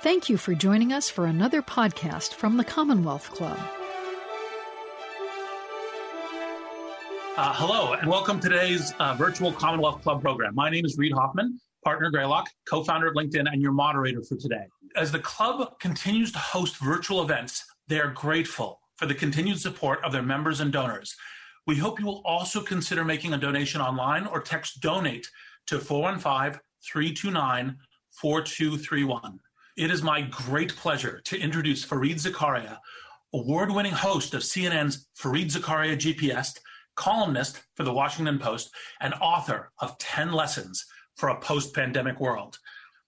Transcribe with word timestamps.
Thank 0.00 0.28
you 0.28 0.36
for 0.36 0.54
joining 0.54 0.92
us 0.92 1.10
for 1.10 1.26
another 1.26 1.60
podcast 1.60 2.34
from 2.34 2.56
the 2.56 2.62
Commonwealth 2.62 3.32
Club. 3.32 3.58
Uh, 7.36 7.52
hello, 7.54 7.94
and 7.94 8.08
welcome 8.08 8.38
to 8.38 8.48
today's 8.48 8.92
uh, 9.00 9.14
virtual 9.14 9.52
Commonwealth 9.52 10.00
Club 10.02 10.22
program. 10.22 10.54
My 10.54 10.70
name 10.70 10.84
is 10.84 10.96
Reid 10.98 11.12
Hoffman, 11.12 11.58
partner 11.84 12.12
Greylock, 12.12 12.48
co 12.70 12.84
founder 12.84 13.08
of 13.08 13.14
LinkedIn, 13.14 13.52
and 13.52 13.60
your 13.60 13.72
moderator 13.72 14.22
for 14.22 14.36
today. 14.36 14.68
As 14.94 15.10
the 15.10 15.18
club 15.18 15.80
continues 15.80 16.30
to 16.30 16.38
host 16.38 16.76
virtual 16.76 17.20
events, 17.20 17.64
they 17.88 17.98
are 17.98 18.12
grateful 18.12 18.78
for 18.98 19.06
the 19.06 19.16
continued 19.16 19.58
support 19.58 19.98
of 20.04 20.12
their 20.12 20.22
members 20.22 20.60
and 20.60 20.72
donors. 20.72 21.16
We 21.66 21.74
hope 21.74 21.98
you 21.98 22.06
will 22.06 22.22
also 22.24 22.62
consider 22.62 23.04
making 23.04 23.32
a 23.32 23.36
donation 23.36 23.80
online 23.80 24.28
or 24.28 24.40
text 24.42 24.80
donate 24.80 25.28
to 25.66 25.80
415 25.80 26.60
329 26.84 27.76
4231. 28.12 29.40
It 29.78 29.92
is 29.92 30.02
my 30.02 30.22
great 30.22 30.74
pleasure 30.74 31.20
to 31.26 31.38
introduce 31.38 31.86
Fareed 31.86 32.16
Zakaria, 32.16 32.78
award 33.32 33.70
winning 33.70 33.92
host 33.92 34.34
of 34.34 34.42
CNN's 34.42 35.06
Fareed 35.16 35.52
Zakaria 35.52 35.96
GPS, 35.96 36.58
columnist 36.96 37.62
for 37.76 37.84
the 37.84 37.92
Washington 37.92 38.40
Post, 38.40 38.74
and 39.00 39.14
author 39.20 39.70
of 39.78 39.96
10 39.98 40.32
Lessons 40.32 40.84
for 41.14 41.28
a 41.28 41.38
Post 41.38 41.76
Pandemic 41.76 42.18
World. 42.18 42.58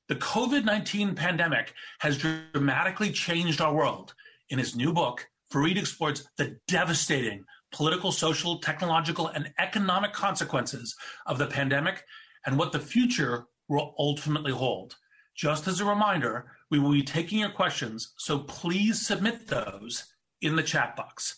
The 0.06 0.14
COVID 0.14 0.64
19 0.64 1.16
pandemic 1.16 1.74
has 1.98 2.16
dramatically 2.16 3.10
changed 3.10 3.60
our 3.60 3.74
world. 3.74 4.14
In 4.50 4.60
his 4.60 4.76
new 4.76 4.92
book, 4.92 5.26
Fareed 5.52 5.76
explores 5.76 6.28
the 6.36 6.56
devastating 6.68 7.46
political, 7.72 8.12
social, 8.12 8.60
technological, 8.60 9.26
and 9.26 9.52
economic 9.58 10.12
consequences 10.12 10.94
of 11.26 11.36
the 11.36 11.48
pandemic 11.48 12.04
and 12.46 12.56
what 12.56 12.70
the 12.70 12.78
future 12.78 13.46
will 13.68 13.92
ultimately 13.98 14.52
hold. 14.52 14.94
Just 15.34 15.66
as 15.66 15.80
a 15.80 15.84
reminder, 15.84 16.52
we 16.70 16.78
will 16.78 16.92
be 16.92 17.02
taking 17.02 17.40
your 17.40 17.50
questions, 17.50 18.12
so 18.16 18.38
please 18.38 19.04
submit 19.04 19.48
those 19.48 20.04
in 20.40 20.56
the 20.56 20.62
chat 20.62 20.96
box. 20.96 21.36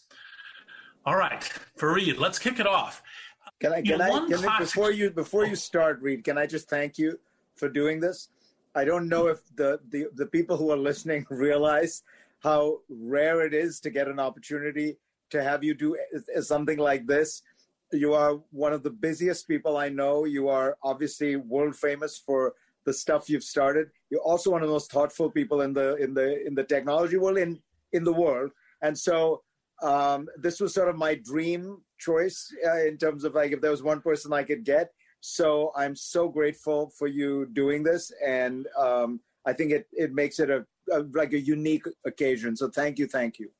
All 1.04 1.16
right, 1.16 1.42
Fareed, 1.78 2.18
let's 2.18 2.38
kick 2.38 2.60
it 2.60 2.66
off. 2.66 3.02
Can 3.60 3.72
I, 3.72 3.82
can 3.82 4.00
I, 4.00 4.08
can 4.10 4.26
classic... 4.28 4.48
I 4.48 4.58
before 4.58 4.90
you 4.92 5.10
before 5.10 5.46
you 5.46 5.56
start, 5.56 6.00
Reid? 6.00 6.24
Can 6.24 6.36
I 6.36 6.46
just 6.46 6.68
thank 6.68 6.98
you 6.98 7.18
for 7.56 7.68
doing 7.68 8.00
this? 8.00 8.28
I 8.74 8.84
don't 8.84 9.08
know 9.08 9.28
if 9.28 9.40
the, 9.54 9.80
the, 9.90 10.06
the 10.14 10.26
people 10.26 10.56
who 10.56 10.70
are 10.70 10.76
listening 10.76 11.26
realize 11.30 12.02
how 12.40 12.78
rare 12.88 13.44
it 13.46 13.54
is 13.54 13.80
to 13.80 13.90
get 13.90 14.08
an 14.08 14.18
opportunity 14.18 14.96
to 15.30 15.42
have 15.42 15.62
you 15.62 15.74
do 15.74 15.96
something 16.40 16.78
like 16.78 17.06
this. 17.06 17.42
You 17.92 18.14
are 18.14 18.40
one 18.50 18.72
of 18.72 18.82
the 18.82 18.90
busiest 18.90 19.46
people 19.46 19.76
I 19.76 19.88
know. 19.88 20.24
You 20.24 20.48
are 20.48 20.76
obviously 20.82 21.36
world 21.36 21.76
famous 21.76 22.18
for 22.18 22.54
the 22.84 22.92
stuff 22.92 23.28
you've 23.28 23.44
started. 23.44 23.88
You're 24.10 24.20
also 24.20 24.50
one 24.50 24.62
of 24.62 24.68
the 24.68 24.72
most 24.72 24.90
thoughtful 24.90 25.30
people 25.30 25.62
in 25.62 25.72
the 25.72 25.96
in 25.96 26.14
the 26.14 26.44
in 26.46 26.54
the 26.54 26.64
technology 26.64 27.16
world 27.16 27.38
in 27.38 27.60
in 27.92 28.04
the 28.04 28.12
world. 28.12 28.50
And 28.82 28.98
so 28.98 29.42
um, 29.82 30.28
this 30.36 30.60
was 30.60 30.74
sort 30.74 30.88
of 30.88 30.96
my 30.96 31.14
dream 31.14 31.78
choice 31.98 32.52
uh, 32.66 32.84
in 32.84 32.98
terms 32.98 33.24
of 33.24 33.34
like 33.34 33.52
if 33.52 33.60
there 33.60 33.70
was 33.70 33.82
one 33.82 34.00
person 34.00 34.32
I 34.32 34.42
could 34.42 34.64
get. 34.64 34.90
So 35.20 35.72
I'm 35.76 35.94
so 35.94 36.28
grateful 36.28 36.90
for 36.98 37.06
you 37.06 37.46
doing 37.52 37.84
this, 37.84 38.10
and 38.24 38.66
um, 38.76 39.20
I 39.46 39.52
think 39.52 39.70
it 39.70 39.86
it 39.92 40.12
makes 40.12 40.40
it 40.40 40.50
a, 40.50 40.64
a 40.90 41.04
like 41.12 41.32
a 41.32 41.38
unique 41.38 41.86
occasion. 42.04 42.56
So 42.56 42.68
thank 42.68 42.98
you, 42.98 43.06
thank 43.06 43.38
you. 43.38 43.50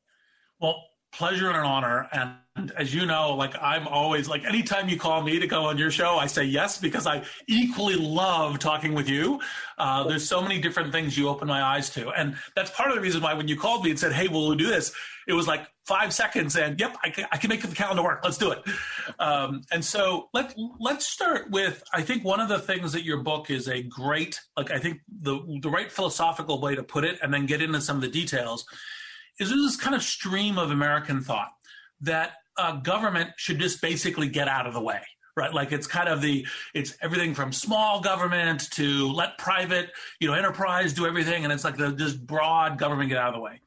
Well, 0.60 0.82
pleasure 1.12 1.48
and 1.48 1.56
an 1.56 1.64
honor. 1.64 2.08
And 2.12 2.72
as 2.77 2.94
you 2.94 3.06
know, 3.06 3.34
like 3.34 3.55
I'm 3.60 3.88
always 3.88 4.28
like 4.28 4.44
anytime 4.44 4.88
you 4.88 4.98
call 4.98 5.22
me 5.22 5.38
to 5.38 5.46
go 5.46 5.64
on 5.64 5.78
your 5.78 5.91
show, 5.91 6.16
I 6.16 6.27
say 6.27 6.44
yes 6.44 6.78
because 6.78 7.06
I 7.06 7.22
equally 7.46 7.96
love 7.96 8.58
talking 8.58 8.94
with 8.94 9.08
you. 9.08 9.40
Uh, 9.78 10.05
there's 10.06 10.28
so 10.28 10.42
many 10.42 10.60
different 10.60 10.92
things 10.92 11.16
you 11.16 11.28
open 11.28 11.48
my 11.48 11.62
eyes 11.62 11.88
to, 11.90 12.10
and 12.10 12.36
that's 12.55 12.70
part 12.70 12.90
of 12.90 12.96
the 12.96 13.00
reason 13.00 13.22
why 13.22 13.34
when 13.34 13.48
you 13.48 13.56
called 13.56 13.84
me 13.84 13.90
and 13.90 13.98
said, 13.98 14.12
"Hey, 14.12 14.28
will 14.28 14.48
we 14.48 14.56
do 14.56 14.66
this?" 14.66 14.92
It 15.27 15.33
was 15.33 15.46
like 15.46 15.66
five 15.86 16.12
seconds, 16.12 16.56
and 16.56 16.78
yep, 16.78 16.96
I 17.02 17.11
can, 17.11 17.27
I 17.33 17.36
can 17.39 17.48
make 17.48 17.62
the 17.62 17.74
calendar 17.74 18.02
work. 18.02 18.20
Let's 18.23 18.39
do 18.39 18.50
it. 18.50 18.62
Um, 19.18 19.62
and 19.70 19.83
so 19.83 20.29
let 20.34 20.55
let's 20.79 21.06
start 21.06 21.50
with 21.50 21.83
I 21.92 22.02
think 22.02 22.23
one 22.23 22.40
of 22.40 22.48
the 22.48 22.58
things 22.58 22.92
that 22.92 23.05
your 23.05 23.18
book 23.18 23.50
is 23.50 23.68
a 23.68 23.83
great 23.83 24.39
like 24.56 24.70
I 24.70 24.79
think 24.79 25.00
the 25.23 25.40
the 25.62 25.70
right 25.70 25.90
philosophical 25.90 26.61
way 26.61 26.74
to 26.74 26.83
put 26.83 27.05
it, 27.05 27.18
and 27.23 27.33
then 27.33 27.46
get 27.46 27.62
into 27.62 27.80
some 27.80 27.96
of 27.96 28.02
the 28.02 28.08
details 28.08 28.67
is 29.38 29.48
there's 29.48 29.62
this 29.62 29.76
kind 29.76 29.94
of 29.94 30.02
stream 30.02 30.58
of 30.58 30.70
American 30.70 31.20
thought 31.20 31.50
that 32.00 32.32
uh, 32.56 32.76
government 32.76 33.30
should 33.36 33.58
just 33.58 33.80
basically 33.80 34.28
get 34.28 34.48
out 34.48 34.66
of 34.66 34.74
the 34.74 34.80
way 34.80 35.00
right? 35.36 35.52
Like 35.52 35.72
it's 35.72 35.86
kind 35.86 36.08
of 36.08 36.20
the 36.20 36.46
it's 36.74 36.94
everything 37.00 37.34
from 37.34 37.52
small 37.52 38.00
government 38.00 38.70
to 38.72 39.10
let 39.12 39.38
private 39.38 39.90
you 40.20 40.28
know 40.28 40.34
enterprise 40.34 40.92
do 40.92 41.06
everything 41.06 41.44
and 41.44 41.52
it's 41.52 41.64
like 41.64 41.76
the 41.76 41.90
this 41.90 42.12
broad 42.12 42.78
government 42.78 43.08
get 43.08 43.18
out 43.18 43.28
of 43.28 43.34
the 43.34 43.40
way. 43.40 43.60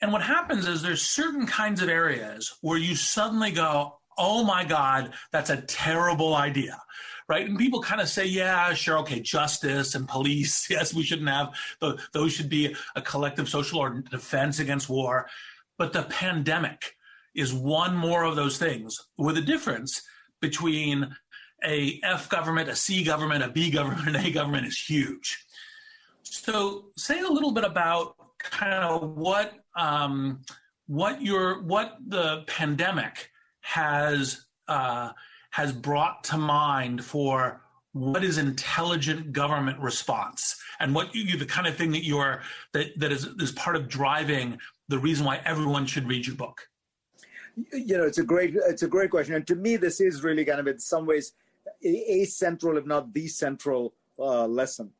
And 0.00 0.12
what 0.12 0.22
happens 0.22 0.66
is 0.66 0.82
there's 0.82 1.02
certain 1.02 1.46
kinds 1.46 1.82
of 1.82 1.88
areas 1.88 2.54
where 2.60 2.78
you 2.78 2.94
suddenly 2.94 3.50
go 3.50 3.98
oh 4.18 4.44
my 4.44 4.64
god 4.64 5.12
that's 5.32 5.50
a 5.50 5.60
terrible 5.62 6.34
idea 6.34 6.80
right? 7.28 7.48
And 7.48 7.58
people 7.58 7.80
kind 7.80 8.00
of 8.00 8.08
say, 8.08 8.26
yeah, 8.26 8.74
sure, 8.74 8.98
okay, 8.98 9.20
justice 9.20 9.94
and 9.94 10.08
police, 10.08 10.66
yes, 10.70 10.92
we 10.92 11.02
shouldn't 11.02 11.28
have, 11.28 11.54
the, 11.80 11.98
those 12.12 12.32
should 12.32 12.48
be 12.48 12.74
a 12.96 13.02
collective 13.02 13.48
social 13.48 13.80
or 13.80 14.02
defense 14.10 14.58
against 14.58 14.88
war. 14.88 15.26
But 15.78 15.92
the 15.92 16.02
pandemic 16.04 16.96
is 17.34 17.52
one 17.52 17.96
more 17.96 18.24
of 18.24 18.36
those 18.36 18.58
things 18.58 18.96
with 19.16 19.36
a 19.38 19.42
difference 19.42 20.02
between 20.40 21.14
a 21.64 21.98
F 22.04 22.28
government, 22.28 22.68
a 22.68 22.76
C 22.76 23.02
government, 23.02 23.42
a 23.42 23.48
B 23.48 23.70
government, 23.70 24.08
an 24.08 24.16
A 24.26 24.30
government 24.30 24.66
is 24.66 24.78
huge. 24.78 25.44
So 26.22 26.90
say 26.96 27.20
a 27.20 27.28
little 27.28 27.52
bit 27.52 27.64
about 27.64 28.16
kind 28.38 28.84
of 28.84 29.16
what 29.16 29.54
um, 29.76 30.42
what 30.86 31.22
your 31.22 31.62
what 31.62 31.96
the 32.06 32.44
pandemic 32.46 33.30
has 33.64 34.44
uh, 34.68 35.08
has 35.50 35.72
brought 35.72 36.22
to 36.22 36.36
mind 36.36 37.02
for 37.02 37.62
what 37.92 38.22
is 38.22 38.36
intelligent 38.36 39.32
government 39.32 39.78
response 39.80 40.60
and 40.80 40.94
what 40.94 41.14
you 41.14 41.38
the 41.38 41.46
kind 41.46 41.66
of 41.66 41.74
thing 41.74 41.90
that 41.90 42.04
you're 42.04 42.42
that 42.72 42.98
that 42.98 43.10
is 43.10 43.24
is 43.40 43.52
part 43.52 43.74
of 43.74 43.88
driving 43.88 44.58
the 44.88 44.98
reason 44.98 45.24
why 45.24 45.40
everyone 45.46 45.86
should 45.86 46.06
read 46.06 46.26
your 46.26 46.36
book. 46.36 46.68
You 47.72 47.96
know 47.96 48.04
it's 48.04 48.18
a 48.18 48.24
great 48.24 48.54
it's 48.54 48.82
a 48.82 48.88
great 48.88 49.10
question. 49.10 49.34
And 49.34 49.46
to 49.46 49.54
me 49.54 49.76
this 49.76 49.98
is 49.98 50.22
really 50.22 50.44
kind 50.44 50.60
of 50.60 50.66
in 50.66 50.78
some 50.78 51.06
ways 51.06 51.32
a 51.82 52.26
central 52.26 52.76
if 52.76 52.84
not 52.84 53.14
the 53.14 53.28
central 53.28 53.94
uh, 54.18 54.46
lesson. 54.46 54.90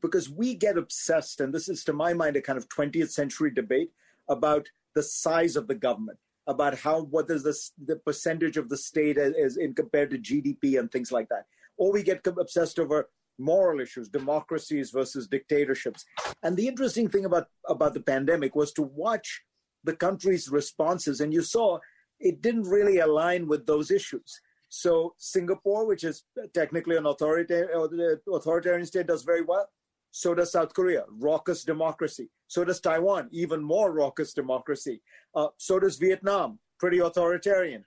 Because 0.00 0.30
we 0.30 0.54
get 0.54 0.78
obsessed 0.78 1.40
and 1.40 1.52
this 1.52 1.68
is 1.68 1.82
to 1.84 1.92
my 1.92 2.12
mind 2.14 2.36
a 2.36 2.42
kind 2.42 2.58
of 2.58 2.68
20th 2.68 3.10
century 3.10 3.50
debate 3.50 3.90
about 4.28 4.68
the 4.94 5.02
size 5.02 5.56
of 5.56 5.66
the 5.66 5.74
government 5.74 6.18
about 6.46 6.78
how 6.78 7.02
what 7.02 7.30
is 7.30 7.42
the 7.42 7.56
the 7.86 7.96
percentage 7.96 8.56
of 8.56 8.68
the 8.68 8.76
state 8.76 9.16
is 9.18 9.56
in 9.56 9.74
compared 9.74 10.10
to 10.10 10.18
GDP 10.18 10.78
and 10.78 10.90
things 10.90 11.10
like 11.10 11.28
that. 11.28 11.46
Or 11.76 11.92
we 11.92 12.02
get 12.02 12.26
obsessed 12.26 12.78
over 12.78 13.08
moral 13.38 13.80
issues, 13.80 14.08
democracies 14.08 14.90
versus 14.90 15.26
dictatorships. 15.26 16.04
And 16.42 16.56
the 16.56 16.68
interesting 16.68 17.08
thing 17.08 17.24
about 17.24 17.48
about 17.68 17.94
the 17.94 18.00
pandemic 18.00 18.54
was 18.54 18.72
to 18.74 18.82
watch 18.82 19.42
the 19.82 19.96
country's 19.96 20.48
responses, 20.48 21.20
and 21.20 21.32
you 21.32 21.42
saw 21.42 21.78
it 22.20 22.40
didn't 22.40 22.64
really 22.64 22.98
align 22.98 23.46
with 23.48 23.66
those 23.66 23.90
issues. 23.90 24.40
So 24.68 25.14
Singapore, 25.18 25.86
which 25.86 26.04
is 26.04 26.24
technically 26.52 26.96
an 26.96 27.06
authoritarian, 27.06 27.70
uh, 27.72 28.32
authoritarian 28.34 28.86
state, 28.86 29.06
does 29.06 29.22
very 29.22 29.42
well. 29.42 29.68
So 30.16 30.32
does 30.32 30.52
South 30.52 30.72
Korea, 30.74 31.02
raucous 31.10 31.64
democracy. 31.64 32.30
So 32.46 32.64
does 32.64 32.78
Taiwan, 32.80 33.28
even 33.32 33.60
more 33.60 33.92
raucous 33.92 34.32
democracy. 34.32 35.02
Uh, 35.34 35.48
so 35.56 35.80
does 35.80 35.96
Vietnam, 35.96 36.60
pretty 36.78 37.00
authoritarian. 37.00 37.84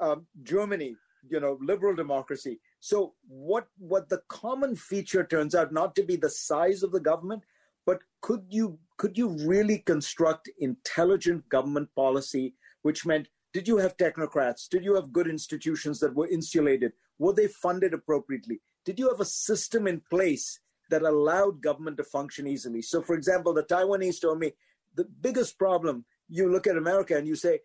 Um, 0.00 0.26
Germany, 0.42 0.96
you 1.28 1.38
know, 1.38 1.58
liberal 1.60 1.94
democracy. 1.94 2.60
So 2.80 3.12
what 3.28 3.68
what 3.76 4.08
the 4.08 4.22
common 4.28 4.74
feature 4.74 5.22
turns 5.22 5.54
out 5.54 5.70
not 5.70 5.94
to 5.96 6.02
be 6.02 6.16
the 6.16 6.30
size 6.30 6.82
of 6.82 6.92
the 6.92 7.00
government, 7.00 7.42
but 7.84 7.98
could 8.22 8.46
you 8.48 8.78
could 8.96 9.18
you 9.18 9.36
really 9.46 9.80
construct 9.80 10.48
intelligent 10.58 11.46
government 11.50 11.90
policy, 11.94 12.54
which 12.82 13.04
meant 13.04 13.28
did 13.52 13.68
you 13.68 13.76
have 13.76 13.98
technocrats? 13.98 14.66
Did 14.66 14.82
you 14.82 14.94
have 14.94 15.12
good 15.12 15.28
institutions 15.28 16.00
that 16.00 16.14
were 16.14 16.28
insulated? 16.28 16.92
Were 17.18 17.34
they 17.34 17.48
funded 17.48 17.92
appropriately? 17.92 18.62
Did 18.86 18.98
you 18.98 19.10
have 19.10 19.20
a 19.20 19.26
system 19.26 19.86
in 19.86 20.00
place 20.08 20.60
that 20.90 21.02
allowed 21.02 21.62
government 21.62 21.96
to 21.98 22.04
function 22.04 22.46
easily. 22.46 22.82
So, 22.82 23.02
for 23.02 23.14
example, 23.14 23.52
the 23.52 23.64
Taiwanese 23.64 24.20
told 24.20 24.38
me 24.38 24.52
the 24.94 25.04
biggest 25.20 25.58
problem 25.58 26.04
you 26.28 26.50
look 26.50 26.66
at 26.66 26.76
America 26.76 27.16
and 27.16 27.26
you 27.26 27.36
say, 27.36 27.60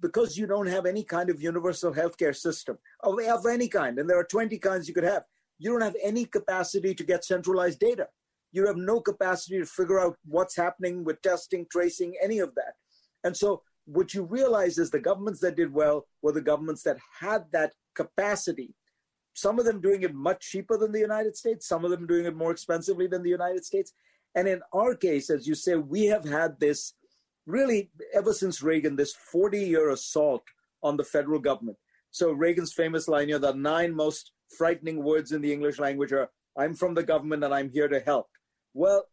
because 0.00 0.36
you 0.36 0.46
don't 0.46 0.66
have 0.66 0.86
any 0.86 1.02
kind 1.02 1.30
of 1.30 1.40
universal 1.40 1.92
healthcare 1.92 2.36
system 2.36 2.78
oh, 3.02 3.18
of, 3.18 3.26
of 3.26 3.46
any 3.46 3.68
kind, 3.68 3.98
and 3.98 4.08
there 4.08 4.18
are 4.18 4.24
20 4.24 4.58
kinds 4.58 4.88
you 4.88 4.94
could 4.94 5.04
have, 5.04 5.24
you 5.58 5.70
don't 5.70 5.80
have 5.80 5.96
any 6.02 6.24
capacity 6.24 6.94
to 6.94 7.04
get 7.04 7.24
centralized 7.24 7.78
data. 7.78 8.08
You 8.52 8.66
have 8.66 8.76
no 8.76 9.00
capacity 9.00 9.58
to 9.58 9.66
figure 9.66 9.98
out 9.98 10.16
what's 10.26 10.56
happening 10.56 11.04
with 11.04 11.22
testing, 11.22 11.66
tracing, 11.70 12.14
any 12.22 12.38
of 12.38 12.54
that. 12.54 12.74
And 13.24 13.36
so, 13.36 13.62
what 13.86 14.14
you 14.14 14.22
realize 14.22 14.78
is 14.78 14.90
the 14.90 14.98
governments 15.00 15.40
that 15.40 15.56
did 15.56 15.72
well 15.72 16.06
were 16.22 16.32
the 16.32 16.40
governments 16.40 16.82
that 16.84 16.98
had 17.20 17.44
that 17.52 17.74
capacity 17.94 18.74
some 19.34 19.58
of 19.58 19.64
them 19.64 19.80
doing 19.80 20.02
it 20.02 20.14
much 20.14 20.50
cheaper 20.50 20.78
than 20.78 20.92
the 20.92 21.00
United 21.00 21.36
States, 21.36 21.66
some 21.68 21.84
of 21.84 21.90
them 21.90 22.06
doing 22.06 22.24
it 22.24 22.36
more 22.36 22.52
expensively 22.52 23.06
than 23.06 23.22
the 23.22 23.30
United 23.30 23.64
States. 23.64 23.92
And 24.34 24.48
in 24.48 24.62
our 24.72 24.94
case, 24.94 25.28
as 25.28 25.46
you 25.46 25.54
say, 25.54 25.76
we 25.76 26.06
have 26.06 26.24
had 26.24 26.58
this 26.58 26.94
really 27.46 27.90
ever 28.14 28.32
since 28.32 28.62
Reagan, 28.62 28.96
this 28.96 29.14
40 29.14 29.58
year 29.58 29.90
assault 29.90 30.44
on 30.82 30.96
the 30.96 31.04
federal 31.04 31.40
government. 31.40 31.76
So 32.10 32.30
Reagan's 32.30 32.72
famous 32.72 33.08
line, 33.08 33.28
you 33.28 33.34
know, 33.34 33.50
the 33.50 33.54
nine 33.54 33.94
most 33.94 34.32
frightening 34.56 35.02
words 35.02 35.32
in 35.32 35.42
the 35.42 35.52
English 35.52 35.78
language 35.78 36.12
are, 36.12 36.30
I'm 36.56 36.74
from 36.74 36.94
the 36.94 37.02
government 37.02 37.42
and 37.42 37.52
I'm 37.52 37.70
here 37.70 37.88
to 37.88 38.00
help. 38.00 38.28
Well, 38.72 39.04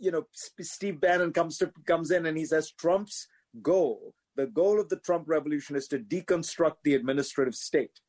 you 0.00 0.10
know, 0.10 0.26
Steve 0.32 1.00
Bannon 1.00 1.32
comes 1.32 1.58
to 1.58 1.72
comes 1.86 2.10
in 2.10 2.26
and 2.26 2.36
he 2.36 2.44
says 2.44 2.72
Trump's 2.72 3.26
goal, 3.62 4.14
the 4.36 4.46
goal 4.46 4.80
of 4.80 4.88
the 4.88 4.98
Trump 4.98 5.24
revolution 5.28 5.76
is 5.76 5.86
to 5.88 5.98
deconstruct 5.98 6.76
the 6.84 6.94
administrative 6.94 7.54
state. 7.54 8.00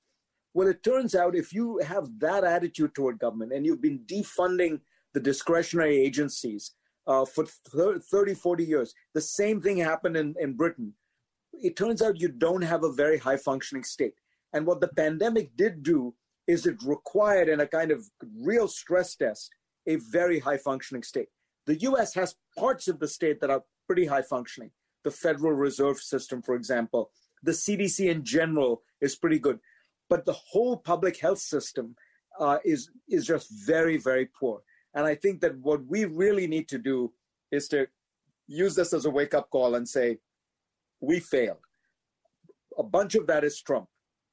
Well, 0.57 0.69
it 0.69 0.81
turns 0.81 1.13
out 1.13 1.35
if 1.35 1.53
you 1.53 1.77
have 1.85 2.09
that 2.17 2.43
attitude 2.43 2.95
toward 2.95 3.19
government 3.19 3.53
and 3.53 3.63
you've 3.63 3.79
been 3.79 3.99
defunding 4.07 4.79
the 5.13 5.19
discretionary 5.19 6.01
agencies 6.01 6.71
uh, 7.05 7.25
for 7.25 7.45
30, 7.45 8.33
40 8.33 8.63
years, 8.63 8.91
the 9.13 9.21
same 9.21 9.61
thing 9.61 9.77
happened 9.77 10.17
in, 10.17 10.33
in 10.39 10.53
Britain. 10.53 10.95
It 11.53 11.75
turns 11.75 12.01
out 12.01 12.19
you 12.19 12.29
don't 12.29 12.63
have 12.63 12.83
a 12.83 12.91
very 12.91 13.19
high 13.19 13.37
functioning 13.37 13.83
state. 13.83 14.15
And 14.51 14.65
what 14.65 14.81
the 14.81 14.87
pandemic 14.87 15.55
did 15.55 15.83
do 15.83 16.15
is 16.47 16.65
it 16.65 16.77
required, 16.83 17.49
in 17.49 17.59
a 17.59 17.67
kind 17.67 17.91
of 17.91 18.09
real 18.41 18.67
stress 18.67 19.15
test, 19.15 19.51
a 19.85 19.97
very 20.09 20.39
high 20.39 20.57
functioning 20.57 21.03
state. 21.03 21.27
The 21.67 21.79
US 21.81 22.15
has 22.15 22.33
parts 22.57 22.87
of 22.87 22.99
the 22.99 23.07
state 23.07 23.41
that 23.41 23.51
are 23.51 23.61
pretty 23.85 24.07
high 24.07 24.23
functioning. 24.23 24.71
The 25.03 25.11
Federal 25.11 25.53
Reserve 25.53 25.99
System, 25.99 26.41
for 26.41 26.55
example, 26.55 27.11
the 27.43 27.51
CDC 27.51 28.09
in 28.09 28.23
general 28.23 28.81
is 29.01 29.15
pretty 29.15 29.37
good. 29.37 29.59
But 30.09 30.25
the 30.25 30.33
whole 30.33 30.77
public 30.77 31.19
health 31.19 31.39
system 31.39 31.95
uh, 32.39 32.59
is, 32.63 32.89
is 33.09 33.25
just 33.25 33.49
very, 33.65 33.97
very 33.97 34.27
poor. 34.39 34.61
And 34.93 35.05
I 35.05 35.15
think 35.15 35.41
that 35.41 35.57
what 35.59 35.85
we 35.85 36.05
really 36.05 36.47
need 36.47 36.67
to 36.69 36.77
do 36.77 37.13
is 37.51 37.67
to 37.69 37.87
use 38.47 38.75
this 38.75 38.93
as 38.93 39.05
a 39.05 39.09
wake 39.09 39.33
up 39.33 39.49
call 39.49 39.75
and 39.75 39.87
say, 39.87 40.17
we 41.01 41.19
failed. 41.19 41.57
A 42.77 42.83
bunch 42.83 43.15
of 43.15 43.27
that 43.27 43.43
is 43.43 43.61
Trump. 43.61 43.87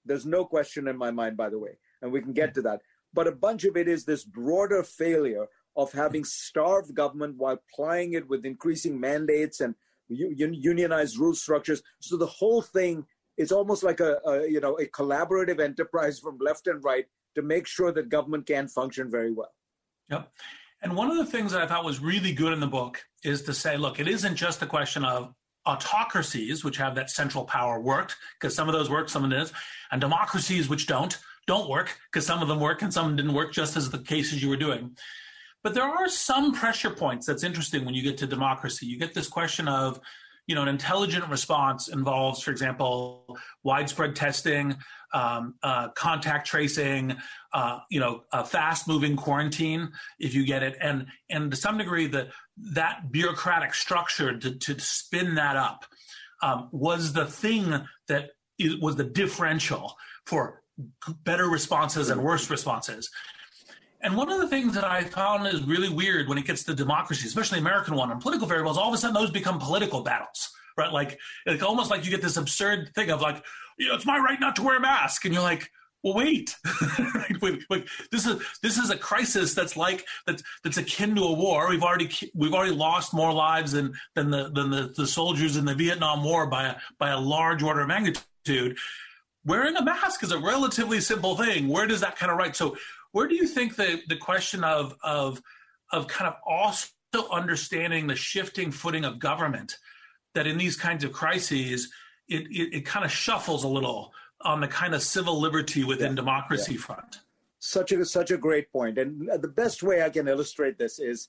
There's 0.05 0.27
no 0.27 0.45
question 0.45 0.89
in 0.89 0.97
my 0.97 1.11
mind, 1.11 1.37
by 1.37 1.49
the 1.49 1.59
way, 1.59 1.79
and 2.03 2.13
we 2.13 2.21
can 2.21 2.33
get 2.33 2.55
to 2.55 2.63
that. 2.63 2.81
But 3.13 3.27
a 3.27 3.33
bunch 3.33 3.65
of 3.65 3.77
it 3.77 3.89
is 3.89 4.05
this 4.05 4.25
broader 4.25 4.83
failure 4.83 5.47
of 5.77 5.93
having 5.93 6.25
starved 6.25 6.95
government 6.95 7.37
while 7.37 7.59
plying 7.75 8.13
it 8.13 8.29
with 8.29 8.45
increasing 8.45 8.99
mandates 9.01 9.61
and 9.61 9.75
unionized 10.09 11.19
rule 11.19 11.35
structures. 11.35 11.83
So 12.01 12.17
the 12.17 12.27
whole 12.27 12.63
thing 12.63 13.07
is 13.37 13.53
almost 13.53 13.83
like 13.83 14.01
a, 14.01 14.19
a, 14.27 14.49
you 14.49 14.61
know 14.61 14.75
a 14.79 14.87
collaborative 14.87 15.61
enterprise 15.61 16.19
from 16.19 16.39
left 16.41 16.67
and 16.67 16.83
right 16.85 17.07
to 17.35 17.43
make 17.43 17.67
sure 17.67 17.93
that 17.93 18.09
government 18.09 18.47
can 18.47 18.69
function 18.69 19.11
very 19.11 19.33
well. 19.33 19.53
Yep. 20.11 20.31
And 20.83 20.95
one 20.95 21.11
of 21.11 21.17
the 21.17 21.25
things 21.25 21.53
that 21.53 21.63
I 21.63 21.67
thought 21.67 21.85
was 21.85 22.01
really 22.01 22.33
good 22.33 22.53
in 22.53 22.61
the 22.61 22.67
book 22.67 23.03
is 23.25 23.43
to 23.43 23.55
say, 23.55 23.77
look, 23.77 23.99
it 23.99 24.07
isn't 24.07 24.37
just 24.37 24.61
a 24.63 24.67
question 24.67 25.05
of 25.05 25.35
autocracies, 25.67 26.63
which 26.63 26.77
have 26.77 26.95
that 26.95 27.11
central 27.11 27.45
power, 27.45 27.81
worked 27.81 28.17
because 28.39 28.55
some 28.55 28.69
of 28.69 28.75
those 28.75 28.91
work, 28.91 29.09
some 29.09 29.25
of 29.25 29.31
them 29.31 29.39
didn't, 29.39 29.53
and 29.91 30.01
democracies 30.01 30.69
which 30.69 30.87
don't 30.87 31.19
don't 31.47 31.69
work 31.69 31.99
because 32.11 32.27
some 32.27 32.43
of 32.43 32.49
them 32.49 32.61
work 32.61 32.83
and 32.83 32.93
some 32.93 33.17
didn't 33.17 33.35
work, 33.35 33.53
just 33.53 33.77
as 33.77 33.91
the 33.91 33.99
cases 33.99 34.43
you 34.43 34.49
were 34.49 34.57
doing. 34.57 34.97
But 35.63 35.75
there 35.75 35.85
are 35.85 36.09
some 36.09 36.53
pressure 36.53 36.91
points 36.91 37.27
that's 37.27 37.43
interesting 37.43 37.85
when 37.85 37.95
you 37.95 38.03
get 38.03 38.19
to 38.19 38.27
democracy. 38.27 38.87
You 38.87 38.99
get 38.99 39.15
this 39.15 39.29
question 39.29 39.69
of, 39.69 40.01
you 40.47 40.55
know, 40.55 40.63
an 40.63 40.69
intelligent 40.69 41.29
response 41.29 41.89
involves, 41.89 42.43
for 42.43 42.51
example, 42.51 43.39
widespread 43.63 44.15
testing, 44.15 44.77
um, 45.13 45.55
uh, 45.63 45.89
contact 45.91 46.47
tracing, 46.47 47.17
uh, 47.53 47.79
you 47.91 48.01
know, 48.01 48.25
fast-moving 48.45 49.17
quarantine 49.17 49.91
if 50.19 50.35
you 50.35 50.45
get 50.45 50.63
it, 50.63 50.77
and 50.81 51.07
and 51.31 51.51
to 51.51 51.57
some 51.57 51.79
degree, 51.79 52.07
the 52.07 52.29
that 52.57 53.11
bureaucratic 53.11 53.75
structure 53.75 54.37
to, 54.39 54.59
to 54.59 54.79
spin 54.79 55.35
that 55.37 55.57
up 55.57 55.85
um, 56.43 56.69
was 56.73 57.13
the 57.13 57.27
thing 57.27 57.87
that 58.09 58.31
was 58.81 58.97
the 58.97 59.05
differential 59.05 59.97
for 60.27 60.63
better 61.25 61.49
responses 61.49 62.11
and 62.11 62.23
worse 62.23 62.51
responses. 62.51 63.11
And 64.05 64.15
one 64.17 64.31
of 64.31 64.39
the 64.39 64.49
things 64.49 64.75
that 64.75 64.85
I 64.85 65.03
found 65.03 65.47
is 65.47 65.63
really 65.63 65.89
weird 65.89 66.29
when 66.29 66.37
it 66.37 66.45
gets 66.47 66.63
to 66.65 66.75
democracy, 66.75 67.27
especially 67.27 67.59
American 67.59 67.95
one, 67.95 68.11
and 68.11 68.21
political 68.21 68.47
variables, 68.47 68.77
all 68.77 68.89
of 68.89 68.95
a 68.95 68.99
sudden 68.99 69.15
those 69.15 69.31
become 69.31 69.59
political 69.59 70.03
battles, 70.03 70.53
right? 70.77 70.93
Like, 70.93 71.19
it's 71.47 71.63
almost 71.63 71.91
like 71.91 72.05
you 72.05 72.11
get 72.11 72.21
this 72.21 72.37
absurd 72.37 72.95
thing 72.95 73.11
of 73.11 73.23
like, 73.23 73.43
you 73.79 73.89
know, 73.89 73.95
it's 73.95 74.05
my 74.05 74.19
right 74.19 74.39
not 74.39 74.57
to 74.57 74.63
wear 74.63 74.77
a 74.77 74.81
mask. 74.81 75.25
And 75.25 75.33
you're 75.33 75.43
like, 75.43 75.71
well, 76.03 76.13
wait, 76.13 76.55
wait, 77.41 77.65
wait, 77.71 77.89
this 78.13 78.27
is 78.27 78.43
this 78.63 78.77
is 78.77 78.91
a 78.91 78.99
crisis 78.99 79.55
that's 79.55 79.75
like 79.75 80.07
that's 80.27 80.43
that's 80.63 80.77
akin 80.77 81.17
to 81.17 81.23
a 81.23 81.33
war. 81.33 81.71
We've 81.71 81.83
already 81.83 82.11
we've 82.35 82.53
already 82.53 82.75
lost 82.75 83.15
more 83.15 83.33
lives 83.33 83.73
than 83.73 83.95
than 84.15 84.31
the 84.31 84.51
than 84.51 84.71
the, 84.71 84.93
the 84.95 85.07
soldiers 85.07 85.57
in 85.57 85.65
the 85.65 85.75
Vietnam 85.75 86.23
War 86.23 86.47
by 86.47 86.67
a 86.67 86.77
by 86.99 87.09
a 87.09 87.19
large 87.19 87.63
order 87.63 87.81
of 87.81 87.89
magnitude. 87.89 88.77
Wearing 89.47 89.77
a 89.77 89.83
mask 89.83 90.23
is 90.23 90.31
a 90.31 90.39
relatively 90.39 91.01
simple 91.01 91.37
thing. 91.37 91.69
Where 91.69 91.87
does 91.87 92.03
that 92.03 92.17
kind 92.17 92.31
of 92.31 92.37
right? 92.37 92.55
So 92.55 92.77
where 93.15 93.29
do 93.29 93.37
you 93.37 93.47
think 93.47 93.77
the, 93.77 94.03
the 94.09 94.17
question 94.17 94.65
of, 94.65 94.97
of, 95.05 95.41
of 95.93 96.09
kind 96.09 96.27
of 96.27 96.35
also 96.45 96.89
understanding 97.31 98.09
the 98.09 98.17
shifting 98.17 98.73
footing 98.73 99.05
of 99.05 99.21
government, 99.21 99.77
that 100.35 100.49
in 100.49 100.59
these 100.59 100.75
kinds 100.75 101.05
of 101.05 101.13
crises, 101.13 101.93
it, 102.29 102.43
it, 102.51 102.79
it 102.79 102.81
kind 102.85 103.05
of 103.05 103.13
shuffles 103.13 103.63
a 103.63 103.69
little 103.69 104.13
on 104.41 104.61
the 104.61 104.67
kind 104.67 104.97
of 104.97 105.03
civil 105.03 105.41
liberty 105.41 105.85
within 105.85 106.11
yeah, 106.11 106.17
democracy 106.17 106.75
yeah. 106.75 106.81
front? 106.81 107.21
Such 107.61 107.93
a, 107.93 108.05
such 108.05 108.33
a 108.33 108.37
great 108.37 108.73
point. 108.73 108.99
And 108.99 109.31
the 109.41 109.47
best 109.47 109.85
way 109.85 110.03
I 110.03 110.11
can 110.11 110.27
illustrate 110.27 110.77
this 110.77 110.99
is 110.99 111.29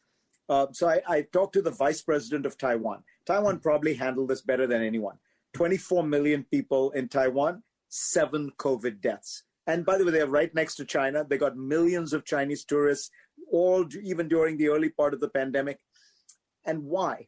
uh, 0.49 0.65
so 0.71 0.89
I, 0.89 1.01
I, 1.07 1.21
talked 1.21 1.53
to 1.53 1.61
the 1.61 1.69
vice 1.69 2.01
president 2.01 2.47
of 2.47 2.57
Taiwan. 2.57 3.03
Taiwan 3.27 3.59
probably 3.59 3.93
handled 3.93 4.29
this 4.29 4.41
better 4.41 4.65
than 4.65 4.81
anyone. 4.81 5.17
24 5.53 6.03
million 6.03 6.45
people 6.49 6.89
in 6.91 7.09
Taiwan, 7.09 7.61
seven 7.89 8.51
COVID 8.57 9.01
deaths. 9.01 9.43
And 9.67 9.85
by 9.85 9.97
the 9.97 10.05
way, 10.05 10.11
they're 10.11 10.27
right 10.27 10.53
next 10.53 10.75
to 10.75 10.85
China. 10.85 11.25
They 11.27 11.37
got 11.37 11.57
millions 11.57 12.13
of 12.13 12.25
Chinese 12.25 12.63
tourists, 12.63 13.09
all 13.51 13.85
even 14.03 14.27
during 14.27 14.57
the 14.57 14.69
early 14.69 14.89
part 14.89 15.13
of 15.13 15.19
the 15.19 15.29
pandemic. 15.29 15.79
And 16.65 16.83
why? 16.83 17.27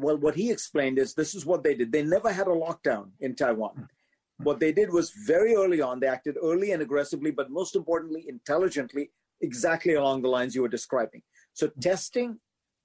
Well, 0.00 0.16
what 0.16 0.36
he 0.36 0.50
explained 0.50 0.98
is 0.98 1.14
this 1.14 1.34
is 1.34 1.44
what 1.44 1.64
they 1.64 1.74
did. 1.74 1.90
They 1.90 2.02
never 2.02 2.32
had 2.32 2.46
a 2.46 2.50
lockdown 2.50 3.10
in 3.20 3.34
Taiwan. 3.34 3.72
Hmm. 3.74 4.44
What 4.44 4.60
they 4.60 4.72
did 4.72 4.92
was 4.92 5.10
very 5.26 5.56
early 5.56 5.80
on, 5.80 5.98
they 5.98 6.06
acted 6.06 6.36
early 6.40 6.70
and 6.70 6.80
aggressively, 6.80 7.32
but 7.32 7.50
most 7.50 7.74
importantly, 7.74 8.24
intelligently, 8.28 9.10
exactly 9.40 9.94
along 9.94 10.22
the 10.22 10.28
lines 10.28 10.54
you 10.54 10.62
were 10.62 10.68
describing. 10.68 11.22
So 11.54 11.68
testing, 11.80 12.38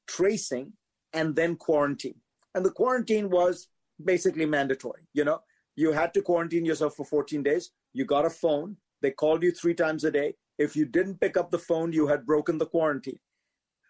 tracing, 0.07 0.73
and 1.13 1.35
then 1.35 1.55
quarantine. 1.55 2.15
And 2.55 2.65
the 2.65 2.71
quarantine 2.71 3.29
was 3.29 3.67
basically 4.03 4.47
mandatory. 4.47 5.03
You 5.13 5.25
know, 5.25 5.41
you 5.75 5.91
had 5.91 6.13
to 6.13 6.21
quarantine 6.21 6.65
yourself 6.65 6.95
for 6.95 7.05
14 7.05 7.43
days. 7.43 7.71
You 7.93 8.05
got 8.05 8.25
a 8.25 8.29
phone. 8.29 8.77
They 9.01 9.11
called 9.11 9.43
you 9.43 9.51
three 9.51 9.73
times 9.73 10.03
a 10.03 10.11
day. 10.11 10.35
If 10.57 10.75
you 10.75 10.85
didn't 10.85 11.19
pick 11.19 11.35
up 11.35 11.51
the 11.51 11.59
phone, 11.59 11.91
you 11.91 12.07
had 12.07 12.25
broken 12.25 12.57
the 12.57 12.65
quarantine. 12.65 13.19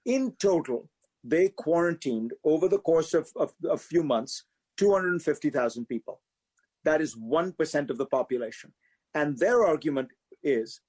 In 0.05 0.33
total, 0.41 0.89
they 1.23 1.49
quarantined 1.49 2.33
over 2.43 2.67
the 2.67 2.79
course 2.79 3.13
of, 3.13 3.29
of 3.35 3.53
a 3.69 3.77
few 3.77 4.03
months 4.03 4.45
250,000 4.77 5.85
people. 5.85 6.21
That 6.83 7.01
is 7.01 7.15
1% 7.15 7.89
of 7.89 7.97
the 7.97 8.05
population. 8.05 8.73
And 9.13 9.37
their 9.37 9.63
argument 9.63 10.09
is 10.41 10.81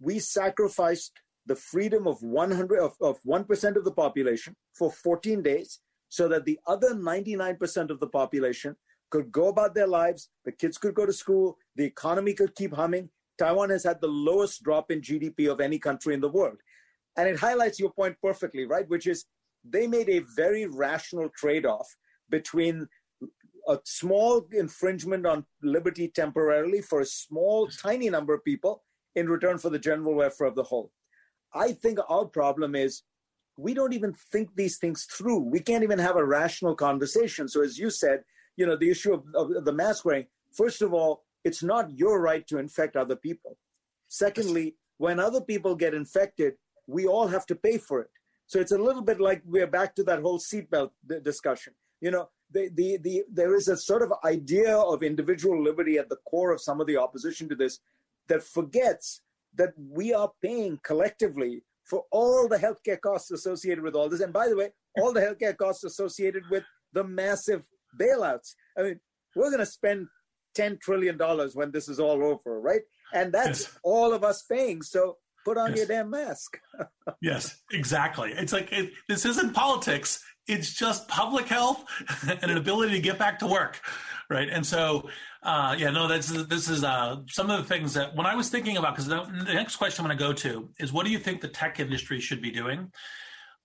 we 0.00 0.18
sacrificed 0.18 1.12
the 1.46 1.56
freedom 1.56 2.06
of 2.06 2.22
100 2.22 2.78
of, 2.78 2.94
of 3.00 3.18
1% 3.22 3.76
of 3.76 3.84
the 3.84 3.92
population 3.92 4.54
for 4.74 4.90
14 4.90 5.42
days 5.42 5.80
so 6.08 6.28
that 6.28 6.44
the 6.44 6.58
other 6.66 6.94
99% 6.94 7.90
of 7.90 8.00
the 8.00 8.06
population 8.06 8.76
could 9.10 9.32
go 9.32 9.48
about 9.48 9.74
their 9.74 9.86
lives, 9.86 10.30
the 10.44 10.52
kids 10.52 10.78
could 10.78 10.94
go 10.94 11.06
to 11.06 11.12
school, 11.12 11.56
the 11.76 11.84
economy 11.84 12.34
could 12.34 12.54
keep 12.54 12.74
humming. 12.74 13.08
Taiwan 13.38 13.70
has 13.70 13.84
had 13.84 14.00
the 14.00 14.08
lowest 14.08 14.62
drop 14.62 14.90
in 14.90 15.00
GDP 15.00 15.50
of 15.50 15.60
any 15.60 15.78
country 15.78 16.14
in 16.14 16.20
the 16.20 16.28
world. 16.28 16.58
And 17.16 17.28
it 17.28 17.38
highlights 17.38 17.78
your 17.78 17.92
point 17.92 18.16
perfectly, 18.22 18.66
right? 18.66 18.88
Which 18.88 19.06
is 19.06 19.24
they 19.64 19.86
made 19.86 20.08
a 20.08 20.22
very 20.36 20.66
rational 20.66 21.28
trade 21.36 21.66
off 21.66 21.86
between 22.30 22.86
a 23.68 23.78
small 23.84 24.46
infringement 24.52 25.26
on 25.26 25.44
liberty 25.62 26.08
temporarily 26.08 26.80
for 26.80 27.00
a 27.00 27.06
small, 27.06 27.68
tiny 27.68 28.08
number 28.08 28.34
of 28.34 28.44
people 28.44 28.82
in 29.14 29.28
return 29.28 29.58
for 29.58 29.70
the 29.70 29.78
general 29.78 30.14
welfare 30.14 30.46
of 30.46 30.54
the 30.54 30.62
whole. 30.62 30.90
I 31.54 31.72
think 31.72 31.98
our 32.08 32.24
problem 32.24 32.74
is 32.74 33.02
we 33.56 33.74
don't 33.74 33.92
even 33.92 34.14
think 34.32 34.50
these 34.54 34.78
things 34.78 35.04
through. 35.04 35.40
We 35.40 35.60
can't 35.60 35.82
even 35.82 35.98
have 35.98 36.16
a 36.16 36.24
rational 36.24 36.74
conversation. 36.74 37.48
So, 37.48 37.62
as 37.62 37.78
you 37.78 37.90
said, 37.90 38.20
you 38.58 38.66
know, 38.66 38.76
the 38.76 38.90
issue 38.90 39.14
of, 39.14 39.22
of 39.34 39.64
the 39.64 39.72
mask 39.72 40.04
wearing, 40.04 40.26
first 40.52 40.82
of 40.82 40.92
all, 40.92 41.22
it's 41.44 41.62
not 41.62 41.96
your 41.96 42.20
right 42.20 42.44
to 42.48 42.58
infect 42.58 42.96
other 42.96 43.14
people. 43.14 43.56
Secondly, 44.08 44.74
when 44.98 45.20
other 45.20 45.40
people 45.40 45.76
get 45.76 45.94
infected, 45.94 46.54
we 46.88 47.06
all 47.06 47.28
have 47.28 47.46
to 47.46 47.54
pay 47.54 47.78
for 47.78 48.00
it. 48.00 48.10
So 48.46 48.58
it's 48.58 48.72
a 48.72 48.78
little 48.78 49.02
bit 49.02 49.20
like 49.20 49.42
we're 49.46 49.68
back 49.68 49.94
to 49.94 50.02
that 50.04 50.22
whole 50.22 50.40
seatbelt 50.40 50.90
discussion. 51.22 51.72
You 52.00 52.10
know, 52.10 52.30
the, 52.50 52.70
the, 52.74 52.98
the, 53.00 53.24
there 53.32 53.54
is 53.54 53.68
a 53.68 53.76
sort 53.76 54.02
of 54.02 54.12
idea 54.24 54.76
of 54.76 55.02
individual 55.02 55.62
liberty 55.62 55.96
at 55.96 56.08
the 56.08 56.18
core 56.28 56.52
of 56.52 56.60
some 56.60 56.80
of 56.80 56.88
the 56.88 56.96
opposition 56.96 57.48
to 57.50 57.54
this 57.54 57.78
that 58.26 58.42
forgets 58.42 59.22
that 59.54 59.70
we 59.78 60.12
are 60.12 60.32
paying 60.42 60.80
collectively 60.82 61.62
for 61.84 62.04
all 62.10 62.48
the 62.48 62.58
healthcare 62.58 63.00
costs 63.00 63.30
associated 63.30 63.84
with 63.84 63.94
all 63.94 64.08
this. 64.08 64.20
And 64.20 64.32
by 64.32 64.48
the 64.48 64.56
way, 64.56 64.72
all 64.98 65.12
the 65.12 65.20
healthcare 65.20 65.56
costs 65.56 65.84
associated 65.84 66.42
with 66.50 66.64
the 66.92 67.04
massive 67.04 67.64
bailouts. 67.98 68.54
I 68.76 68.82
mean, 68.82 69.00
we're 69.34 69.50
going 69.50 69.58
to 69.58 69.66
spend 69.66 70.08
$10 70.56 70.80
trillion 70.80 71.18
when 71.54 71.70
this 71.70 71.88
is 71.88 72.00
all 72.00 72.24
over, 72.24 72.60
right? 72.60 72.82
And 73.12 73.32
that's 73.32 73.60
yes. 73.60 73.78
all 73.82 74.12
of 74.12 74.24
us 74.24 74.42
paying. 74.42 74.82
So 74.82 75.16
put 75.44 75.56
on 75.56 75.70
yes. 75.70 75.78
your 75.78 75.86
damn 75.86 76.10
mask. 76.10 76.58
yes, 77.22 77.62
exactly. 77.72 78.32
It's 78.32 78.52
like 78.52 78.72
it, 78.72 78.92
this 79.08 79.24
isn't 79.24 79.54
politics. 79.54 80.22
It's 80.46 80.74
just 80.74 81.08
public 81.08 81.46
health 81.46 81.84
and 82.28 82.50
an 82.50 82.56
ability 82.56 82.92
to 82.92 83.00
get 83.00 83.18
back 83.18 83.38
to 83.40 83.46
work, 83.46 83.80
right? 84.30 84.48
And 84.48 84.64
so, 84.66 85.08
uh, 85.42 85.76
yeah, 85.78 85.90
no, 85.90 86.08
that's 86.08 86.28
this 86.46 86.68
is 86.68 86.84
uh, 86.84 87.16
some 87.28 87.50
of 87.50 87.58
the 87.58 87.64
things 87.64 87.94
that 87.94 88.16
when 88.16 88.26
I 88.26 88.34
was 88.34 88.48
thinking 88.48 88.76
about 88.76 88.94
because 88.94 89.06
the, 89.06 89.22
the 89.24 89.54
next 89.54 89.76
question 89.76 90.04
I'm 90.04 90.08
going 90.08 90.18
to 90.18 90.24
go 90.24 90.32
to 90.50 90.68
is 90.78 90.92
what 90.92 91.06
do 91.06 91.12
you 91.12 91.18
think 91.18 91.40
the 91.40 91.48
tech 91.48 91.80
industry 91.80 92.20
should 92.20 92.42
be 92.42 92.50
doing? 92.50 92.90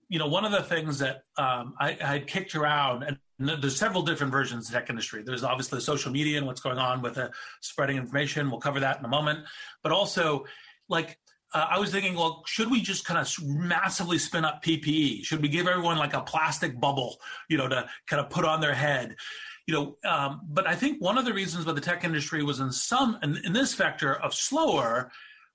You 0.08 0.18
know, 0.18 0.28
one 0.28 0.44
of 0.44 0.52
the 0.52 0.62
things 0.62 0.98
that 0.98 1.22
um, 1.36 1.74
I, 1.80 1.96
I 2.00 2.06
had 2.06 2.26
kicked 2.26 2.54
around, 2.54 3.02
and 3.02 3.18
there's 3.38 3.76
several 3.76 4.02
different 4.02 4.32
versions 4.32 4.68
of 4.68 4.74
tech 4.74 4.90
industry. 4.90 5.22
There's 5.24 5.44
obviously 5.44 5.80
social 5.80 6.12
media 6.12 6.38
and 6.38 6.46
what's 6.46 6.60
going 6.60 6.78
on 6.78 7.02
with 7.02 7.18
spreading 7.60 7.96
information. 7.96 8.50
We'll 8.50 8.60
cover 8.60 8.80
that 8.80 8.98
in 8.98 9.04
a 9.04 9.08
moment. 9.08 9.40
But 9.82 9.92
also, 9.92 10.44
like 10.88 11.18
uh, 11.54 11.66
I 11.70 11.78
was 11.78 11.90
thinking, 11.90 12.14
well, 12.14 12.42
should 12.46 12.70
we 12.70 12.80
just 12.80 13.04
kind 13.04 13.18
of 13.18 13.28
massively 13.46 14.18
spin 14.18 14.44
up 14.44 14.62
PPE? 14.62 15.24
Should 15.24 15.40
we 15.40 15.48
give 15.48 15.68
everyone 15.68 15.98
like 15.98 16.12
a 16.12 16.20
plastic 16.20 16.78
bubble, 16.78 17.20
you 17.48 17.56
know, 17.56 17.68
to 17.68 17.88
kind 18.08 18.20
of 18.20 18.28
put 18.28 18.44
on 18.44 18.60
their 18.60 18.74
head? 18.74 19.14
You 19.66 19.74
know, 19.74 19.96
um, 20.04 20.40
but 20.48 20.66
I 20.66 20.74
think 20.74 21.00
one 21.00 21.16
of 21.16 21.24
the 21.24 21.32
reasons 21.32 21.64
why 21.64 21.72
the 21.72 21.80
tech 21.80 22.04
industry 22.04 22.42
was 22.42 22.60
in 22.60 22.72
some 22.72 23.18
in, 23.22 23.38
in 23.44 23.52
this 23.52 23.74
vector 23.74 24.14
of 24.14 24.34
slower 24.34 25.10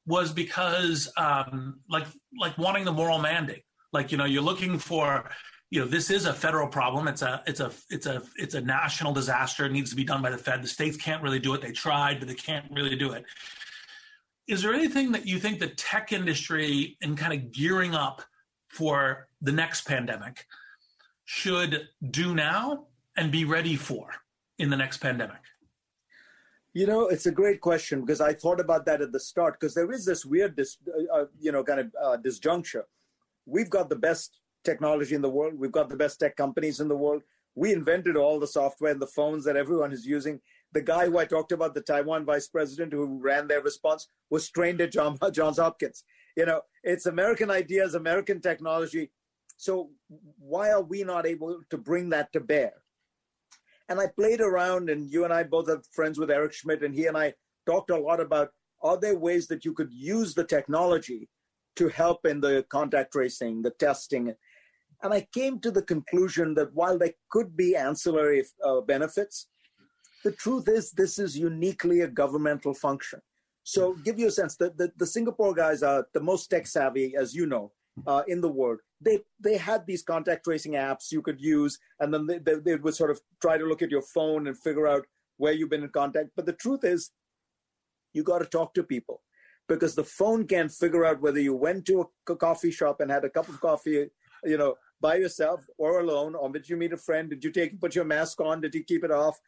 was 0.05 0.31
because 0.31 1.11
um, 1.17 1.81
like 1.89 2.07
like 2.39 2.57
wanting 2.57 2.85
the 2.85 2.93
moral 2.93 3.19
mandate. 3.19 3.63
Like 3.91 4.11
you 4.11 4.17
know, 4.17 4.25
you're 4.25 4.41
looking 4.43 4.77
for 4.77 5.29
you 5.69 5.79
know 5.79 5.87
this 5.87 6.09
is 6.09 6.25
a 6.25 6.33
federal 6.33 6.67
problem. 6.67 7.07
It's 7.07 7.21
a 7.21 7.43
it's 7.45 7.59
a 7.59 7.71
it's 7.89 8.05
a 8.05 8.21
it's 8.35 8.55
a 8.55 8.61
national 8.61 9.13
disaster. 9.13 9.65
It 9.65 9.71
needs 9.71 9.89
to 9.91 9.95
be 9.95 10.03
done 10.03 10.21
by 10.21 10.29
the 10.29 10.37
fed. 10.37 10.63
The 10.63 10.67
states 10.67 10.97
can't 10.97 11.21
really 11.23 11.39
do 11.39 11.53
it. 11.53 11.61
They 11.61 11.71
tried 11.71 12.19
but 12.19 12.27
they 12.27 12.35
can't 12.35 12.65
really 12.71 12.95
do 12.95 13.11
it. 13.13 13.25
Is 14.47 14.63
there 14.63 14.73
anything 14.73 15.11
that 15.11 15.27
you 15.27 15.39
think 15.39 15.59
the 15.59 15.67
tech 15.67 16.11
industry 16.11 16.97
and 17.03 17.15
kind 17.15 17.33
of 17.33 17.51
gearing 17.51 17.93
up 17.93 18.23
for 18.67 19.27
the 19.41 19.51
next 19.51 19.87
pandemic 19.87 20.45
should 21.25 21.87
do 22.09 22.33
now 22.33 22.87
and 23.15 23.31
be 23.31 23.45
ready 23.45 23.75
for 23.75 24.09
in 24.57 24.71
the 24.71 24.77
next 24.77 24.97
pandemic? 24.97 25.41
You 26.73 26.87
know, 26.87 27.07
it's 27.07 27.25
a 27.25 27.31
great 27.31 27.61
question 27.61 28.01
because 28.01 28.21
I 28.21 28.33
thought 28.33 28.59
about 28.59 28.85
that 28.85 29.01
at 29.01 29.11
the 29.11 29.19
start 29.19 29.59
because 29.59 29.75
there 29.75 29.91
is 29.91 30.05
this 30.05 30.25
weird, 30.25 30.55
dis, 30.55 30.77
uh, 30.87 31.15
uh, 31.15 31.25
you 31.39 31.51
know, 31.51 31.63
kind 31.63 31.79
of 31.79 31.95
uh, 32.01 32.17
disjuncture. 32.17 32.83
We've 33.49 33.69
got 33.69 33.89
the 33.89 33.95
best 33.95 34.39
technology 34.63 35.15
in 35.15 35.21
the 35.21 35.29
world. 35.29 35.55
We've 35.57 35.71
got 35.71 35.89
the 35.89 35.95
best 35.95 36.19
tech 36.19 36.35
companies 36.35 36.79
in 36.79 36.87
the 36.87 36.97
world. 36.97 37.23
We 37.55 37.73
invented 37.73 38.15
all 38.15 38.39
the 38.39 38.47
software 38.47 38.91
and 38.91 39.01
the 39.01 39.07
phones 39.07 39.43
that 39.45 39.57
everyone 39.57 39.91
is 39.91 40.05
using 40.05 40.39
the 40.71 40.81
guy 40.81 41.05
who 41.05 41.17
I 41.17 41.25
talked 41.25 41.51
about, 41.51 41.73
the 41.73 41.81
Taiwan 41.81 42.25
vice 42.25 42.47
president 42.47 42.93
who 42.93 43.19
ran 43.19 43.47
their 43.47 43.61
response, 43.61 44.07
was 44.29 44.49
trained 44.49 44.81
at 44.81 44.91
John, 44.91 45.17
Johns 45.33 45.57
Hopkins. 45.57 46.03
You 46.37 46.45
know, 46.45 46.61
it's 46.83 47.05
American 47.05 47.49
ideas, 47.49 47.95
American 47.95 48.39
technology. 48.39 49.11
So 49.57 49.89
why 50.37 50.71
are 50.71 50.83
we 50.83 51.03
not 51.03 51.25
able 51.25 51.59
to 51.69 51.77
bring 51.77 52.09
that 52.09 52.31
to 52.33 52.39
bear? 52.39 52.73
And 53.89 53.99
I 53.99 54.07
played 54.07 54.39
around, 54.39 54.89
and 54.89 55.09
you 55.09 55.23
and 55.23 55.33
I 55.33 55.43
both 55.43 55.67
are 55.69 55.81
friends 55.91 56.19
with 56.19 56.29
Eric 56.29 56.53
Schmidt, 56.53 56.83
and 56.83 56.93
he 56.93 57.07
and 57.07 57.17
I 57.17 57.33
talked 57.65 57.89
a 57.89 57.97
lot 57.97 58.19
about 58.19 58.49
are 58.81 58.97
there 58.97 59.17
ways 59.17 59.47
that 59.47 59.65
you 59.65 59.73
could 59.73 59.91
use 59.91 60.33
the 60.33 60.43
technology 60.43 61.27
to 61.79 61.87
help 61.87 62.25
in 62.25 62.41
the 62.41 62.65
contact 62.69 63.13
tracing, 63.13 63.61
the 63.61 63.71
testing? 63.71 64.33
And 65.01 65.13
I 65.13 65.25
came 65.33 65.59
to 65.61 65.71
the 65.71 65.81
conclusion 65.81 66.53
that 66.55 66.73
while 66.73 66.97
there 66.97 67.13
could 67.31 67.55
be 67.55 67.75
ancillary 67.75 68.43
uh, 68.63 68.81
benefits, 68.81 69.47
the 70.25 70.33
truth 70.33 70.67
is 70.67 70.91
this 70.91 71.17
is 71.17 71.37
uniquely 71.37 72.01
a 72.01 72.07
governmental 72.07 72.73
function. 72.73 73.21
So 73.63 73.93
give 74.03 74.19
you 74.19 74.27
a 74.27 74.31
sense 74.31 74.57
that 74.57 74.77
the, 74.77 74.91
the, 74.97 75.05
Singapore 75.05 75.53
guys 75.53 75.83
are 75.83 76.05
the 76.13 76.19
most 76.19 76.47
tech 76.47 76.67
savvy, 76.67 77.15
as 77.15 77.33
you 77.33 77.45
know, 77.45 77.71
uh, 78.07 78.23
in 78.27 78.41
the 78.41 78.49
world. 78.49 78.79
They 78.99 79.19
they 79.39 79.55
had 79.55 79.85
these 79.85 80.03
contact 80.03 80.43
tracing 80.43 80.73
apps 80.73 81.11
you 81.11 81.21
could 81.21 81.39
use, 81.39 81.77
and 81.99 82.13
then 82.13 82.25
they, 82.27 82.39
they, 82.39 82.55
they 82.55 82.75
would 82.75 82.95
sort 82.95 83.11
of 83.11 83.21
try 83.41 83.57
to 83.57 83.65
look 83.65 83.81
at 83.81 83.91
your 83.91 84.01
phone 84.01 84.47
and 84.47 84.57
figure 84.57 84.87
out 84.87 85.05
where 85.37 85.53
you've 85.53 85.69
been 85.69 85.83
in 85.83 85.89
contact. 85.89 86.29
But 86.35 86.45
the 86.45 86.59
truth 86.63 86.83
is, 86.83 87.11
you 88.13 88.23
got 88.23 88.39
to 88.39 88.45
talk 88.45 88.73
to 88.73 88.83
people 88.83 89.21
because 89.69 89.95
the 89.95 90.03
phone 90.03 90.45
can't 90.45 90.71
figure 90.71 91.05
out 91.05 91.21
whether 91.21 91.39
you 91.39 91.55
went 91.55 91.85
to 91.85 92.09
a 92.27 92.35
coffee 92.35 92.71
shop 92.71 92.99
and 92.99 93.09
had 93.09 93.23
a 93.23 93.29
cup 93.29 93.47
of 93.47 93.61
coffee, 93.61 94.07
you 94.43 94.57
know, 94.57 94.75
by 94.99 95.15
yourself 95.15 95.65
or 95.77 96.01
alone, 96.01 96.35
or 96.35 96.49
did 96.51 96.67
you 96.67 96.75
meet 96.75 96.91
a 96.91 96.97
friend? 96.97 97.29
Did 97.29 97.43
you 97.43 97.51
take 97.51 97.79
put 97.79 97.95
your 97.95 98.03
mask 98.03 98.41
on? 98.41 98.59
Did 98.59 98.75
you 98.75 98.83
keep 98.83 99.05
it 99.05 99.11
off? 99.11 99.39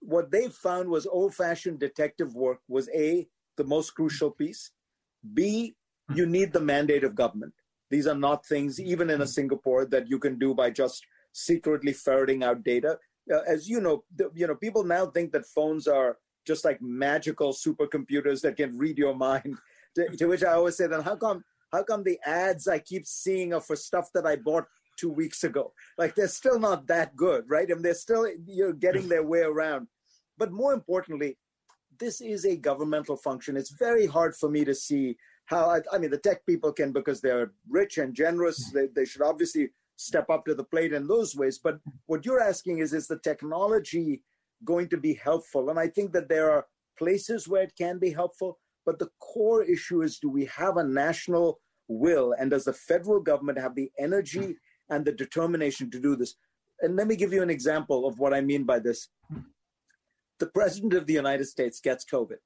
what 0.00 0.30
they 0.30 0.48
found 0.48 0.88
was 0.88 1.06
old 1.06 1.34
fashioned 1.34 1.78
detective 1.78 2.34
work 2.34 2.58
was 2.68 2.88
A, 2.94 3.28
the 3.56 3.64
most 3.64 3.94
crucial 3.94 4.30
piece. 4.30 4.70
B, 5.34 5.74
you 6.14 6.26
need 6.26 6.52
the 6.52 6.60
mandate 6.60 7.04
of 7.04 7.14
government. 7.14 7.52
These 7.90 8.06
are 8.06 8.14
not 8.14 8.46
things, 8.46 8.80
even 8.80 9.10
in 9.10 9.20
a 9.20 9.26
Singapore, 9.26 9.84
that 9.86 10.08
you 10.08 10.18
can 10.18 10.38
do 10.38 10.54
by 10.54 10.70
just 10.70 11.04
secretly 11.32 11.92
ferreting 11.92 12.42
out 12.42 12.64
data. 12.64 12.98
Uh, 13.32 13.40
as 13.46 13.68
you 13.68 13.80
know, 13.80 14.04
the, 14.16 14.30
you 14.34 14.46
know, 14.46 14.54
people 14.54 14.84
now 14.84 15.06
think 15.06 15.32
that 15.32 15.46
phones 15.46 15.86
are 15.86 16.16
just 16.46 16.64
like 16.64 16.80
magical 16.80 17.52
supercomputers 17.52 18.40
that 18.42 18.56
can 18.56 18.76
read 18.76 18.98
your 18.98 19.14
mind. 19.14 19.56
To, 19.96 20.06
to 20.18 20.26
which 20.26 20.44
I 20.44 20.52
always 20.52 20.76
say, 20.76 20.86
then 20.86 21.00
how 21.00 21.16
come 21.16 21.42
how 21.72 21.82
come 21.82 22.04
the 22.04 22.16
ads 22.24 22.68
I 22.68 22.78
keep 22.78 23.04
seeing 23.04 23.52
are 23.52 23.60
for 23.60 23.74
stuff 23.74 24.08
that 24.14 24.24
I 24.24 24.36
bought 24.36 24.66
two 25.00 25.10
weeks 25.10 25.44
ago. 25.44 25.72
Like 25.98 26.14
they're 26.14 26.28
still 26.28 26.58
not 26.58 26.86
that 26.88 27.16
good, 27.16 27.44
right? 27.48 27.68
And 27.70 27.84
they're 27.84 27.94
still 27.94 28.28
you're 28.46 28.72
getting 28.72 29.08
their 29.08 29.22
way 29.22 29.40
around. 29.40 29.88
But 30.38 30.52
more 30.52 30.72
importantly, 30.72 31.38
this 31.98 32.20
is 32.20 32.44
a 32.44 32.56
governmental 32.56 33.16
function. 33.16 33.56
It's 33.56 33.74
very 33.78 34.06
hard 34.06 34.36
for 34.36 34.50
me 34.50 34.64
to 34.64 34.74
see 34.74 35.16
how 35.46 35.70
I, 35.70 35.80
I 35.92 35.98
mean 35.98 36.10
the 36.10 36.18
tech 36.18 36.44
people 36.46 36.72
can 36.72 36.92
because 36.92 37.20
they're 37.20 37.52
rich 37.68 37.98
and 37.98 38.14
generous. 38.14 38.70
They, 38.72 38.86
they 38.94 39.04
should 39.04 39.22
obviously 39.22 39.70
step 39.96 40.30
up 40.30 40.44
to 40.46 40.54
the 40.54 40.64
plate 40.64 40.92
in 40.92 41.06
those 41.06 41.34
ways. 41.34 41.58
But 41.62 41.78
what 42.06 42.24
you're 42.24 42.40
asking 42.40 42.78
is 42.78 42.92
is 42.92 43.06
the 43.06 43.18
technology 43.18 44.22
going 44.64 44.88
to 44.88 44.96
be 44.96 45.14
helpful? 45.14 45.70
And 45.70 45.78
I 45.78 45.88
think 45.88 46.12
that 46.12 46.28
there 46.28 46.50
are 46.50 46.66
places 46.98 47.48
where 47.48 47.62
it 47.62 47.72
can 47.76 47.98
be 47.98 48.10
helpful. 48.10 48.58
But 48.86 48.98
the 48.98 49.10
core 49.20 49.62
issue 49.62 50.02
is 50.02 50.18
do 50.18 50.30
we 50.30 50.46
have 50.46 50.76
a 50.76 50.84
national 50.84 51.60
will 51.88 52.34
and 52.38 52.50
does 52.50 52.64
the 52.64 52.72
federal 52.72 53.20
government 53.20 53.58
have 53.58 53.74
the 53.74 53.90
energy 53.98 54.56
and 54.88 55.04
the 55.04 55.12
determination 55.12 55.90
to 55.90 56.00
do 56.00 56.16
this. 56.16 56.34
And 56.80 56.96
let 56.96 57.06
me 57.06 57.16
give 57.16 57.32
you 57.32 57.42
an 57.42 57.50
example 57.50 58.06
of 58.06 58.18
what 58.18 58.32
I 58.32 58.40
mean 58.40 58.64
by 58.64 58.78
this. 58.78 59.08
The 60.38 60.46
president 60.46 60.94
of 60.94 61.06
the 61.06 61.12
United 61.12 61.44
States 61.44 61.80
gets 61.80 62.04
COVID 62.04 62.38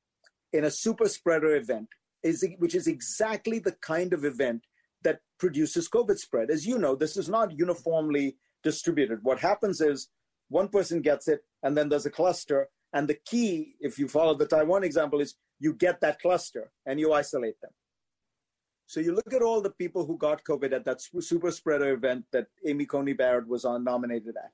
in 0.53 0.65
a 0.65 0.71
super 0.71 1.09
spreader 1.09 1.55
event, 1.55 1.89
is, 2.23 2.45
which 2.59 2.75
is 2.75 2.87
exactly 2.87 3.59
the 3.59 3.77
kind 3.81 4.13
of 4.13 4.25
event 4.25 4.65
that 5.03 5.21
produces 5.39 5.89
COVID 5.89 6.19
spread. 6.19 6.51
As 6.51 6.67
you 6.67 6.79
know, 6.79 6.97
this 6.97 7.17
is 7.17 7.29
not 7.29 7.57
uniformly 7.57 8.37
distributed. 8.63 9.21
What 9.23 9.39
happens 9.41 9.81
is 9.81 10.09
one 10.49 10.69
person 10.69 11.03
gets 11.03 11.29
it, 11.29 11.41
and 11.65 11.77
then 11.77 11.89
there's 11.89 12.07
a 12.07 12.11
cluster. 12.11 12.69
And 12.93 13.09
the 13.09 13.19
key, 13.27 13.75
if 13.81 13.99
you 13.99 14.07
follow 14.07 14.35
the 14.35 14.47
Taiwan 14.47 14.85
example, 14.85 15.21
is 15.21 15.35
you 15.59 15.73
get 15.73 16.01
that 16.03 16.21
cluster 16.21 16.71
and 16.87 17.01
you 17.01 17.13
isolate 17.13 17.61
them. 17.61 17.73
So 18.87 19.01
you 19.01 19.13
look 19.15 19.33
at 19.33 19.43
all 19.43 19.61
the 19.61 19.71
people 19.71 20.05
who 20.05 20.17
got 20.19 20.45
COVID 20.45 20.73
at 20.73 20.85
that 20.85 21.01
super 21.01 21.51
spreader 21.51 21.93
event 21.93 22.27
that 22.33 22.47
Amy 22.65 22.85
Coney 22.85 23.15
Barrett 23.15 23.49
was 23.49 23.65
on 23.65 23.83
nominated 23.83 24.37
at, 24.37 24.53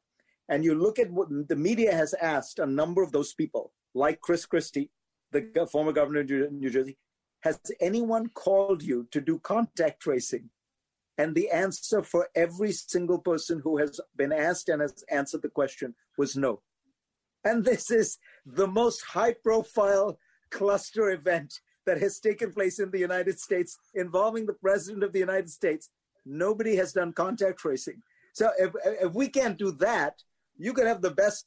and 0.49 0.65
you 0.65 0.75
look 0.75 0.99
at 0.99 1.11
what 1.11 1.29
the 1.49 1.57
media 1.57 1.93
has 1.93 2.15
asked 2.15 2.61
a 2.61 2.67
number 2.67 3.03
of 3.03 3.13
those 3.13 3.35
people, 3.35 3.73
like 3.93 4.21
Chris 4.21 4.47
Christie, 4.47 4.91
the 5.33 5.69
former 5.71 5.93
governor 5.93 6.21
of 6.21 6.53
New 6.53 6.71
Jersey, 6.71 6.97
has 7.41 7.59
anyone 7.81 8.29
called 8.29 8.83
you 8.83 9.09
to 9.11 9.21
do 9.21 9.41
contact 9.41 10.01
tracing? 10.01 10.51
And 11.19 11.35
the 11.35 11.51
answer 11.51 12.03
for 12.03 12.29
every 12.35 12.73
single 12.73 13.19
person 13.19 13.61
who 13.63 13.79
has 13.79 14.01
been 14.17 14.33
asked 14.33 14.69
and 14.69 14.81
has 14.81 15.05
answered 15.11 15.43
the 15.43 15.49
question 15.49 15.95
was 16.17 16.37
no. 16.37 16.63
And 17.45 17.65
this 17.65 17.91
is 17.91 18.19
the 18.45 18.67
most 18.67 19.03
high 19.03 19.35
profile 19.35 20.19
cluster 20.51 21.11
event 21.11 21.61
that 21.87 22.01
has 22.01 22.21
taken 22.21 22.53
place 22.53 22.79
in 22.79 22.91
the 22.91 22.99
United 22.99 23.39
States 23.41 23.79
involving 23.95 24.47
the 24.47 24.55
president 24.55 25.03
of 25.03 25.13
the 25.13 25.19
United 25.19 25.49
States. 25.49 25.91
Nobody 26.27 26.77
has 26.77 26.93
done 26.93 27.13
contact 27.13 27.59
tracing. 27.59 28.03
So 28.35 28.51
if, 28.59 28.73
if 28.85 29.13
we 29.15 29.29
can't 29.29 29.59
do 29.59 29.73
that, 29.73 30.15
you 30.59 30.73
could 30.73 30.87
have 30.87 31.01
the 31.01 31.11
best 31.11 31.47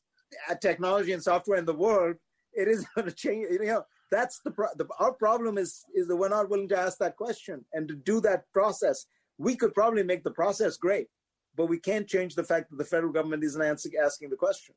uh, 0.50 0.56
technology 0.56 1.14
and 1.14 1.22
software 1.22 1.60
in 1.60 1.66
the 1.66 1.74
world. 1.74 2.16
It 2.54 2.68
isn't 2.68 2.88
going 2.96 3.08
to 3.08 3.14
change. 3.14 3.48
You 3.52 3.66
know, 3.66 3.86
that's 4.12 4.40
the, 4.44 4.52
pro- 4.52 4.74
the 4.76 4.88
our 5.00 5.14
problem 5.14 5.58
is 5.58 5.86
is 5.94 6.08
that 6.08 6.16
we're 6.16 6.30
not 6.30 6.50
willing 6.50 6.70
to 6.70 6.80
ask 6.80 6.98
that 7.00 7.16
question 7.16 7.64
and 7.74 7.88
to 7.88 7.96
do 7.96 8.20
that 8.22 8.52
process. 8.52 9.06
We 9.38 9.56
could 9.56 9.74
probably 9.74 10.04
make 10.04 10.24
the 10.24 10.32
process 10.32 10.78
great, 10.78 11.08
but 11.56 11.68
we 11.68 11.80
can't 11.80 12.08
change 12.08 12.36
the 12.36 12.44
fact 12.44 12.70
that 12.70 12.78
the 12.78 12.86
federal 12.86 13.14
government 13.14 13.44
isn't 13.44 13.62
answering, 13.62 13.96
asking 14.04 14.30
the 14.30 14.36
question 14.36 14.76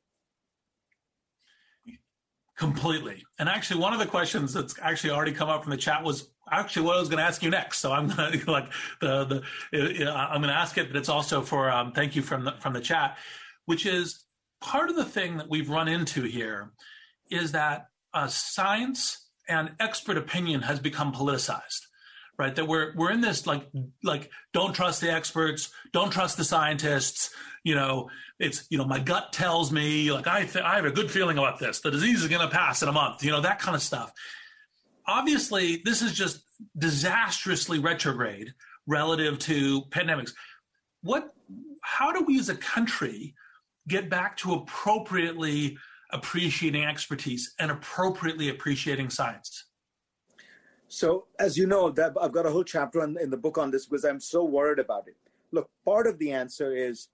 Completely. 2.57 3.23
And 3.37 3.47
actually, 3.47 3.79
one 3.79 3.93
of 3.93 3.99
the 3.99 4.07
questions 4.07 4.51
that's 4.51 4.75
actually 4.81 5.11
already 5.11 5.31
come 5.31 5.47
up 5.47 5.61
from 5.61 5.69
the 5.69 5.77
chat 5.77 6.03
was 6.03 6.27
actually 6.51 6.87
what 6.87 6.97
I 6.97 6.99
was 6.99 7.07
going 7.07 7.19
to 7.19 7.23
ask 7.23 7.43
you 7.43 7.51
next. 7.51 7.79
So 7.79 7.91
I'm 7.91 8.07
going 8.07 8.39
to 8.39 8.51
like 8.51 8.71
the 8.99 9.25
the 9.25 9.43
I'm 10.11 10.41
going 10.41 10.53
to 10.53 10.59
ask 10.59 10.75
it, 10.77 10.87
but 10.87 10.97
it's 10.97 11.09
also 11.09 11.41
for 11.41 11.69
um, 11.69 11.91
thank 11.91 12.15
you 12.15 12.23
from 12.23 12.45
the 12.45 12.53
from 12.59 12.73
the 12.73 12.81
chat, 12.81 13.17
which 13.65 13.85
is 13.85 14.25
part 14.59 14.89
of 14.89 14.95
the 14.95 15.05
thing 15.05 15.37
that 15.37 15.49
we've 15.49 15.69
run 15.69 15.87
into 15.87 16.23
here 16.23 16.71
is 17.29 17.51
that 17.51 17.89
uh, 18.13 18.27
science 18.27 19.27
and 19.47 19.71
expert 19.79 20.17
opinion 20.17 20.63
has 20.63 20.79
become 20.79 21.13
politicized 21.13 21.81
right 22.37 22.55
that 22.55 22.67
we're 22.67 22.93
we're 22.95 23.11
in 23.11 23.21
this 23.21 23.45
like 23.45 23.67
like 24.03 24.29
don't 24.53 24.73
trust 24.73 25.01
the 25.01 25.11
experts 25.11 25.71
don't 25.93 26.11
trust 26.11 26.37
the 26.37 26.43
scientists 26.43 27.31
you 27.67 27.75
know 27.75 28.09
it's 28.39 28.65
you 28.69 28.77
know 28.77 28.85
my 28.85 28.97
gut 28.97 29.33
tells 29.33 29.73
me 29.73 30.09
like 30.09 30.25
i 30.25 30.45
th- 30.45 30.63
i 30.63 30.77
have 30.77 30.85
a 30.85 30.91
good 30.91 31.11
feeling 31.11 31.37
about 31.37 31.59
this. 31.59 31.81
The 31.81 31.91
disease 31.91 32.21
is 32.23 32.29
going 32.29 32.41
to 32.41 32.55
pass 32.55 32.81
in 32.81 32.87
a 32.87 32.93
month 32.93 33.23
you 33.23 33.31
know 33.31 33.41
that 33.41 33.59
kind 33.59 33.75
of 33.75 33.81
stuff. 33.81 34.13
Obviously 35.05 35.81
this 35.83 36.01
is 36.01 36.13
just 36.13 36.43
disastrously 36.77 37.79
retrograde 37.79 38.53
relative 38.87 39.37
to 39.39 39.81
pandemics. 39.97 40.31
What 41.01 41.33
how 41.83 42.13
do 42.13 42.23
we 42.23 42.39
as 42.39 42.47
a 42.47 42.55
country 42.55 43.35
get 43.87 44.09
back 44.09 44.37
to 44.37 44.53
appropriately 44.53 45.77
appreciating 46.11 46.85
expertise 46.85 47.53
and 47.59 47.69
appropriately 47.69 48.47
appreciating 48.47 49.09
science? 49.09 49.65
So, 50.87 51.27
as 51.37 51.57
you 51.57 51.67
know, 51.67 51.89
that 51.91 52.13
I've 52.19 52.31
got 52.31 52.45
a 52.45 52.49
whole 52.49 52.63
chapter 52.63 53.03
in, 53.03 53.17
in 53.19 53.29
the 53.29 53.37
book 53.37 53.57
on 53.57 53.71
this 53.71 53.85
because 53.85 54.05
I'm 54.05 54.21
so 54.21 54.45
worried 54.45 54.79
about 54.79 55.07
it. 55.07 55.17
Look, 55.51 55.69
part 55.85 56.07
of 56.07 56.17
the 56.17 56.31
answer 56.31 56.73
is 56.75 57.09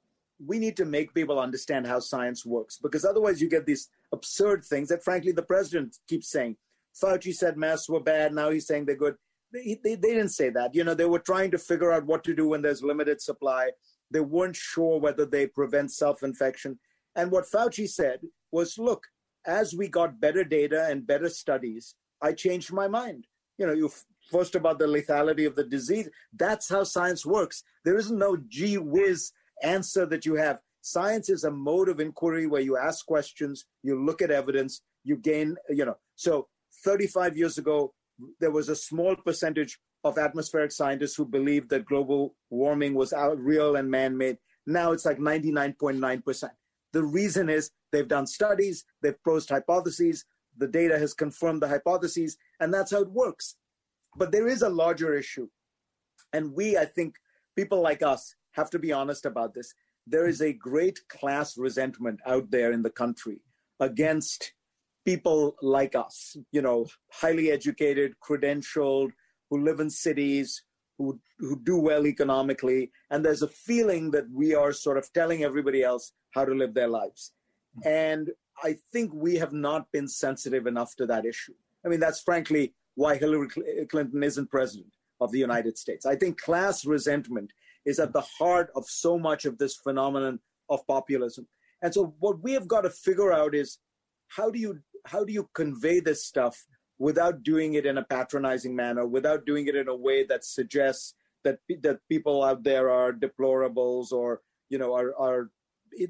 we 0.46 0.60
need 0.60 0.78
to 0.78 0.86
make 0.86 1.14
people 1.14 1.40
understand 1.40 1.88
how 1.88 2.00
science 2.00 2.46
works 2.46 2.78
because 2.78 3.06
otherwise 3.06 3.42
you 3.42 3.50
get 3.50 3.66
these 3.66 3.90
absurd 4.12 4.64
things 4.66 4.90
that, 4.90 5.04
frankly, 5.04 5.32
the 5.32 5.44
president 5.44 5.98
keeps 6.08 6.30
saying. 6.30 6.56
Fauci 7.02 7.34
said 7.34 7.58
masks 7.58 7.90
were 7.90 8.00
bad. 8.00 8.34
Now 8.34 8.52
he's 8.52 8.68
saying 8.68 8.86
they're 8.86 8.96
good. 8.96 9.16
They, 9.52 9.80
they, 9.84 9.96
they 9.96 10.14
didn't 10.14 10.30
say 10.30 10.50
that. 10.50 10.76
You 10.76 10.84
know, 10.84 10.94
they 10.94 11.06
were 11.06 11.20
trying 11.20 11.52
to 11.52 11.58
figure 11.58 11.92
out 11.92 12.06
what 12.06 12.24
to 12.26 12.36
do 12.36 12.48
when 12.48 12.62
there's 12.62 12.84
limited 12.84 13.22
supply. 13.22 13.72
They 14.12 14.20
weren't 14.20 14.56
sure 14.56 15.00
whether 15.00 15.26
they 15.26 15.48
prevent 15.48 15.92
self 15.92 16.24
infection. 16.24 16.80
And 17.16 17.32
what 17.32 17.46
Fauci 17.46 17.90
said 17.90 18.20
was 18.52 18.78
look, 18.78 19.08
as 19.46 19.74
we 19.74 19.88
got 19.88 20.20
better 20.22 20.44
data 20.44 20.88
and 20.90 21.08
better 21.08 21.30
studies, 21.30 21.96
I 22.22 22.34
changed 22.34 22.72
my 22.72 22.88
mind 22.88 23.26
you 23.58 23.68
know, 23.68 23.74
you 23.74 23.90
first 24.32 24.56
about 24.56 24.80
the 24.80 24.86
lethality 24.86 25.46
of 25.46 25.56
the 25.56 25.64
disease. 25.64 26.10
That's 26.34 26.70
how 26.70 26.84
science 26.84 27.26
works. 27.26 27.64
There 27.86 27.98
isn't 27.98 28.18
no 28.18 28.38
gee 28.48 28.78
whiz 28.78 29.32
answer 29.64 30.06
that 30.06 30.26
you 30.26 30.36
have. 30.36 30.60
Science 30.82 31.30
is 31.30 31.46
a 31.46 31.52
mode 31.52 31.90
of 31.90 32.00
inquiry 32.00 32.46
where 32.46 32.62
you 32.62 32.78
ask 32.78 33.06
questions, 33.06 33.66
you 33.84 34.04
look 34.04 34.22
at 34.22 34.32
evidence, 34.32 34.82
you 35.04 35.16
gain, 35.16 35.56
you 35.70 35.86
know. 35.86 35.96
So 36.16 36.48
35 36.84 37.38
years 37.38 37.58
ago, 37.58 37.94
there 38.40 38.52
was 38.52 38.70
a 38.70 38.76
small 38.76 39.16
percentage 39.16 39.80
of 40.04 40.18
atmospheric 40.18 40.72
scientists 40.72 41.16
who 41.16 41.26
believed 41.26 41.70
that 41.70 41.86
global 41.86 42.36
warming 42.50 42.94
was 42.94 43.14
real 43.38 43.78
and 43.78 43.90
man 43.90 44.18
made. 44.18 44.38
Now 44.68 44.92
it's 44.92 45.06
like 45.06 45.18
99.9%. 45.18 46.50
The 46.92 47.04
reason 47.04 47.50
is 47.50 47.72
they've 47.92 48.08
done 48.08 48.28
studies, 48.28 48.86
they've 49.02 49.24
posed 49.24 49.50
hypotheses, 49.50 50.26
the 50.58 50.68
data 50.68 51.00
has 51.00 51.14
confirmed 51.14 51.62
the 51.62 51.68
hypotheses, 51.68 52.38
and 52.60 52.74
that's 52.74 52.92
how 52.92 53.02
it 53.02 53.10
works. 53.10 53.56
But 54.16 54.32
there 54.32 54.48
is 54.48 54.62
a 54.62 54.70
larger 54.70 55.16
issue. 55.16 55.48
And 56.34 56.54
we, 56.54 56.78
I 56.78 56.86
think, 56.86 57.16
people 57.56 57.82
like 57.82 58.04
us 58.04 58.36
have 58.54 58.70
to 58.72 58.80
be 58.80 58.92
honest 58.92 59.26
about 59.26 59.54
this. 59.54 59.74
There 60.08 60.28
is 60.28 60.42
a 60.42 60.54
great 60.54 61.00
class 61.08 61.58
resentment 61.58 62.20
out 62.26 62.50
there 62.52 62.72
in 62.72 62.82
the 62.82 62.90
country 62.90 63.42
against 63.80 64.54
people 65.06 65.56
like 65.62 65.96
us, 65.96 66.38
you 66.52 66.62
know, 66.62 66.88
highly 67.12 67.52
educated, 67.52 68.16
credentialed, 68.22 69.12
who 69.50 69.64
live 69.64 69.80
in 69.80 69.90
cities, 69.90 70.64
who, 70.98 71.20
who 71.40 71.60
do 71.64 71.78
well 71.78 72.06
economically. 72.06 72.92
And 73.12 73.24
there's 73.24 73.42
a 73.42 73.48
feeling 73.48 74.12
that 74.12 74.26
we 74.32 74.56
are 74.56 74.72
sort 74.72 74.98
of 74.98 75.12
telling 75.14 75.44
everybody 75.44 75.84
else 75.84 76.14
how 76.32 76.46
to 76.46 76.54
live 76.54 76.74
their 76.74 76.88
lives. 76.88 77.34
And 77.84 78.32
I 78.64 78.78
think 78.92 79.12
we 79.14 79.36
have 79.36 79.54
not 79.54 79.92
been 79.92 80.08
sensitive 80.08 80.68
enough 80.68 80.96
to 80.98 81.06
that 81.08 81.26
issue. 81.26 81.54
I 81.86 81.90
mean, 81.90 82.00
that's 82.00 82.22
frankly 82.22 82.74
why 82.96 83.16
Hillary 83.16 83.50
Clinton 83.90 84.24
isn't 84.24 84.52
president 84.52 84.94
of 85.20 85.32
the 85.32 85.40
United 85.40 85.78
States. 85.78 86.06
I 86.06 86.16
think 86.16 86.40
class 86.40 86.86
resentment 86.86 87.52
is 87.86 88.00
at 88.00 88.14
the 88.14 88.22
heart 88.22 88.72
of 88.76 88.86
so 88.88 89.18
much 89.18 89.46
of 89.46 89.58
this 89.58 89.76
phenomenon 89.76 90.40
of 90.70 90.86
populism. 90.88 91.48
And 91.82 91.94
so 91.94 92.16
what 92.20 92.42
we 92.42 92.54
have 92.54 92.68
got 92.68 92.82
to 92.82 92.90
figure 92.90 93.34
out 93.34 93.54
is 93.54 93.80
how 94.28 94.50
do 94.50 94.60
you 94.60 94.80
how 95.06 95.24
do 95.24 95.34
you 95.34 95.50
convey 95.54 96.00
this 96.00 96.26
stuff 96.26 96.66
without 96.98 97.44
doing 97.44 97.74
it 97.74 97.86
in 97.86 97.98
a 97.98 98.04
patronizing 98.04 98.76
manner, 98.76 99.06
without 99.06 99.46
doing 99.46 99.68
it 99.68 99.76
in 99.76 99.90
a 99.90 99.96
way 99.96 100.24
that 100.24 100.46
suggests 100.46 101.16
that 101.44 101.60
that 101.82 102.00
people 102.10 102.44
out 102.44 102.64
there 102.64 102.90
are 102.90 103.12
deplorables 103.12 104.12
or 104.12 104.42
you 104.70 104.78
know 104.78 104.94
are 104.96 105.14
are 105.20 105.50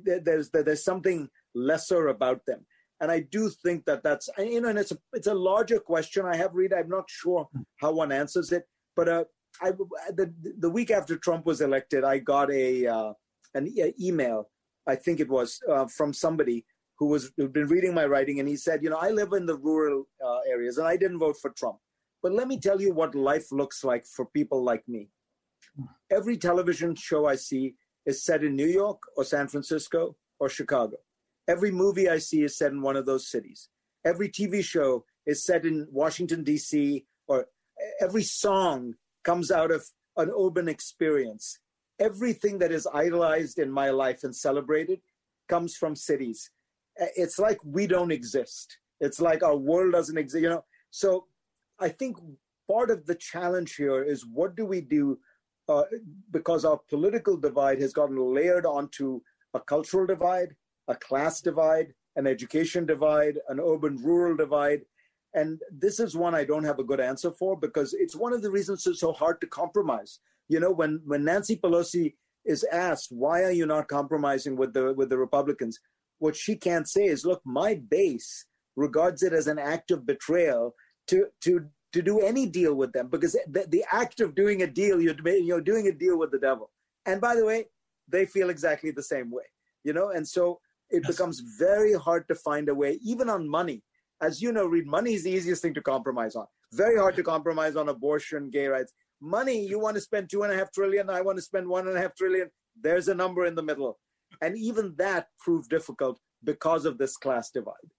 there's 0.06 0.50
there's 0.52 0.84
something 0.84 1.30
lesser 1.56 2.08
about 2.08 2.46
them. 2.46 2.66
And 3.02 3.12
I 3.12 3.20
do 3.20 3.50
think 3.50 3.86
that 3.86 4.04
that's 4.04 4.30
you 4.38 4.62
know, 4.62 4.70
and 4.70 4.80
it's 4.80 4.92
a 4.92 4.98
it's 5.14 5.28
a 5.28 5.34
larger 5.34 5.80
question. 5.80 6.26
I 6.26 6.36
have 6.38 6.54
read. 6.54 6.74
I'm 6.74 6.90
not 6.90 7.10
sure 7.10 7.50
how 7.78 7.92
one 7.92 8.12
answers 8.12 8.52
it, 8.52 8.64
but 8.96 9.10
uh, 9.10 9.24
I 9.62 9.72
the 9.72 10.34
the 10.60 10.70
week 10.70 10.92
after 10.92 11.18
Trump 11.18 11.46
was 11.46 11.62
elected, 11.62 12.04
I 12.04 12.20
got 12.20 12.52
a 12.52 12.88
uh, 12.88 13.14
an 13.54 13.68
e- 13.68 13.94
email. 14.00 14.50
I 14.88 14.96
think 14.96 15.20
it 15.20 15.30
was 15.30 15.60
uh, 15.70 15.86
from 15.88 16.14
somebody 16.14 16.66
who 16.98 17.08
was 17.08 17.32
who'd 17.38 17.54
been 17.54 17.68
reading 17.68 17.94
my 17.94 18.06
writing, 18.06 18.40
and 18.40 18.50
he 18.50 18.56
said, 18.56 18.84
you 18.84 18.90
know, 18.90 18.98
I 18.98 19.10
live 19.10 19.34
in 19.34 19.46
the 19.46 19.58
rural 19.58 20.08
uh, 20.26 20.40
areas, 20.50 20.78
and 20.78 20.88
I 20.88 20.98
didn't 20.98 21.20
vote 21.20 21.38
for 21.42 21.52
Trump, 21.52 21.78
but 22.22 22.34
let 22.34 22.48
me 22.48 22.60
tell 22.60 22.82
you 22.82 22.94
what 22.94 23.16
life 23.16 23.52
looks 23.52 23.84
like 23.84 24.06
for 24.06 24.26
people 24.26 24.64
like 24.64 24.88
me. 24.88 25.10
Every 26.12 26.38
television 26.38 26.96
show 26.96 27.26
I 27.26 27.36
see 27.36 27.76
is 28.06 28.24
set 28.24 28.44
in 28.44 28.56
New 28.56 28.68
York 28.68 29.02
or 29.16 29.24
San 29.24 29.48
Francisco 29.48 30.16
or 30.40 30.50
Chicago. 30.50 30.98
Every 31.48 31.72
movie 31.72 32.10
I 32.10 32.20
see 32.20 32.44
is 32.44 32.58
set 32.58 32.72
in 32.72 32.82
one 32.82 32.96
of 32.96 33.06
those 33.06 33.30
cities. 33.30 33.70
Every 34.06 34.30
TV 34.30 34.64
show 34.64 35.06
is 35.26 35.44
set 35.44 35.66
in 35.66 35.88
Washington, 35.90 36.44
D.C., 36.44 37.06
or 37.28 37.48
every 38.02 38.24
song 38.24 38.96
comes 39.24 39.52
out 39.52 39.72
of 39.72 39.86
an 40.18 40.32
urban 40.38 40.68
experience. 40.68 41.60
Everything 42.00 42.58
that 42.60 42.72
is 42.72 42.88
idolized 42.94 43.60
in 43.60 43.72
my 43.72 43.90
life 43.90 44.24
and 44.24 44.36
celebrated 44.36 45.00
comes 45.48 45.76
from 45.76 45.96
cities. 45.96 46.50
It's 46.98 47.40
like 47.40 47.60
we 47.64 47.88
don't 47.88 48.12
exist. 48.12 48.78
It's 49.00 49.20
like 49.20 49.44
our 49.44 49.58
world 49.58 49.94
doesn't 49.94 50.18
exist, 50.18 50.44
you 50.44 50.50
know. 50.50 50.64
So 50.92 51.26
I 51.80 51.90
think 51.90 52.18
part 52.70 52.90
of 52.92 53.06
the 53.06 53.16
challenge 53.16 53.76
here 53.76 54.04
is 54.04 54.26
what 54.26 54.56
do 54.56 54.66
we 54.66 54.82
do 54.82 55.18
uh, 55.70 55.84
because 56.32 56.66
our 56.66 56.80
political 56.90 57.38
divide 57.38 57.80
has 57.82 57.94
gotten 57.94 58.18
layered 58.34 58.66
onto 58.66 59.22
a 59.54 59.60
cultural 59.60 60.06
divide, 60.06 60.56
a 60.88 60.96
class 60.96 61.42
divide, 61.42 61.94
an 62.16 62.28
education 62.28 62.86
divide, 62.86 63.40
an 63.50 63.60
urban 63.60 63.98
rural 64.04 64.36
divide. 64.36 64.82
And 65.34 65.60
this 65.72 66.00
is 66.00 66.16
one 66.16 66.36
I 66.36 66.44
don't 66.44 66.64
have 66.64 66.80
a 66.80 66.84
good 66.84 67.00
answer 67.00 67.32
for 67.32 67.58
because 67.58 67.94
it's 67.94 68.16
one 68.16 68.34
of 68.34 68.42
the 68.42 68.52
reasons 68.52 68.86
it's 68.86 69.00
so 69.00 69.14
hard 69.14 69.42
to 69.42 69.48
compromise. 69.48 70.20
You 70.48 70.60
know, 70.60 70.72
when, 70.72 71.02
when 71.06 71.24
Nancy 71.24 71.56
Pelosi 71.56 72.14
is 72.46 72.64
asked, 72.72 73.08
why 73.12 73.44
are 73.44 73.52
you 73.52 73.66
not 73.66 73.88
compromising 73.88 74.56
with 74.56 74.74
the, 74.74 74.94
with 74.94 75.10
the 75.10 75.18
Republicans? 75.18 75.80
What 76.20 76.36
she 76.36 76.56
can't 76.56 76.88
say 76.88 77.06
is, 77.06 77.26
look, 77.26 77.42
my 77.46 77.76
base 77.76 78.46
regards 78.76 79.24
it 79.24 79.34
as 79.34 79.48
an 79.48 79.60
act 79.60 79.92
of 79.92 80.06
betrayal 80.06 80.76
to, 81.08 81.28
to, 81.42 81.66
to 81.94 82.02
do 82.02 82.20
any 82.20 82.46
deal 82.46 82.76
with 82.76 82.92
them 82.94 83.08
because 83.08 83.34
the, 83.48 83.66
the 83.70 83.84
act 83.92 84.20
of 84.20 84.36
doing 84.36 84.62
a 84.62 84.68
deal, 84.68 85.02
you're, 85.02 85.16
you're 85.28 85.62
doing 85.62 85.88
a 85.88 85.92
deal 85.92 86.18
with 86.18 86.32
the 86.32 86.40
devil. 86.40 86.70
And 87.06 87.20
by 87.20 87.36
the 87.36 87.46
way, 87.46 87.68
they 88.08 88.26
feel 88.26 88.50
exactly 88.50 88.92
the 88.92 89.04
same 89.04 89.32
way, 89.32 89.44
you 89.84 89.94
know? 89.94 90.10
And 90.10 90.28
so 90.28 90.60
it 90.90 91.02
yes. 91.04 91.16
becomes 91.16 91.42
very 91.58 91.94
hard 91.94 92.28
to 92.28 92.36
find 92.36 92.70
a 92.70 92.76
way, 92.76 93.00
even 93.04 93.30
on 93.30 93.50
money. 93.50 93.84
As 94.24 94.42
you 94.42 94.54
know, 94.54 94.66
Reid, 94.66 94.88
money 94.88 95.14
is 95.14 95.24
the 95.26 95.32
easiest 95.32 95.62
thing 95.62 95.74
to 95.74 95.82
compromise 95.82 96.36
on. 96.36 96.46
Very 96.72 96.98
hard 96.98 97.18
to 97.18 97.24
compromise 97.24 97.76
on 97.76 97.90
abortion, 97.90 98.50
gay 98.50 98.68
rights. 98.68 98.94
Money, 99.22 99.68
you 99.68 99.80
want 99.80 99.96
to 99.96 100.02
spend 100.02 100.30
two 100.30 100.44
and 100.44 100.54
a 100.54 100.56
half 100.56 100.72
trillion, 100.72 101.10
I 101.10 101.22
want 101.22 101.38
to 101.38 101.42
spend 101.42 101.68
one 101.68 101.88
and 101.90 101.98
a 101.98 102.02
half 102.02 102.16
trillion. 102.16 102.50
There's 102.82 103.10
a 103.10 103.14
number 103.14 103.46
in 103.46 103.56
the 103.56 103.64
middle. 103.64 104.00
And 104.42 104.58
even 104.58 104.96
that 104.98 105.28
proved 105.40 105.70
difficult 105.70 106.20
because 106.44 106.86
of 106.86 106.98
this 106.98 107.18
class 107.18 107.52
divide. 107.52 107.90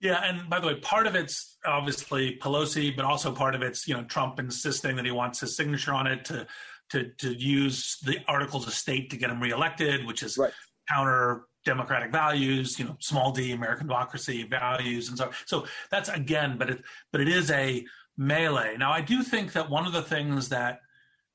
Yeah, 0.00 0.22
and 0.24 0.50
by 0.50 0.58
the 0.60 0.66
way, 0.66 0.74
part 0.76 1.06
of 1.06 1.14
it's 1.14 1.58
obviously 1.64 2.36
Pelosi, 2.42 2.94
but 2.96 3.04
also 3.04 3.32
part 3.32 3.54
of 3.54 3.62
it's 3.62 3.86
you 3.86 3.94
know 3.94 4.02
Trump 4.04 4.40
insisting 4.40 4.96
that 4.96 5.04
he 5.04 5.10
wants 5.10 5.40
his 5.40 5.56
signature 5.56 5.92
on 5.92 6.06
it 6.06 6.24
to 6.26 6.46
to 6.90 7.10
to 7.18 7.34
use 7.34 7.98
the 8.02 8.18
articles 8.26 8.66
of 8.66 8.72
state 8.72 9.10
to 9.10 9.16
get 9.16 9.30
him 9.30 9.40
reelected, 9.40 10.06
which 10.06 10.22
is 10.22 10.38
right. 10.38 10.52
counter 10.88 11.44
democratic 11.64 12.10
values, 12.10 12.78
you 12.78 12.84
know, 12.84 12.96
small 13.00 13.32
d 13.32 13.52
American 13.52 13.86
democracy 13.86 14.44
values, 14.44 15.08
and 15.08 15.18
so 15.18 15.30
so 15.46 15.66
that's 15.90 16.08
again, 16.08 16.56
but 16.58 16.70
it 16.70 16.82
but 17.12 17.20
it 17.20 17.28
is 17.28 17.50
a 17.50 17.84
melee. 18.16 18.76
Now, 18.76 18.92
I 18.92 19.00
do 19.00 19.22
think 19.22 19.52
that 19.52 19.70
one 19.70 19.86
of 19.86 19.92
the 19.92 20.02
things 20.02 20.48
that 20.50 20.80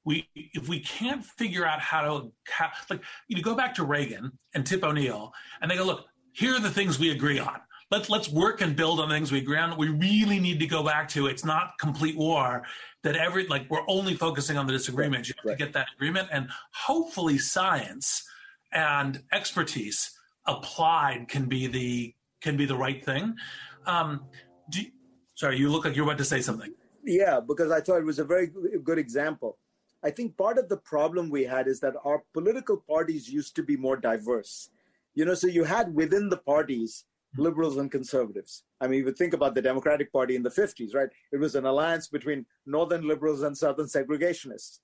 we 0.06 0.28
if 0.36 0.70
we 0.70 0.80
can't 0.80 1.26
figure 1.26 1.66
out 1.66 1.80
how 1.80 2.02
to 2.02 2.32
how, 2.48 2.70
like 2.90 3.04
you 3.28 3.36
know, 3.36 3.42
go 3.42 3.56
back 3.56 3.74
to 3.76 3.84
Reagan 3.84 4.32
and 4.54 4.66
Tip 4.66 4.84
O'Neill, 4.84 5.34
and 5.62 5.70
they 5.70 5.76
go, 5.76 5.84
look, 5.84 6.06
here 6.34 6.56
are 6.56 6.60
the 6.60 6.70
things 6.70 7.00
we 7.00 7.12
agree 7.12 7.40
on. 7.40 7.60
let's 7.92 8.10
let's 8.10 8.30
work 8.30 8.62
and 8.62 8.76
build 8.76 9.00
on 9.00 9.10
things 9.10 9.32
we 9.32 9.40
agree 9.40 9.58
on. 9.58 9.78
We 9.78 9.90
really 9.90 10.40
need 10.40 10.60
to 10.60 10.68
go 10.68 10.84
back 10.84 11.10
to 11.10 11.28
it's 11.28 11.46
not 11.46 11.74
complete 11.80 12.16
war. 12.18 12.64
That 13.04 13.16
every 13.16 13.48
like 13.48 13.70
we're 13.70 13.86
only 13.88 14.16
focusing 14.16 14.58
on 14.58 14.68
the 14.68 14.74
disagreements. 14.74 15.30
You 15.30 15.36
have 15.38 15.46
right. 15.46 15.58
to 15.58 15.66
get 15.66 15.74
that 15.74 15.88
agreement, 15.96 16.30
and 16.32 16.50
hopefully 16.72 17.38
science 17.38 18.28
and 18.76 19.24
expertise 19.32 20.12
applied 20.46 21.28
can 21.28 21.46
be 21.46 21.66
the 21.66 22.14
can 22.42 22.58
be 22.58 22.66
the 22.66 22.76
right 22.76 23.04
thing. 23.04 23.36
Um, 23.88 24.26
do, 24.70 24.82
sorry, 25.34 25.58
you 25.58 25.70
look 25.70 25.86
like 25.86 25.96
you're 25.96 26.06
about 26.06 26.20
to 26.20 26.26
say 26.26 26.42
something. 26.42 26.74
Yeah, 27.04 27.40
because 27.40 27.72
I 27.72 27.82
thought 27.82 27.98
it 27.98 28.06
was 28.06 28.20
a 28.20 28.26
very 28.26 28.52
good 28.84 29.00
example. 29.00 29.58
I 30.04 30.12
think 30.12 30.38
part 30.38 30.60
of 30.60 30.70
the 30.70 30.78
problem 30.78 31.30
we 31.30 31.44
had 31.44 31.68
is 31.68 31.80
that 31.80 31.96
our 32.04 32.24
political 32.34 32.78
parties 32.78 33.28
used 33.32 33.56
to 33.56 33.64
be 33.64 33.76
more 33.76 33.98
diverse. 33.98 34.70
You 35.16 35.26
know, 35.26 35.34
so 35.34 35.48
you 35.48 35.64
had 35.64 35.96
within 35.96 36.30
the 36.30 36.38
parties 36.38 37.06
liberals 37.38 37.78
and 37.78 37.92
conservatives. 37.92 38.64
I 38.80 38.88
mean, 38.88 39.00
you 39.00 39.06
would 39.06 39.18
think 39.18 39.34
about 39.34 39.56
the 39.56 39.62
Democratic 39.62 40.12
Party 40.12 40.36
in 40.36 40.44
the 40.44 40.50
50s, 40.50 40.94
right? 40.94 41.10
It 41.32 41.38
was 41.38 41.56
an 41.56 41.66
alliance 41.66 42.08
between 42.08 42.46
northern 42.66 43.08
liberals 43.08 43.42
and 43.44 43.58
southern 43.58 43.88
segregationists. 43.88 44.80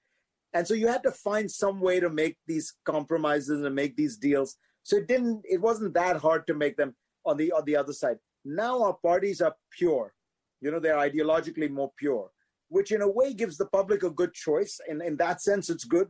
And 0.53 0.67
so 0.67 0.73
you 0.73 0.87
had 0.87 1.03
to 1.03 1.11
find 1.11 1.49
some 1.49 1.79
way 1.79 1.99
to 1.99 2.09
make 2.09 2.37
these 2.47 2.73
compromises 2.83 3.63
and 3.63 3.73
make 3.75 3.95
these 3.95 4.17
deals. 4.17 4.57
So 4.83 4.97
it 4.97 5.07
didn't 5.07 5.43
it 5.49 5.61
wasn't 5.61 5.93
that 5.93 6.17
hard 6.17 6.47
to 6.47 6.53
make 6.53 6.77
them 6.77 6.95
on 7.25 7.37
the 7.37 7.51
on 7.51 7.65
the 7.65 7.77
other 7.77 7.93
side. 7.93 8.17
Now 8.43 8.83
our 8.83 8.93
parties 8.93 9.41
are 9.41 9.55
pure. 9.77 10.13
You 10.59 10.71
know, 10.71 10.79
they're 10.79 10.95
ideologically 10.95 11.69
more 11.69 11.91
pure, 11.97 12.31
which 12.69 12.91
in 12.91 13.01
a 13.01 13.09
way 13.09 13.33
gives 13.33 13.57
the 13.57 13.65
public 13.67 14.03
a 14.03 14.09
good 14.09 14.33
choice. 14.33 14.79
And 14.87 15.01
in 15.01 15.17
that 15.17 15.41
sense, 15.41 15.69
it's 15.69 15.85
good. 15.85 16.07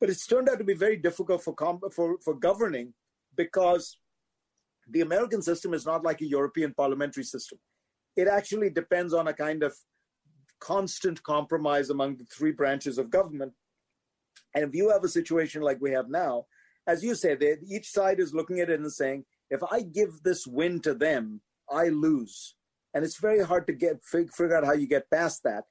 But 0.00 0.08
it's 0.08 0.26
turned 0.26 0.48
out 0.48 0.58
to 0.58 0.64
be 0.64 0.74
very 0.74 0.96
difficult 0.96 1.42
for 1.42 1.54
for 1.92 2.16
for 2.24 2.34
governing 2.34 2.94
because 3.36 3.98
the 4.88 5.02
American 5.02 5.42
system 5.42 5.74
is 5.74 5.86
not 5.86 6.04
like 6.04 6.20
a 6.20 6.26
European 6.26 6.74
parliamentary 6.74 7.24
system. 7.24 7.58
It 8.16 8.28
actually 8.28 8.70
depends 8.70 9.14
on 9.14 9.28
a 9.28 9.32
kind 9.32 9.62
of 9.62 9.74
constant 10.60 11.22
compromise 11.22 11.90
among 11.90 12.16
the 12.16 12.24
three 12.24 12.52
branches 12.52 12.98
of 12.98 13.10
government. 13.10 13.52
And 14.54 14.64
if 14.64 14.74
you 14.74 14.90
have 14.90 15.04
a 15.04 15.08
situation 15.08 15.62
like 15.62 15.80
we 15.80 15.92
have 15.92 16.08
now, 16.08 16.46
as 16.86 17.04
you 17.04 17.14
say, 17.14 17.34
they, 17.34 17.56
each 17.68 17.88
side 17.88 18.20
is 18.20 18.34
looking 18.34 18.60
at 18.60 18.70
it 18.70 18.80
and 18.80 18.92
saying, 18.92 19.24
if 19.50 19.62
I 19.70 19.82
give 19.82 20.22
this 20.22 20.46
win 20.46 20.80
to 20.80 20.94
them, 20.94 21.40
I 21.70 21.88
lose. 21.88 22.54
And 22.94 23.04
it's 23.04 23.18
very 23.18 23.44
hard 23.44 23.66
to 23.68 23.72
get 23.72 24.04
figure 24.04 24.56
out 24.56 24.64
how 24.64 24.72
you 24.72 24.88
get 24.88 25.10
past 25.10 25.42
that. 25.44 25.64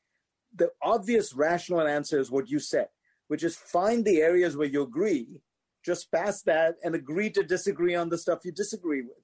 The 0.56 0.70
obvious 0.82 1.34
rational 1.34 1.82
answer 1.82 2.20
is 2.20 2.32
what 2.32 2.50
you 2.50 2.60
said, 2.60 2.88
which 3.28 3.44
is 3.44 3.58
find 3.58 4.06
the 4.06 4.22
areas 4.22 4.56
where 4.56 4.68
you 4.68 4.82
agree 4.82 5.42
just 5.86 6.12
pass 6.12 6.42
that 6.44 6.76
and 6.84 6.96
agree 6.96 7.30
to 7.30 7.44
disagree 7.44 7.96
on 7.96 8.10
the 8.10 8.18
stuff 8.18 8.40
you 8.44 8.52
disagree 8.52 9.02
with 9.02 9.24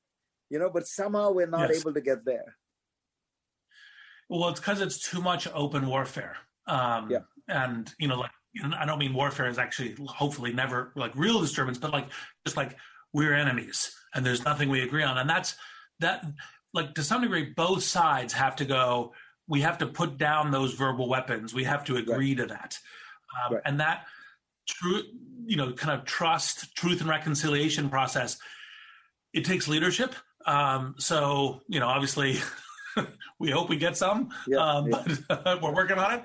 you 0.49 0.59
know 0.59 0.69
but 0.69 0.87
somehow 0.87 1.31
we're 1.31 1.47
not 1.47 1.69
yes. 1.69 1.81
able 1.81 1.93
to 1.93 2.01
get 2.01 2.23
there 2.25 2.55
well 4.29 4.49
it's 4.49 4.59
because 4.59 4.81
it's 4.81 5.09
too 5.09 5.21
much 5.21 5.47
open 5.53 5.85
warfare 5.85 6.37
um 6.67 7.09
yeah. 7.09 7.19
and 7.49 7.93
you 7.99 8.07
know 8.07 8.19
like 8.19 8.31
i 8.77 8.85
don't 8.85 8.99
mean 8.99 9.13
warfare 9.13 9.47
is 9.47 9.57
actually 9.57 9.95
hopefully 10.07 10.53
never 10.53 10.91
like 10.95 11.11
real 11.15 11.41
disturbance 11.41 11.77
but 11.77 11.91
like 11.91 12.07
just 12.45 12.57
like 12.57 12.77
we're 13.13 13.33
enemies 13.33 13.95
and 14.13 14.25
there's 14.25 14.45
nothing 14.45 14.69
we 14.69 14.81
agree 14.81 15.03
on 15.03 15.17
and 15.17 15.29
that's 15.29 15.55
that 15.99 16.25
like 16.73 16.93
to 16.93 17.03
some 17.03 17.21
degree 17.21 17.53
both 17.55 17.83
sides 17.83 18.33
have 18.33 18.55
to 18.55 18.65
go 18.65 19.13
we 19.47 19.61
have 19.61 19.77
to 19.77 19.85
put 19.85 20.17
down 20.17 20.51
those 20.51 20.73
verbal 20.73 21.07
weapons 21.07 21.53
we 21.53 21.63
have 21.63 21.83
to 21.83 21.97
agree 21.97 22.29
right. 22.29 22.37
to 22.37 22.45
that 22.45 22.77
um, 23.45 23.53
right. 23.55 23.61
and 23.65 23.79
that 23.79 24.05
true, 24.67 25.03
you 25.45 25.57
know, 25.57 25.73
kind 25.73 25.97
of 25.97 26.05
trust, 26.05 26.75
truth, 26.75 27.01
and 27.01 27.09
reconciliation 27.09 27.89
process, 27.89 28.37
it 29.33 29.45
takes 29.45 29.67
leadership. 29.67 30.15
Um, 30.45 30.95
so, 30.97 31.61
you 31.67 31.79
know, 31.79 31.87
obviously, 31.87 32.37
we 33.39 33.51
hope 33.51 33.69
we 33.69 33.77
get 33.77 33.97
some, 33.97 34.29
yeah, 34.47 34.57
um, 34.57 34.87
yeah. 34.89 35.03
but 35.27 35.61
we're 35.61 35.73
working 35.73 35.97
on 35.97 36.13
it. 36.13 36.23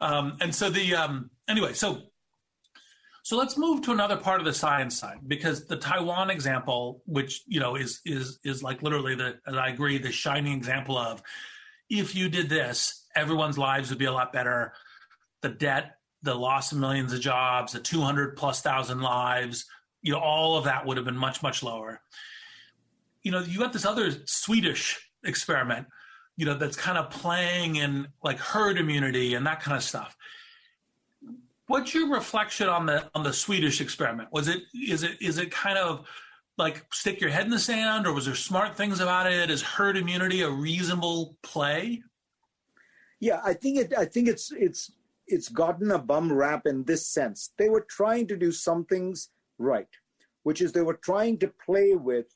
Um, 0.00 0.36
and 0.40 0.54
so 0.54 0.70
the 0.70 0.94
um, 0.94 1.30
anyway, 1.48 1.72
so 1.72 2.02
so 3.22 3.36
let's 3.36 3.58
move 3.58 3.82
to 3.82 3.92
another 3.92 4.16
part 4.16 4.40
of 4.40 4.46
the 4.46 4.52
science 4.52 4.96
side 4.96 5.18
because 5.26 5.66
the 5.66 5.76
Taiwan 5.76 6.30
example, 6.30 7.02
which 7.06 7.42
you 7.46 7.60
know 7.60 7.76
is 7.76 8.00
is 8.04 8.38
is 8.44 8.62
like 8.62 8.82
literally 8.82 9.14
the, 9.14 9.38
as 9.46 9.54
I 9.54 9.68
agree, 9.68 9.98
the 9.98 10.12
shining 10.12 10.52
example 10.52 10.96
of 10.96 11.22
if 11.90 12.14
you 12.14 12.28
did 12.28 12.48
this, 12.48 13.06
everyone's 13.14 13.58
lives 13.58 13.90
would 13.90 13.98
be 13.98 14.04
a 14.04 14.12
lot 14.12 14.32
better. 14.32 14.72
The 15.42 15.48
debt 15.50 15.96
the 16.26 16.34
loss 16.34 16.72
of 16.72 16.78
millions 16.78 17.12
of 17.12 17.20
jobs, 17.20 17.72
the 17.72 17.80
200 17.80 18.36
plus 18.36 18.60
thousand 18.60 19.00
lives, 19.00 19.64
you 20.02 20.12
know, 20.12 20.18
all 20.18 20.58
of 20.58 20.64
that 20.64 20.84
would 20.84 20.96
have 20.96 21.06
been 21.06 21.16
much, 21.16 21.42
much 21.42 21.62
lower. 21.62 22.00
You 23.22 23.32
know, 23.32 23.40
you 23.40 23.58
got 23.58 23.72
this 23.72 23.86
other 23.86 24.10
Swedish 24.26 25.00
experiment, 25.24 25.86
you 26.36 26.44
know, 26.44 26.54
that's 26.54 26.76
kind 26.76 26.98
of 26.98 27.10
playing 27.10 27.76
in 27.76 28.08
like 28.22 28.38
herd 28.38 28.78
immunity 28.78 29.34
and 29.34 29.46
that 29.46 29.60
kind 29.60 29.76
of 29.76 29.82
stuff. 29.82 30.16
What's 31.68 31.94
your 31.94 32.08
reflection 32.12 32.68
on 32.68 32.86
the 32.86 33.10
on 33.14 33.24
the 33.24 33.32
Swedish 33.32 33.80
experiment? 33.80 34.28
Was 34.32 34.48
it 34.48 34.62
is 34.74 35.02
it 35.02 35.20
is 35.20 35.38
it 35.38 35.50
kind 35.50 35.78
of 35.78 36.06
like 36.58 36.86
stick 36.92 37.20
your 37.20 37.30
head 37.30 37.44
in 37.44 37.50
the 37.50 37.58
sand, 37.58 38.06
or 38.06 38.12
was 38.12 38.26
there 38.26 38.34
smart 38.34 38.76
things 38.76 39.00
about 39.00 39.30
it? 39.30 39.50
Is 39.50 39.62
herd 39.62 39.96
immunity 39.96 40.42
a 40.42 40.50
reasonable 40.50 41.36
play? 41.42 42.02
Yeah, 43.20 43.40
I 43.44 43.54
think 43.54 43.78
it. 43.78 43.94
I 43.98 44.04
think 44.04 44.28
it's 44.28 44.52
it's 44.52 44.92
it's 45.26 45.48
gotten 45.48 45.90
a 45.90 45.98
bum 45.98 46.32
rap 46.32 46.66
in 46.66 46.84
this 46.84 47.06
sense. 47.06 47.50
They 47.58 47.68
were 47.68 47.86
trying 47.88 48.28
to 48.28 48.36
do 48.36 48.52
some 48.52 48.84
things 48.84 49.30
right, 49.58 49.88
which 50.44 50.60
is 50.60 50.72
they 50.72 50.82
were 50.82 51.00
trying 51.02 51.38
to 51.38 51.52
play 51.64 51.94
with 51.94 52.26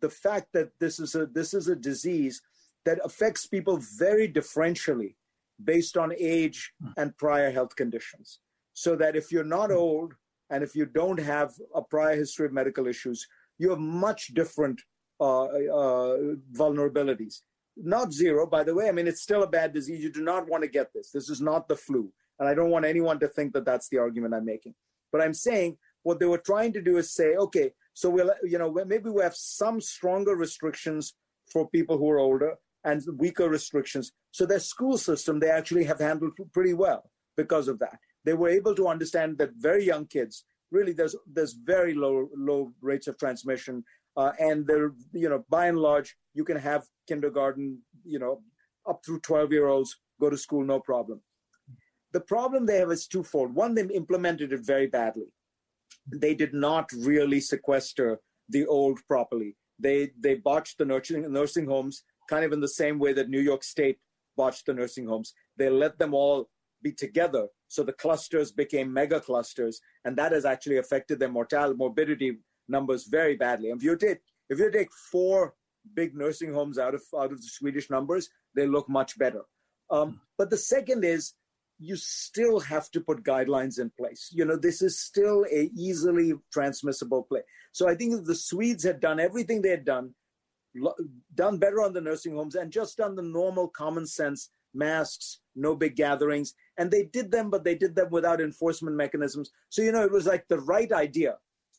the 0.00 0.10
fact 0.10 0.52
that 0.52 0.70
this 0.78 1.00
is 1.00 1.14
a 1.14 1.26
this 1.26 1.54
is 1.54 1.68
a 1.68 1.76
disease 1.76 2.40
that 2.84 3.00
affects 3.04 3.46
people 3.46 3.80
very 3.98 4.28
differentially 4.28 5.16
based 5.62 5.96
on 5.96 6.12
age 6.16 6.72
hmm. 6.80 6.90
and 6.96 7.16
prior 7.16 7.50
health 7.50 7.74
conditions. 7.74 8.38
So 8.76 8.94
that 8.96 9.16
if 9.16 9.32
you're 9.32 9.52
not 9.58 9.72
old 9.72 10.12
and 10.50 10.62
if 10.62 10.76
you 10.76 10.84
don't 10.84 11.18
have 11.18 11.54
a 11.74 11.80
prior 11.80 12.14
history 12.14 12.44
of 12.44 12.52
medical 12.52 12.86
issues, 12.86 13.26
you 13.56 13.70
have 13.70 13.78
much 13.78 14.34
different 14.34 14.78
uh, 15.18 15.44
uh, 15.44 16.16
vulnerabilities. 16.52 17.36
Not 17.78 18.12
zero, 18.12 18.46
by 18.46 18.64
the 18.64 18.74
way. 18.74 18.88
I 18.88 18.92
mean, 18.92 19.06
it's 19.06 19.22
still 19.22 19.42
a 19.44 19.48
bad 19.48 19.72
disease. 19.72 20.04
You 20.04 20.12
do 20.12 20.22
not 20.22 20.46
want 20.46 20.62
to 20.62 20.68
get 20.68 20.92
this. 20.94 21.10
This 21.10 21.30
is 21.30 21.40
not 21.40 21.68
the 21.68 21.76
flu. 21.76 22.12
And 22.38 22.46
I 22.46 22.54
don't 22.54 22.70
want 22.70 22.84
anyone 22.84 23.18
to 23.20 23.28
think 23.28 23.54
that 23.54 23.64
that's 23.64 23.88
the 23.88 23.96
argument 23.96 24.34
I'm 24.34 24.44
making. 24.44 24.74
But 25.10 25.22
I'm 25.22 25.32
saying 25.34 25.78
what 26.02 26.20
they 26.20 26.26
were 26.26 26.38
trying 26.52 26.74
to 26.74 26.82
do 26.82 26.98
is 26.98 27.14
say, 27.14 27.34
okay, 27.36 27.72
so 27.94 28.10
we'll, 28.10 28.32
you 28.44 28.58
know, 28.58 28.70
maybe 28.86 29.08
we 29.08 29.22
have 29.22 29.34
some 29.34 29.80
stronger 29.80 30.36
restrictions 30.36 31.14
for 31.50 31.66
people 31.70 31.96
who 31.96 32.10
are 32.10 32.18
older 32.18 32.56
and 32.84 33.02
weaker 33.16 33.48
restrictions. 33.48 34.12
So 34.32 34.44
their 34.44 34.60
school 34.60 34.98
system, 34.98 35.40
they 35.40 35.50
actually 35.50 35.84
have 35.84 35.98
handled 35.98 36.32
pretty 36.52 36.74
well 36.74 37.10
because 37.38 37.68
of 37.68 37.78
that. 37.78 37.98
They 38.26 38.34
were 38.34 38.48
able 38.48 38.74
to 38.74 38.88
understand 38.88 39.38
that 39.38 39.52
very 39.56 39.84
young 39.84 40.06
kids, 40.06 40.44
really, 40.70 40.92
there's 40.92 41.16
there's 41.32 41.54
very 41.54 41.94
low 41.94 42.28
low 42.36 42.72
rates 42.82 43.06
of 43.06 43.16
transmission, 43.18 43.84
uh, 44.16 44.32
and 44.38 44.66
they're 44.66 44.92
you 45.12 45.28
know 45.28 45.44
by 45.48 45.66
and 45.66 45.78
large 45.78 46.16
you 46.34 46.44
can 46.44 46.58
have 46.58 46.84
kindergarten, 47.08 47.80
you 48.04 48.18
know, 48.18 48.42
up 48.86 49.00
through 49.04 49.20
12 49.20 49.52
year 49.52 49.68
olds 49.68 49.96
go 50.20 50.28
to 50.28 50.36
school 50.36 50.64
no 50.64 50.80
problem. 50.80 51.20
The 52.12 52.20
problem 52.20 52.66
they 52.66 52.78
have 52.78 52.90
is 52.90 53.06
twofold. 53.06 53.54
One, 53.54 53.74
they 53.74 53.82
implemented 53.82 54.52
it 54.52 54.60
very 54.64 54.86
badly. 54.86 55.26
They 56.06 56.34
did 56.34 56.52
not 56.54 56.90
really 56.92 57.40
sequester 57.40 58.20
the 58.48 58.66
old 58.66 58.98
properly. 59.06 59.56
They 59.78 60.10
they 60.18 60.34
botched 60.34 60.78
the 60.78 60.84
nursing 60.84 61.30
nursing 61.32 61.66
homes 61.66 62.04
kind 62.28 62.44
of 62.44 62.52
in 62.52 62.60
the 62.60 62.76
same 62.82 62.98
way 62.98 63.12
that 63.12 63.28
New 63.28 63.40
York 63.40 63.62
State 63.62 63.98
botched 64.36 64.66
the 64.66 64.74
nursing 64.74 65.06
homes. 65.06 65.32
They 65.56 65.70
let 65.70 65.98
them 65.98 66.12
all 66.12 66.48
be 66.86 66.92
together, 66.92 67.44
so 67.68 67.82
the 67.82 67.92
clusters 68.04 68.50
became 68.62 68.92
mega 68.92 69.20
clusters, 69.28 69.80
and 70.04 70.16
that 70.16 70.32
has 70.32 70.44
actually 70.44 70.78
affected 70.78 71.18
their 71.18 71.34
mortality 71.38 71.76
morbidity 71.76 72.30
numbers 72.68 73.02
very 73.18 73.36
badly. 73.36 73.70
And 73.70 73.80
If 73.80 73.84
you 73.84 73.96
take 73.96 74.20
if 74.48 74.58
you 74.60 74.70
take 74.70 74.92
four 75.12 75.54
big 75.94 76.10
nursing 76.22 76.52
homes 76.52 76.78
out 76.78 76.94
of 76.94 77.02
out 77.22 77.32
of 77.32 77.38
the 77.42 77.52
Swedish 77.58 77.88
numbers, 77.96 78.24
they 78.54 78.66
look 78.66 78.88
much 78.88 79.18
better. 79.18 79.42
Um, 79.96 80.20
but 80.38 80.50
the 80.50 80.62
second 80.74 81.04
is 81.04 81.34
you 81.78 81.96
still 81.96 82.58
have 82.72 82.90
to 82.90 83.00
put 83.00 83.28
guidelines 83.32 83.78
in 83.78 83.90
place. 84.00 84.22
You 84.32 84.44
know, 84.46 84.56
this 84.56 84.80
is 84.88 84.94
still 84.98 85.44
a 85.60 85.70
easily 85.86 86.28
transmissible 86.56 87.22
play. 87.24 87.42
So 87.72 87.88
I 87.88 87.94
think 87.94 88.14
if 88.14 88.24
the 88.24 88.34
Swedes 88.48 88.84
had 88.84 89.00
done 89.00 89.20
everything 89.20 89.60
they 89.60 89.74
had 89.78 89.84
done, 89.84 90.14
done 91.34 91.58
better 91.58 91.82
on 91.82 91.92
the 91.92 92.00
nursing 92.00 92.34
homes, 92.34 92.54
and 92.54 92.72
just 92.80 92.96
done 92.96 93.14
the 93.14 93.30
normal 93.40 93.68
common 93.68 94.06
sense 94.06 94.50
masks, 94.76 95.40
no 95.54 95.74
big 95.74 95.96
gatherings, 95.96 96.54
and 96.78 96.90
they 96.90 97.04
did 97.04 97.30
them, 97.30 97.50
but 97.50 97.64
they 97.64 97.74
did 97.74 97.94
them 97.94 98.08
without 98.10 98.40
enforcement 98.40 98.96
mechanisms. 98.96 99.50
So 99.70 99.82
you 99.82 99.92
know, 99.92 100.04
it 100.04 100.12
was 100.12 100.26
like 100.26 100.46
the 100.48 100.60
right 100.60 100.90
idea, 100.92 101.36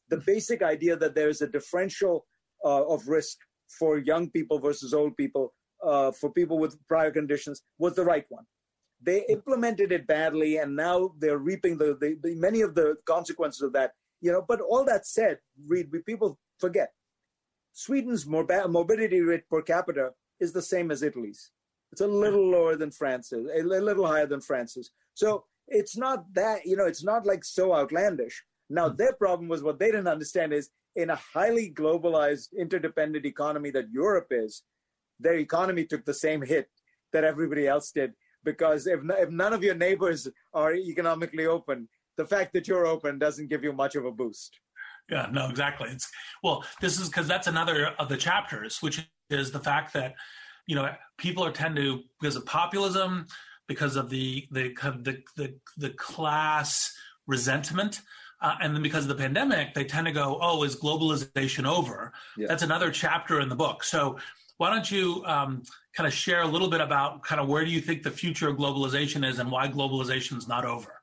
the 0.09 0.21
basic 0.25 0.61
idea 0.61 0.95
that 0.97 1.15
there 1.15 1.29
is 1.29 1.41
a 1.41 1.47
differential 1.47 2.25
uh, 2.65 2.85
of 2.85 3.07
risk 3.07 3.37
for 3.79 3.99
young 3.99 4.29
people 4.29 4.59
versus 4.59 4.93
old 4.93 5.15
people, 5.17 5.53
uh, 5.85 6.11
for 6.11 6.31
people 6.31 6.57
with 6.57 6.77
prior 6.87 7.11
conditions, 7.11 7.61
was 7.77 7.95
the 7.95 8.03
right 8.03 8.25
one 8.29 8.45
they 8.99 9.23
implemented 9.29 9.91
it 9.91 10.07
badly 10.07 10.57
and 10.57 10.75
now 10.75 11.11
they're 11.19 11.37
reaping 11.37 11.77
the, 11.77 11.95
the, 12.01 12.17
the, 12.23 12.33
many 12.33 12.61
of 12.61 12.73
the 12.73 12.95
consequences 13.05 13.61
of 13.61 13.71
that 13.71 13.91
you 14.21 14.31
know 14.31 14.43
but 14.47 14.59
all 14.59 14.83
that 14.83 15.05
said 15.05 15.37
Reid 15.67 15.91
people 16.03 16.39
forget 16.59 16.89
Sweden's 17.77 18.25
morbidity 18.25 19.21
rate 19.21 19.47
per 19.51 19.61
capita 19.61 20.09
is 20.39 20.51
the 20.51 20.63
same 20.63 20.89
as 20.89 21.03
Italy's. 21.03 21.51
It's 21.91 22.01
a 22.01 22.07
little 22.07 22.49
lower 22.49 22.75
than 22.75 22.91
France's, 22.91 23.47
a 23.53 23.63
little 23.63 24.05
higher 24.05 24.27
than 24.27 24.41
France's. 24.41 24.91
So 25.13 25.45
it's 25.67 25.97
not 25.97 26.25
that, 26.33 26.65
you 26.65 26.75
know, 26.77 26.85
it's 26.85 27.03
not 27.03 27.25
like 27.25 27.43
so 27.43 27.73
outlandish. 27.73 28.43
Now, 28.69 28.89
hmm. 28.89 28.95
their 28.97 29.13
problem 29.13 29.47
was 29.49 29.63
what 29.63 29.79
they 29.79 29.87
didn't 29.87 30.07
understand 30.07 30.53
is 30.53 30.69
in 30.95 31.09
a 31.09 31.15
highly 31.15 31.71
globalized, 31.71 32.47
interdependent 32.57 33.25
economy 33.25 33.71
that 33.71 33.91
Europe 33.91 34.27
is, 34.31 34.63
their 35.19 35.35
economy 35.35 35.85
took 35.85 36.05
the 36.05 36.13
same 36.13 36.41
hit 36.41 36.67
that 37.13 37.23
everybody 37.23 37.67
else 37.67 37.91
did. 37.91 38.13
Because 38.43 38.87
if, 38.87 38.99
if 39.03 39.29
none 39.29 39.53
of 39.53 39.63
your 39.63 39.75
neighbors 39.75 40.27
are 40.53 40.73
economically 40.73 41.45
open, 41.45 41.87
the 42.17 42.25
fact 42.25 42.53
that 42.53 42.67
you're 42.67 42.87
open 42.87 43.19
doesn't 43.19 43.49
give 43.49 43.63
you 43.63 43.73
much 43.73 43.95
of 43.95 44.05
a 44.05 44.11
boost. 44.11 44.59
Yeah, 45.09 45.27
no, 45.31 45.49
exactly. 45.49 45.89
It's 45.89 46.09
well, 46.43 46.65
this 46.81 46.99
is 46.99 47.07
because 47.07 47.27
that's 47.27 47.47
another 47.47 47.93
of 47.99 48.09
the 48.09 48.17
chapters, 48.17 48.81
which 48.81 49.07
is 49.29 49.51
the 49.51 49.59
fact 49.59 49.93
that 49.93 50.15
you 50.67 50.75
know 50.75 50.93
people 51.17 51.43
are 51.43 51.51
tend 51.51 51.75
to 51.77 52.03
because 52.19 52.35
of 52.35 52.45
populism, 52.45 53.25
because 53.67 53.95
of 53.95 54.09
the 54.09 54.47
the 54.51 54.73
the 55.01 55.23
the, 55.35 55.55
the 55.77 55.89
class 55.91 56.93
resentment. 57.25 58.01
Uh, 58.39 58.55
and 58.61 58.75
then 58.75 58.83
because 58.83 59.03
of 59.03 59.09
the 59.09 59.15
pandemic, 59.15 59.73
they 59.73 59.83
tend 59.83 60.05
to 60.05 60.13
go, 60.13 60.37
"Oh, 60.39 60.61
is 60.61 60.75
globalization 60.75 61.65
over?" 61.65 62.13
Yeah. 62.37 62.45
That's 62.47 62.61
another 62.61 62.91
chapter 62.91 63.39
in 63.39 63.49
the 63.49 63.55
book. 63.55 63.83
So, 63.83 64.19
why 64.57 64.69
don't 64.69 64.91
you 64.91 65.23
um, 65.25 65.63
kind 65.95 66.05
of 66.05 66.13
share 66.13 66.43
a 66.43 66.47
little 66.47 66.69
bit 66.69 66.79
about 66.79 67.23
kind 67.23 67.41
of 67.41 67.47
where 67.47 67.65
do 67.65 67.71
you 67.71 67.81
think 67.81 68.03
the 68.03 68.11
future 68.11 68.47
of 68.47 68.57
globalization 68.57 69.27
is 69.27 69.39
and 69.39 69.49
why 69.49 69.67
globalization 69.67 70.37
is 70.37 70.47
not 70.47 70.65
over? 70.65 71.01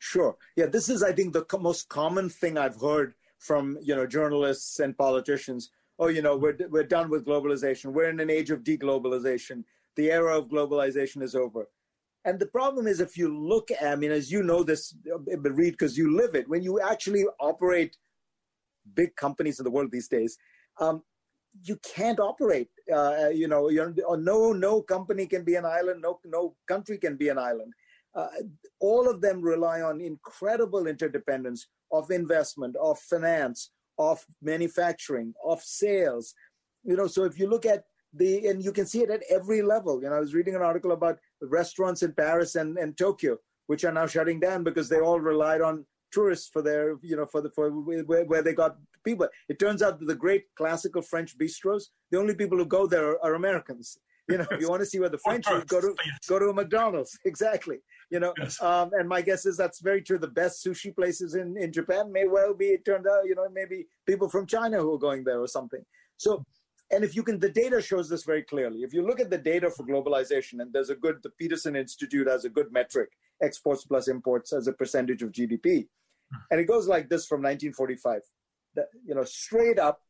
Sure. 0.00 0.36
Yeah, 0.56 0.66
this 0.66 0.88
is, 0.88 1.04
I 1.04 1.12
think, 1.12 1.32
the 1.32 1.44
co- 1.44 1.58
most 1.58 1.88
common 1.88 2.28
thing 2.28 2.58
I've 2.58 2.80
heard 2.80 3.14
from 3.38 3.78
you 3.80 3.94
know 3.94 4.06
journalists 4.06 4.80
and 4.80 4.96
politicians. 4.96 5.70
Oh, 6.00 6.08
you 6.08 6.22
know, 6.22 6.36
we're 6.36 6.56
we're 6.70 6.92
done 6.98 7.10
with 7.10 7.26
globalization. 7.26 7.92
We're 7.92 8.08
in 8.08 8.20
an 8.20 8.30
age 8.30 8.50
of 8.50 8.64
deglobalization. 8.64 9.64
The 9.96 10.10
era 10.10 10.38
of 10.38 10.48
globalization 10.48 11.22
is 11.22 11.34
over. 11.34 11.68
And 12.24 12.40
the 12.40 12.46
problem 12.46 12.86
is, 12.86 13.00
if 13.00 13.16
you 13.16 13.28
look, 13.28 13.70
at, 13.70 13.82
I 13.82 13.96
mean, 13.96 14.10
as 14.10 14.32
you 14.32 14.42
know 14.42 14.62
this, 14.62 14.94
Reid 15.26 15.74
because 15.74 15.96
you 15.98 16.16
live 16.16 16.34
it, 16.34 16.48
when 16.48 16.62
you 16.62 16.80
actually 16.80 17.24
operate 17.38 17.96
big 18.94 19.14
companies 19.16 19.60
in 19.60 19.64
the 19.64 19.70
world 19.70 19.90
these 19.92 20.08
days, 20.08 20.38
um, 20.80 21.02
you 21.62 21.78
can't 21.94 22.18
operate. 22.18 22.70
Uh, 22.92 23.28
you 23.28 23.46
know, 23.46 23.68
no 23.68 24.52
no 24.52 24.82
company 24.82 25.26
can 25.26 25.44
be 25.44 25.56
an 25.56 25.66
island. 25.66 26.00
No 26.00 26.18
no 26.24 26.56
country 26.66 26.96
can 26.96 27.16
be 27.16 27.28
an 27.28 27.38
island 27.38 27.72
uh, 28.14 28.28
all 28.80 29.08
of 29.08 29.20
them 29.20 29.40
rely 29.40 29.80
on 29.80 30.00
incredible 30.00 30.86
interdependence 30.86 31.68
of 31.92 32.10
investment, 32.10 32.76
of 32.82 32.98
finance, 32.98 33.70
of 34.00 34.24
manufacturing, 34.42 35.34
of 35.44 35.62
sales. 35.62 36.34
You 36.82 36.96
know, 36.96 37.06
so 37.06 37.24
if 37.24 37.38
you 37.38 37.48
look 37.48 37.66
at 37.66 37.84
the, 38.14 38.48
and 38.48 38.64
you 38.64 38.72
can 38.72 38.86
see 38.86 39.02
it 39.02 39.10
at 39.10 39.22
every 39.30 39.62
level. 39.62 40.02
You 40.02 40.08
know, 40.08 40.16
I 40.16 40.20
was 40.20 40.34
reading 40.34 40.56
an 40.56 40.62
article 40.62 40.92
about 40.92 41.18
restaurants 41.42 42.02
in 42.02 42.12
Paris 42.12 42.54
and, 42.56 42.78
and 42.78 42.96
Tokyo, 42.96 43.36
which 43.66 43.84
are 43.84 43.92
now 43.92 44.06
shutting 44.06 44.40
down 44.40 44.64
because 44.64 44.88
they 44.88 45.00
all 45.00 45.20
relied 45.20 45.60
on 45.60 45.84
tourists 46.10 46.48
for 46.52 46.62
their, 46.62 46.96
you 47.02 47.14
know, 47.14 47.26
for 47.26 47.40
the 47.40 47.50
for 47.50 47.70
where, 47.70 48.24
where 48.24 48.42
they 48.42 48.54
got 48.54 48.76
people. 49.04 49.28
It 49.48 49.58
turns 49.58 49.82
out 49.82 50.00
that 50.00 50.06
the 50.06 50.14
great 50.14 50.44
classical 50.56 51.02
French 51.02 51.38
bistros, 51.38 51.84
the 52.10 52.18
only 52.18 52.34
people 52.34 52.58
who 52.58 52.66
go 52.66 52.86
there 52.86 53.10
are, 53.10 53.24
are 53.24 53.34
Americans. 53.34 53.98
You 54.28 54.38
know, 54.38 54.46
if 54.50 54.60
you 54.60 54.68
want 54.70 54.80
to 54.80 54.86
see 54.86 54.98
where 54.98 55.10
the 55.10 55.18
French 55.18 55.44
go 55.68 55.80
to 55.80 55.94
go 56.26 56.38
to 56.38 56.48
a 56.48 56.54
McDonald's. 56.54 57.16
Exactly 57.24 57.78
you 58.10 58.20
know 58.20 58.34
yes. 58.38 58.60
um, 58.60 58.90
and 58.92 59.08
my 59.08 59.22
guess 59.22 59.46
is 59.46 59.56
that's 59.56 59.80
very 59.80 60.02
true. 60.02 60.18
The 60.18 60.28
best 60.28 60.64
sushi 60.64 60.94
places 60.94 61.34
in, 61.34 61.56
in 61.56 61.72
japan 61.72 62.12
may 62.12 62.26
well 62.26 62.54
be 62.54 62.66
it 62.66 62.84
turned 62.84 63.06
out 63.06 63.24
you 63.24 63.34
know 63.34 63.48
maybe 63.52 63.86
people 64.06 64.28
from 64.28 64.46
china 64.46 64.78
who 64.78 64.94
are 64.94 64.98
going 64.98 65.24
there 65.24 65.40
or 65.40 65.48
something. 65.48 65.80
So 66.16 66.44
and 66.92 67.04
if 67.04 67.14
you 67.14 67.22
can 67.22 67.38
the 67.38 67.48
data 67.48 67.80
shows 67.80 68.08
this 68.08 68.24
very 68.24 68.42
clearly. 68.42 68.80
If 68.80 68.92
you 68.92 69.06
look 69.06 69.20
at 69.20 69.30
the 69.30 69.38
data 69.38 69.70
for 69.70 69.86
globalization 69.86 70.60
and 70.60 70.72
there's 70.72 70.90
a 70.90 70.96
good 70.96 71.22
the 71.22 71.30
peterson 71.30 71.76
institute 71.76 72.28
has 72.28 72.44
a 72.44 72.50
good 72.50 72.72
metric 72.72 73.10
exports 73.42 73.84
plus 73.84 74.08
imports 74.08 74.52
as 74.52 74.66
a 74.66 74.72
percentage 74.72 75.22
of 75.22 75.32
gdp 75.32 75.86
hmm. 76.30 76.36
and 76.50 76.60
it 76.60 76.64
goes 76.64 76.86
like 76.86 77.08
this 77.08 77.26
from 77.26 77.38
1945 77.38 78.20
that 78.74 78.86
you 79.04 79.14
know 79.14 79.24
straight 79.24 79.78
up. 79.78 80.00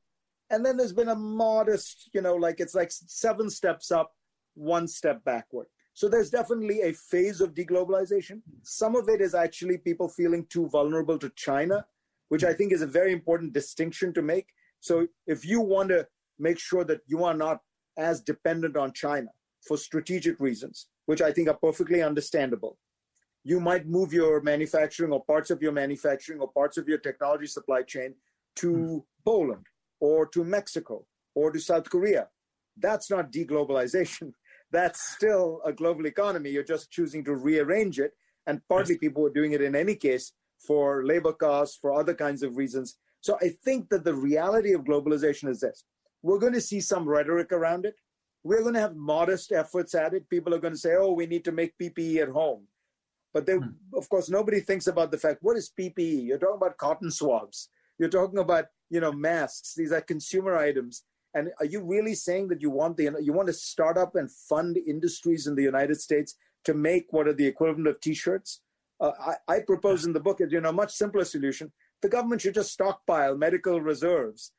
And 0.52 0.66
then 0.66 0.76
there's 0.76 0.92
been 0.92 1.08
a 1.08 1.14
modest 1.16 2.10
you 2.14 2.22
know 2.22 2.34
like 2.34 2.60
it's 2.60 2.74
like 2.74 2.90
seven 2.90 3.50
steps 3.50 3.90
up 3.90 4.12
one 4.54 4.88
step 4.88 5.22
backward 5.24 5.66
so 6.00 6.08
there's 6.08 6.30
definitely 6.30 6.80
a 6.80 6.94
phase 6.94 7.42
of 7.42 7.52
deglobalization. 7.52 8.40
Some 8.62 8.96
of 8.96 9.10
it 9.10 9.20
is 9.20 9.34
actually 9.34 9.76
people 9.76 10.08
feeling 10.08 10.46
too 10.48 10.66
vulnerable 10.70 11.18
to 11.18 11.28
China, 11.36 11.84
which 12.30 12.42
I 12.42 12.54
think 12.54 12.72
is 12.72 12.80
a 12.80 12.86
very 12.86 13.12
important 13.12 13.52
distinction 13.52 14.14
to 14.14 14.22
make. 14.22 14.46
So 14.80 15.06
if 15.26 15.44
you 15.44 15.60
want 15.60 15.90
to 15.90 16.08
make 16.38 16.58
sure 16.58 16.84
that 16.84 17.02
you 17.06 17.22
are 17.24 17.34
not 17.34 17.58
as 17.98 18.22
dependent 18.22 18.78
on 18.78 18.94
China 18.94 19.28
for 19.68 19.76
strategic 19.76 20.40
reasons, 20.40 20.86
which 21.04 21.20
I 21.20 21.32
think 21.32 21.48
are 21.50 21.58
perfectly 21.62 22.02
understandable, 22.02 22.78
you 23.44 23.60
might 23.60 23.86
move 23.86 24.14
your 24.14 24.40
manufacturing 24.40 25.12
or 25.12 25.22
parts 25.22 25.50
of 25.50 25.60
your 25.60 25.72
manufacturing 25.72 26.40
or 26.40 26.50
parts 26.50 26.78
of 26.78 26.88
your 26.88 26.96
technology 26.96 27.46
supply 27.46 27.82
chain 27.82 28.14
to 28.56 28.72
mm. 28.72 29.02
Poland 29.22 29.66
or 30.00 30.24
to 30.28 30.44
Mexico 30.44 31.04
or 31.34 31.52
to 31.52 31.60
South 31.60 31.90
Korea. 31.90 32.28
That's 32.78 33.10
not 33.10 33.30
deglobalization 33.30 34.32
that's 34.72 35.14
still 35.14 35.60
a 35.64 35.72
global 35.72 36.06
economy. 36.06 36.50
You're 36.50 36.62
just 36.62 36.90
choosing 36.90 37.24
to 37.24 37.34
rearrange 37.34 37.98
it. 37.98 38.12
And 38.46 38.60
partly 38.68 38.98
people 38.98 39.26
are 39.26 39.32
doing 39.32 39.52
it 39.52 39.60
in 39.60 39.74
any 39.74 39.94
case 39.94 40.32
for 40.66 41.04
labor 41.04 41.32
costs, 41.32 41.78
for 41.80 41.92
other 41.92 42.14
kinds 42.14 42.42
of 42.42 42.56
reasons. 42.56 42.96
So 43.20 43.36
I 43.40 43.50
think 43.64 43.88
that 43.90 44.04
the 44.04 44.14
reality 44.14 44.72
of 44.72 44.84
globalization 44.84 45.48
is 45.48 45.60
this 45.60 45.84
we're 46.22 46.38
going 46.38 46.52
to 46.52 46.60
see 46.60 46.80
some 46.80 47.08
rhetoric 47.08 47.52
around 47.52 47.86
it. 47.86 47.94
We're 48.42 48.62
going 48.62 48.74
to 48.74 48.80
have 48.80 48.96
modest 48.96 49.52
efforts 49.52 49.94
at 49.94 50.14
it. 50.14 50.28
People 50.28 50.54
are 50.54 50.58
going 50.58 50.74
to 50.74 50.78
say, 50.78 50.94
oh, 50.98 51.12
we 51.12 51.26
need 51.26 51.44
to 51.44 51.52
make 51.52 51.78
PPE 51.78 52.22
at 52.22 52.28
home. 52.28 52.66
But 53.32 53.46
they, 53.46 53.54
hmm. 53.54 53.68
of 53.94 54.08
course, 54.08 54.28
nobody 54.28 54.60
thinks 54.60 54.86
about 54.86 55.10
the 55.10 55.18
fact 55.18 55.38
what 55.42 55.56
is 55.56 55.72
PPE? 55.78 56.26
You're 56.26 56.38
talking 56.38 56.56
about 56.56 56.78
cotton 56.78 57.10
swabs. 57.10 57.68
You're 57.98 58.08
talking 58.08 58.38
about, 58.38 58.66
you 58.88 59.00
know, 59.00 59.12
masks. 59.12 59.74
These 59.76 59.92
are 59.92 60.00
consumer 60.00 60.56
items. 60.56 61.04
And 61.34 61.50
are 61.60 61.66
you 61.66 61.82
really 61.82 62.14
saying 62.14 62.48
that 62.48 62.60
you 62.60 62.70
want 62.70 62.96
the 62.96 63.10
you 63.22 63.32
want 63.32 63.48
to 63.48 63.52
start 63.52 63.96
up 63.96 64.16
and 64.16 64.30
fund 64.30 64.76
industries 64.76 65.46
in 65.46 65.54
the 65.54 65.62
United 65.62 66.00
States 66.00 66.36
to 66.64 66.74
make 66.74 67.06
what 67.10 67.28
are 67.28 67.32
the 67.32 67.46
equivalent 67.46 67.88
of 67.88 68.00
T-shirts? 68.00 68.62
Uh, 69.00 69.12
I, 69.18 69.54
I, 69.54 69.60
propose 69.60 70.04
in 70.04 70.12
the 70.12 70.20
book, 70.20 70.40
you 70.40 70.60
know, 70.60 70.68
a 70.68 70.72
much 70.72 70.92
simpler 70.92 71.24
solution. 71.24 71.72
The 72.02 72.08
government 72.10 72.42
should 72.42 72.54
just 72.54 72.72
stockpile 72.72 73.34
medical 73.34 73.80
reserves. 73.80 74.52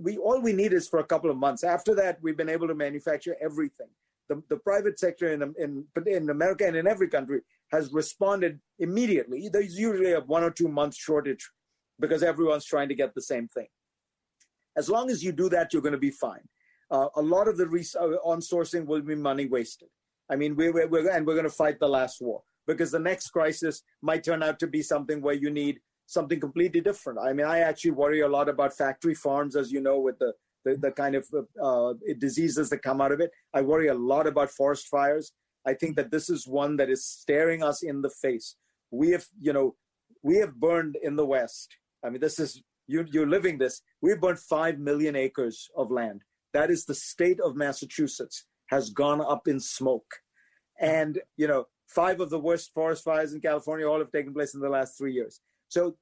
We 0.00 0.16
all 0.16 0.40
we 0.40 0.52
need 0.52 0.72
is 0.72 0.88
for 0.88 0.98
a 0.98 1.04
couple 1.04 1.30
of 1.30 1.36
months. 1.36 1.62
After 1.62 1.94
that, 1.96 2.18
we've 2.22 2.36
been 2.36 2.48
able 2.48 2.66
to 2.68 2.74
manufacture 2.74 3.36
everything. 3.40 3.88
The, 4.28 4.42
the 4.48 4.56
private 4.56 4.98
sector 4.98 5.32
in, 5.32 5.54
in 5.58 5.84
in 6.06 6.30
America 6.30 6.66
and 6.66 6.76
in 6.76 6.86
every 6.86 7.08
country 7.08 7.42
has 7.70 7.92
responded 7.92 8.60
immediately. 8.78 9.48
There's 9.52 9.78
usually 9.78 10.12
a 10.12 10.20
one 10.20 10.42
or 10.42 10.50
two 10.50 10.68
month 10.68 10.96
shortage 10.96 11.50
because 12.00 12.22
everyone's 12.22 12.64
trying 12.64 12.88
to 12.88 12.94
get 12.94 13.14
the 13.14 13.22
same 13.22 13.48
thing. 13.48 13.66
As 14.76 14.88
long 14.88 15.10
as 15.10 15.22
you 15.22 15.32
do 15.32 15.48
that, 15.50 15.72
you're 15.72 15.82
going 15.82 15.92
to 15.92 15.98
be 15.98 16.10
fine. 16.10 16.46
Uh, 16.90 17.08
a 17.16 17.22
lot 17.22 17.48
of 17.48 17.56
the 17.56 17.66
res- 17.66 17.96
uh, 17.98 18.16
on 18.24 18.40
sourcing 18.40 18.86
will 18.86 19.02
be 19.02 19.14
money 19.14 19.46
wasted. 19.46 19.88
I 20.30 20.36
mean, 20.36 20.56
we're, 20.56 20.72
we're, 20.72 20.88
we're 20.88 21.10
and 21.10 21.26
we're 21.26 21.34
going 21.34 21.44
to 21.44 21.50
fight 21.50 21.78
the 21.80 21.88
last 21.88 22.20
war 22.20 22.42
because 22.66 22.90
the 22.90 22.98
next 22.98 23.30
crisis 23.30 23.82
might 24.02 24.24
turn 24.24 24.42
out 24.42 24.58
to 24.60 24.66
be 24.66 24.82
something 24.82 25.20
where 25.20 25.34
you 25.34 25.50
need 25.50 25.80
something 26.06 26.40
completely 26.40 26.80
different. 26.80 27.18
I 27.18 27.32
mean, 27.32 27.46
I 27.46 27.60
actually 27.60 27.92
worry 27.92 28.20
a 28.20 28.28
lot 28.28 28.48
about 28.48 28.76
factory 28.76 29.14
farms, 29.14 29.56
as 29.56 29.72
you 29.72 29.80
know, 29.80 29.98
with 29.98 30.18
the 30.18 30.32
the, 30.64 30.76
the 30.76 30.90
kind 30.92 31.14
of 31.14 31.26
uh, 31.62 31.92
diseases 32.18 32.70
that 32.70 32.82
come 32.82 33.00
out 33.00 33.12
of 33.12 33.20
it. 33.20 33.30
I 33.52 33.60
worry 33.60 33.88
a 33.88 33.94
lot 33.94 34.26
about 34.26 34.50
forest 34.50 34.86
fires. 34.88 35.32
I 35.66 35.74
think 35.74 35.96
that 35.96 36.10
this 36.10 36.28
is 36.28 36.46
one 36.46 36.76
that 36.76 36.90
is 36.90 37.06
staring 37.06 37.62
us 37.62 37.82
in 37.82 38.02
the 38.02 38.10
face. 38.10 38.56
We 38.90 39.10
have, 39.10 39.26
you 39.40 39.52
know, 39.52 39.74
we 40.22 40.36
have 40.38 40.54
burned 40.54 40.96
in 41.02 41.16
the 41.16 41.26
West. 41.26 41.76
I 42.04 42.10
mean, 42.10 42.20
this 42.20 42.38
is 42.38 42.62
you, 42.86 43.06
you're 43.10 43.26
living 43.26 43.58
this. 43.58 43.82
We've 44.00 44.20
burned 44.20 44.38
5 44.38 44.78
million 44.78 45.16
acres 45.16 45.68
of 45.76 45.90
land. 45.90 46.22
That 46.52 46.70
is 46.70 46.84
the 46.84 46.94
state 46.94 47.40
of 47.40 47.56
Massachusetts 47.56 48.44
has 48.66 48.90
gone 48.90 49.20
up 49.20 49.48
in 49.48 49.60
smoke. 49.60 50.20
And, 50.80 51.20
you 51.36 51.46
know, 51.46 51.66
five 51.88 52.20
of 52.20 52.30
the 52.30 52.38
worst 52.38 52.72
forest 52.74 53.04
fires 53.04 53.32
in 53.32 53.40
California 53.40 53.88
all 53.88 53.98
have 53.98 54.10
taken 54.10 54.32
place 54.32 54.54
in 54.54 54.60
the 54.60 54.68
last 54.68 54.96
three 54.96 55.12
years. 55.12 55.40
So 55.68 55.96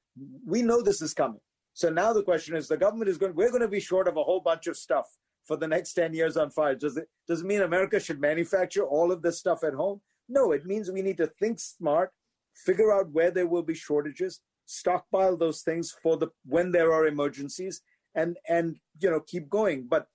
we 0.47 0.63
know 0.63 0.83
this 0.83 1.03
is 1.03 1.15
coming. 1.15 1.41
So 1.75 1.89
now 1.89 2.13
the 2.13 2.23
question 2.23 2.55
is 2.57 2.69
the 2.69 2.77
government 2.77 3.11
is 3.11 3.19
going, 3.19 3.35
we're 3.35 3.51
going 3.51 3.63
to 3.63 3.69
be 3.69 3.81
short 3.81 4.09
of 4.09 4.17
a 4.17 4.23
whole 4.23 4.41
bunch 4.41 4.67
of 4.67 4.77
stuff 4.77 5.07
for 5.45 5.57
the 5.57 5.67
next 5.67 5.95
10 5.95 6.15
years 6.15 6.37
on 6.37 6.51
fire. 6.51 6.75
Does 6.75 6.97
it, 6.97 7.09
does 7.27 7.41
it 7.41 7.47
mean 7.47 7.63
America 7.63 7.99
should 7.99 8.21
manufacture 8.21 8.85
all 8.85 9.11
of 9.11 9.23
this 9.23 9.39
stuff 9.39 9.65
at 9.65 9.75
home? 9.75 10.01
No, 10.29 10.53
it 10.53 10.67
means 10.67 10.91
we 10.91 11.03
need 11.03 11.17
to 11.17 11.27
think 11.27 11.59
smart, 11.59 12.11
figure 12.55 12.93
out 12.93 13.11
where 13.11 13.31
there 13.31 13.47
will 13.47 13.63
be 13.63 13.75
shortages, 13.75 14.41
stockpile 14.73 15.37
those 15.37 15.63
things 15.63 15.95
for 16.03 16.17
the 16.17 16.29
when 16.45 16.73
there 16.73 16.93
are 16.93 17.07
emergencies 17.07 17.83
and 18.15 18.37
and 18.49 18.77
you 19.01 19.11
know 19.11 19.21
keep 19.21 19.49
going. 19.49 19.87
But 19.89 20.07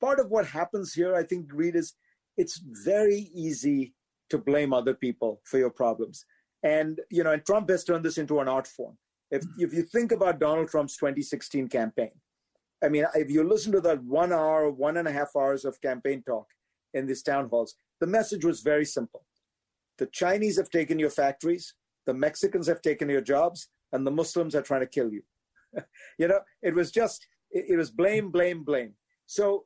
part 0.00 0.18
of 0.18 0.30
what 0.30 0.46
happens 0.46 0.92
here 0.92 1.14
i 1.14 1.22
think 1.22 1.46
Reid 1.52 1.76
is 1.76 1.94
it's 2.36 2.60
very 2.84 3.30
easy 3.34 3.94
to 4.30 4.38
blame 4.38 4.72
other 4.72 4.94
people 4.94 5.40
for 5.44 5.58
your 5.58 5.70
problems. 5.70 6.24
And 6.62 7.00
you 7.10 7.22
know 7.24 7.32
and 7.32 7.44
trump 7.44 7.68
has 7.70 7.84
turned 7.84 8.04
this 8.04 8.18
into 8.18 8.40
an 8.40 8.48
art 8.48 8.66
form. 8.66 8.96
If 9.30 9.42
mm-hmm. 9.42 9.64
if 9.64 9.74
you 9.74 9.82
think 9.82 10.12
about 10.12 10.40
donald 10.40 10.68
trump's 10.68 10.96
2016 10.96 11.68
campaign 11.68 12.12
I 12.82 12.88
mean, 12.88 13.06
if 13.14 13.30
you 13.30 13.44
listen 13.44 13.72
to 13.72 13.80
that 13.82 14.02
one 14.02 14.32
hour, 14.32 14.68
one 14.70 14.96
and 14.96 15.06
a 15.06 15.12
half 15.12 15.36
hours 15.36 15.64
of 15.64 15.80
campaign 15.80 16.22
talk 16.26 16.46
in 16.92 17.06
these 17.06 17.22
town 17.22 17.48
halls, 17.48 17.74
the 18.00 18.06
message 18.06 18.44
was 18.44 18.60
very 18.60 18.84
simple. 18.84 19.24
The 19.98 20.06
Chinese 20.06 20.56
have 20.56 20.68
taken 20.68 20.98
your 20.98 21.10
factories, 21.10 21.74
the 22.06 22.14
Mexicans 22.14 22.66
have 22.66 22.82
taken 22.82 23.08
your 23.08 23.20
jobs, 23.20 23.68
and 23.92 24.06
the 24.06 24.10
Muslims 24.10 24.54
are 24.54 24.62
trying 24.62 24.80
to 24.80 24.86
kill 24.86 25.12
you. 25.12 25.22
you 26.18 26.28
know, 26.28 26.40
it 26.62 26.74
was 26.74 26.90
just, 26.90 27.26
it, 27.50 27.66
it 27.70 27.76
was 27.76 27.90
blame, 27.90 28.30
blame, 28.30 28.62
blame. 28.62 28.94
So 29.26 29.64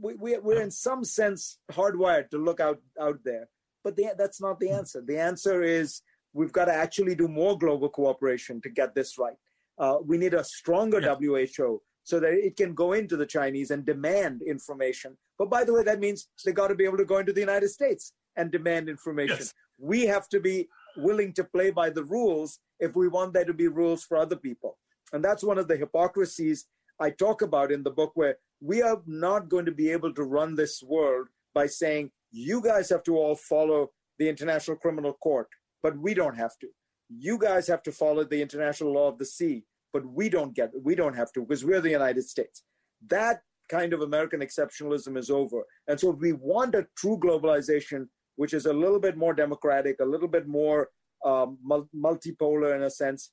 we, 0.00 0.14
we, 0.14 0.38
we're 0.38 0.62
in 0.62 0.70
some 0.70 1.04
sense 1.04 1.58
hardwired 1.72 2.30
to 2.30 2.38
look 2.38 2.60
out, 2.60 2.80
out 3.00 3.20
there. 3.24 3.48
But 3.84 3.96
the, 3.96 4.14
that's 4.18 4.40
not 4.40 4.58
the 4.58 4.70
answer. 4.70 5.02
The 5.06 5.18
answer 5.18 5.62
is 5.62 6.02
we've 6.32 6.52
got 6.52 6.66
to 6.66 6.74
actually 6.74 7.14
do 7.14 7.28
more 7.28 7.56
global 7.56 7.88
cooperation 7.88 8.60
to 8.62 8.68
get 8.68 8.94
this 8.94 9.18
right. 9.18 9.36
Uh, 9.78 9.98
we 10.04 10.18
need 10.18 10.34
a 10.34 10.44
stronger 10.44 11.00
yeah. 11.00 11.14
WHO 11.14 11.80
so 12.02 12.20
that 12.20 12.32
it 12.32 12.56
can 12.56 12.74
go 12.74 12.92
into 12.92 13.16
the 13.16 13.26
Chinese 13.26 13.70
and 13.70 13.84
demand 13.84 14.42
information. 14.42 15.16
But 15.38 15.50
by 15.50 15.64
the 15.64 15.72
way, 15.72 15.82
that 15.82 16.00
means 16.00 16.28
they 16.44 16.52
got 16.52 16.68
to 16.68 16.74
be 16.74 16.84
able 16.84 16.98
to 16.98 17.04
go 17.04 17.18
into 17.18 17.32
the 17.32 17.40
United 17.40 17.68
States 17.68 18.12
and 18.36 18.50
demand 18.50 18.88
information. 18.88 19.38
Yes. 19.40 19.54
We 19.78 20.06
have 20.06 20.28
to 20.28 20.40
be 20.40 20.68
willing 20.96 21.32
to 21.34 21.44
play 21.44 21.70
by 21.70 21.90
the 21.90 22.04
rules 22.04 22.58
if 22.80 22.94
we 22.94 23.08
want 23.08 23.32
there 23.32 23.44
to 23.44 23.54
be 23.54 23.68
rules 23.68 24.04
for 24.04 24.16
other 24.16 24.36
people. 24.36 24.78
And 25.12 25.24
that's 25.24 25.44
one 25.44 25.58
of 25.58 25.68
the 25.68 25.76
hypocrisies 25.76 26.66
I 27.00 27.10
talk 27.10 27.42
about 27.42 27.72
in 27.72 27.82
the 27.82 27.90
book, 27.90 28.12
where 28.14 28.36
we 28.60 28.82
are 28.82 29.02
not 29.06 29.48
going 29.48 29.66
to 29.66 29.72
be 29.72 29.90
able 29.90 30.12
to 30.14 30.22
run 30.22 30.54
this 30.54 30.82
world 30.82 31.28
by 31.54 31.66
saying, 31.66 32.10
you 32.32 32.62
guys 32.62 32.88
have 32.90 33.02
to 33.04 33.16
all 33.16 33.34
follow 33.34 33.90
the 34.18 34.28
International 34.28 34.76
Criminal 34.76 35.12
Court, 35.14 35.48
but 35.82 35.98
we 35.98 36.14
don't 36.14 36.36
have 36.36 36.58
to. 36.60 36.68
You 37.08 37.38
guys 37.38 37.68
have 37.68 37.82
to 37.84 37.92
follow 37.92 38.24
the 38.24 38.42
international 38.42 38.92
law 38.92 39.08
of 39.08 39.18
the 39.18 39.26
sea, 39.26 39.64
but 39.92 40.04
we 40.06 40.28
don't 40.28 40.54
get 40.54 40.70
we 40.82 40.94
don't 40.94 41.14
have 41.14 41.32
to 41.32 41.40
because 41.40 41.64
we're 41.64 41.80
the 41.80 41.90
United 41.90 42.24
States. 42.24 42.64
That 43.06 43.40
kind 43.68 43.92
of 43.92 44.00
American 44.00 44.40
exceptionalism 44.40 45.16
is 45.16 45.30
over. 45.30 45.64
And 45.88 45.98
so 45.98 46.12
if 46.12 46.18
we 46.18 46.32
want 46.32 46.74
a 46.74 46.86
true 46.96 47.18
globalization, 47.18 48.08
which 48.36 48.54
is 48.54 48.66
a 48.66 48.72
little 48.72 49.00
bit 49.00 49.16
more 49.16 49.34
democratic, 49.34 50.00
a 50.00 50.04
little 50.04 50.28
bit 50.28 50.46
more 50.46 50.90
um, 51.24 51.58
multipolar 51.94 52.74
in 52.74 52.82
a 52.82 52.90
sense. 52.90 53.32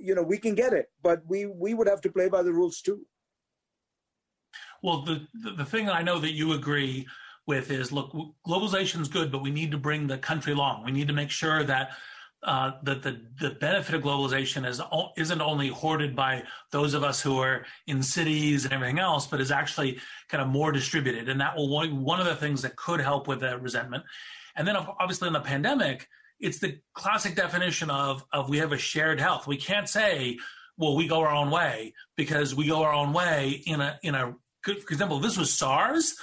You 0.00 0.14
know, 0.14 0.22
we 0.22 0.38
can 0.38 0.54
get 0.54 0.72
it, 0.72 0.86
but 1.02 1.22
we 1.26 1.46
we 1.46 1.72
would 1.72 1.88
have 1.88 2.00
to 2.02 2.10
play 2.10 2.28
by 2.28 2.42
the 2.42 2.52
rules 2.52 2.80
too. 2.82 3.06
Well, 4.82 5.02
the 5.02 5.26
the 5.56 5.64
thing 5.64 5.88
I 5.88 6.02
know 6.02 6.18
that 6.18 6.32
you 6.32 6.52
agree 6.52 7.06
with 7.46 7.70
is 7.70 7.92
look, 7.92 8.12
globalization 8.46 9.00
is 9.00 9.08
good, 9.08 9.32
but 9.32 9.42
we 9.42 9.50
need 9.50 9.70
to 9.70 9.78
bring 9.78 10.06
the 10.06 10.18
country 10.18 10.52
along. 10.52 10.84
We 10.84 10.92
need 10.92 11.08
to 11.08 11.14
make 11.14 11.30
sure 11.30 11.64
that 11.64 11.92
uh, 12.42 12.72
that 12.82 13.02
the, 13.02 13.20
the 13.38 13.50
benefit 13.50 13.94
of 13.94 14.02
globalization 14.02 14.66
is 14.66 14.80
isn't 15.16 15.40
only 15.40 15.68
hoarded 15.68 16.16
by 16.16 16.42
those 16.70 16.94
of 16.94 17.04
us 17.04 17.20
who 17.20 17.38
are 17.38 17.66
in 17.86 18.02
cities 18.02 18.64
and 18.64 18.72
everything 18.72 18.98
else, 18.98 19.26
but 19.26 19.40
is 19.40 19.50
actually 19.50 19.98
kind 20.28 20.42
of 20.42 20.48
more 20.48 20.72
distributed, 20.72 21.28
and 21.28 21.40
that 21.40 21.56
will 21.56 21.68
one 21.90 22.20
of 22.20 22.26
the 22.26 22.36
things 22.36 22.62
that 22.62 22.76
could 22.76 23.00
help 23.00 23.28
with 23.28 23.40
that 23.40 23.60
resentment. 23.60 24.04
And 24.56 24.66
then 24.66 24.76
obviously 24.76 25.28
in 25.28 25.34
the 25.34 25.40
pandemic, 25.40 26.08
it's 26.38 26.58
the 26.58 26.78
classic 26.94 27.34
definition 27.34 27.90
of 27.90 28.24
of 28.32 28.48
we 28.48 28.58
have 28.58 28.72
a 28.72 28.78
shared 28.78 29.20
health. 29.20 29.46
We 29.46 29.56
can't 29.56 29.88
say, 29.88 30.38
well, 30.78 30.96
we 30.96 31.06
go 31.06 31.20
our 31.20 31.34
own 31.34 31.50
way 31.50 31.92
because 32.16 32.54
we 32.54 32.68
go 32.68 32.82
our 32.82 32.92
own 32.92 33.12
way 33.12 33.62
in 33.66 33.80
a 33.80 33.98
in 34.02 34.14
a 34.14 34.34
good, 34.64 34.82
for 34.82 34.92
example, 34.92 35.20
this 35.20 35.36
was 35.36 35.52
SARS 35.52 36.16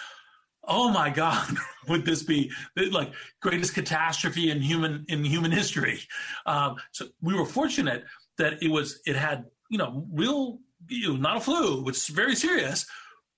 oh 0.67 0.89
my 0.89 1.09
god 1.09 1.55
would 1.87 2.05
this 2.05 2.23
be 2.23 2.51
like 2.91 3.11
greatest 3.41 3.73
catastrophe 3.73 4.51
in 4.51 4.61
human 4.61 5.05
in 5.07 5.23
human 5.23 5.51
history? 5.51 5.99
Um, 6.45 6.75
so 6.91 7.07
we 7.21 7.33
were 7.33 7.45
fortunate 7.45 8.03
that 8.37 8.61
it 8.61 8.69
was 8.69 9.01
it 9.05 9.15
had 9.15 9.45
you 9.69 9.77
know 9.77 10.05
real 10.11 10.59
you 10.87 11.09
know, 11.09 11.15
not 11.15 11.37
a 11.37 11.39
flu 11.39 11.87
it's 11.87 12.07
very 12.07 12.35
serious 12.35 12.85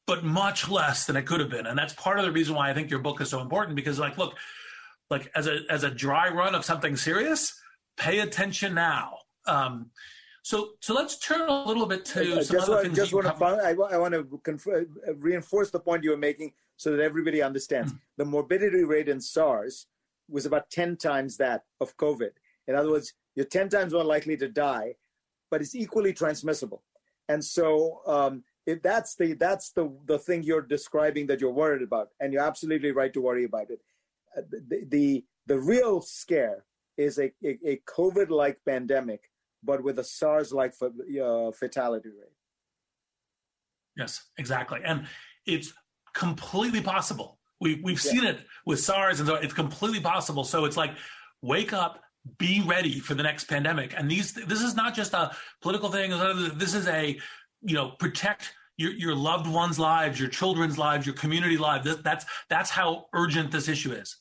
but 0.06 0.24
much 0.24 0.68
less 0.68 1.06
than 1.06 1.16
it 1.16 1.28
could 1.28 1.40
have 1.40 1.52
been. 1.52 1.68
And 1.68 1.78
that's 1.78 1.94
part 1.94 2.18
of 2.18 2.26
the 2.26 2.32
reason 2.32 2.56
why 2.56 2.70
i 2.70 2.74
think 2.74 2.90
your 2.90 3.00
book 3.00 3.22
is 3.22 3.30
so 3.30 3.40
important 3.40 3.76
because 3.76 4.00
like 4.00 4.18
look 4.18 4.36
like 5.10 5.32
as 5.36 5.48
a 5.48 5.60
as 5.70 5.84
a 5.84 5.90
dry 5.90 6.30
run 6.30 6.56
of 6.56 6.66
something 6.66 6.96
serious 6.96 7.60
pay 8.00 8.20
attention 8.20 8.74
now. 8.74 9.18
Um, 9.46 9.92
so, 10.42 10.72
so 10.80 10.94
let's 10.96 11.20
turn 11.20 11.42
a 11.42 11.64
little 11.66 11.86
bit 11.86 12.06
to 12.06 12.44
some 12.44 12.58
just 12.58 12.70
other 12.70 12.82
things. 12.82 12.98
Just 12.98 13.14
want 13.14 13.28
to, 13.28 13.46
I, 13.46 13.72
I 13.72 13.98
want 13.98 14.14
to 14.14 14.40
confer, 14.44 14.88
reinforce 15.18 15.70
the 15.70 15.80
point 15.80 16.04
you 16.04 16.12
were 16.12 16.18
making 16.18 16.54
so 16.80 16.96
that 16.96 17.04
everybody 17.04 17.42
understands. 17.42 17.92
Mm. 17.92 18.00
The 18.16 18.26
morbidity 18.26 18.86
rate 18.86 19.10
in 19.10 19.20
SARS 19.20 19.88
was 20.30 20.46
about 20.46 20.70
10 20.70 20.96
times 20.96 21.36
that 21.36 21.64
of 21.82 21.98
COVID. 21.98 22.32
In 22.70 22.76
other 22.76 22.90
words, 22.90 23.14
you're 23.36 23.46
10 23.46 23.68
times 23.68 23.94
more 23.94 24.06
likely 24.06 24.38
to 24.38 24.48
die, 24.48 24.96
but 25.52 25.60
it's 25.60 25.76
equally 25.76 26.14
transmissible. 26.14 26.82
And 27.28 27.44
so 27.44 28.00
um, 28.08 28.44
if 28.66 28.82
that's 28.82 29.16
the 29.16 29.34
that's 29.34 29.72
the 29.72 29.92
the 30.06 30.18
thing 30.18 30.42
you're 30.44 30.62
describing 30.62 31.28
that 31.28 31.42
you're 31.42 31.52
worried 31.52 31.82
about, 31.82 32.10
and 32.22 32.32
you're 32.32 32.48
absolutely 32.48 32.92
right 32.92 33.14
to 33.14 33.22
worry 33.22 33.44
about 33.44 33.70
it. 33.70 33.82
Uh, 34.38 34.42
the, 34.50 34.86
the 34.88 35.26
the 35.48 35.60
real 35.60 36.02
scare 36.02 36.64
is 36.96 37.20
a, 37.20 37.32
a, 37.44 37.58
a 37.66 37.82
COVID-like 37.88 38.60
pandemic, 38.66 39.32
but 39.64 39.84
with 39.84 40.00
a 40.00 40.04
SARS-like 40.04 40.74
uh, 40.82 41.52
fatality 41.52 42.10
rate. 42.10 42.38
Yes, 43.98 44.30
exactly, 44.38 44.80
and 44.86 45.08
it's 45.46 45.74
completely 46.20 46.82
possible. 46.82 47.40
We, 47.62 47.82
we've 47.82 48.04
yeah. 48.04 48.12
seen 48.12 48.24
it 48.26 48.40
with 48.66 48.80
SARS, 48.80 49.20
and 49.20 49.28
so 49.28 49.36
it's 49.36 49.54
completely 49.54 50.02
possible. 50.02 50.44
So 50.44 50.66
it's 50.66 50.78
like, 50.78 50.92
wake 51.42 51.72
up, 51.74 52.04
be 52.38 52.62
ready 52.66 53.00
for 53.00 53.16
the 53.16 53.24
next 53.24 53.46
pandemic. 53.46 53.94
And 53.98 54.12
these, 54.12 54.34
this 54.34 54.62
is 54.62 54.76
not 54.76 54.94
just 54.94 55.14
a 55.14 55.32
political 55.62 55.90
thing. 55.90 56.12
This 56.58 56.74
is 56.74 56.88
a, 56.88 57.18
you 57.62 57.76
know, 57.76 57.92
protect 57.92 58.54
your, 58.78 58.92
your 58.92 59.16
loved 59.16 59.48
ones' 59.48 59.80
lives, 59.80 60.20
your 60.20 60.30
children's 60.30 60.78
lives, 60.78 61.06
your 61.06 61.16
community 61.16 61.58
lives. 61.58 61.98
That's 62.02 62.26
that's 62.50 62.70
how 62.70 63.08
urgent 63.14 63.52
this 63.52 63.68
issue 63.68 63.92
is. 63.92 64.18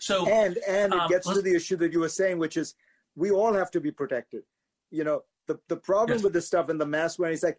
So 0.00 0.26
and 0.28 0.58
and 0.68 0.94
it 0.94 1.00
um, 1.00 1.08
gets 1.10 1.26
to 1.26 1.42
the 1.42 1.54
issue 1.54 1.76
that 1.76 1.92
you 1.92 2.00
were 2.00 2.08
saying, 2.08 2.38
which 2.38 2.56
is 2.56 2.74
we 3.16 3.30
all 3.30 3.52
have 3.52 3.70
to 3.72 3.80
be 3.80 3.90
protected. 3.90 4.42
You 4.90 5.04
know, 5.04 5.22
the 5.46 5.58
the 5.68 5.76
problem 5.76 6.18
yes. 6.18 6.24
with 6.24 6.32
this 6.32 6.46
stuff 6.46 6.68
and 6.68 6.80
the 6.80 6.86
mask 6.86 7.18
wearing 7.18 7.34
is 7.34 7.42
like 7.42 7.58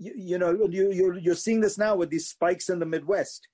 you, 0.00 0.12
you 0.16 0.38
know 0.38 0.66
you, 0.70 0.90
you're, 0.90 1.18
you're 1.18 1.34
seeing 1.34 1.60
this 1.60 1.78
now 1.78 1.94
with 1.94 2.10
these 2.10 2.28
spikes 2.28 2.68
in 2.68 2.78
the 2.78 2.86
midwest. 2.86 3.46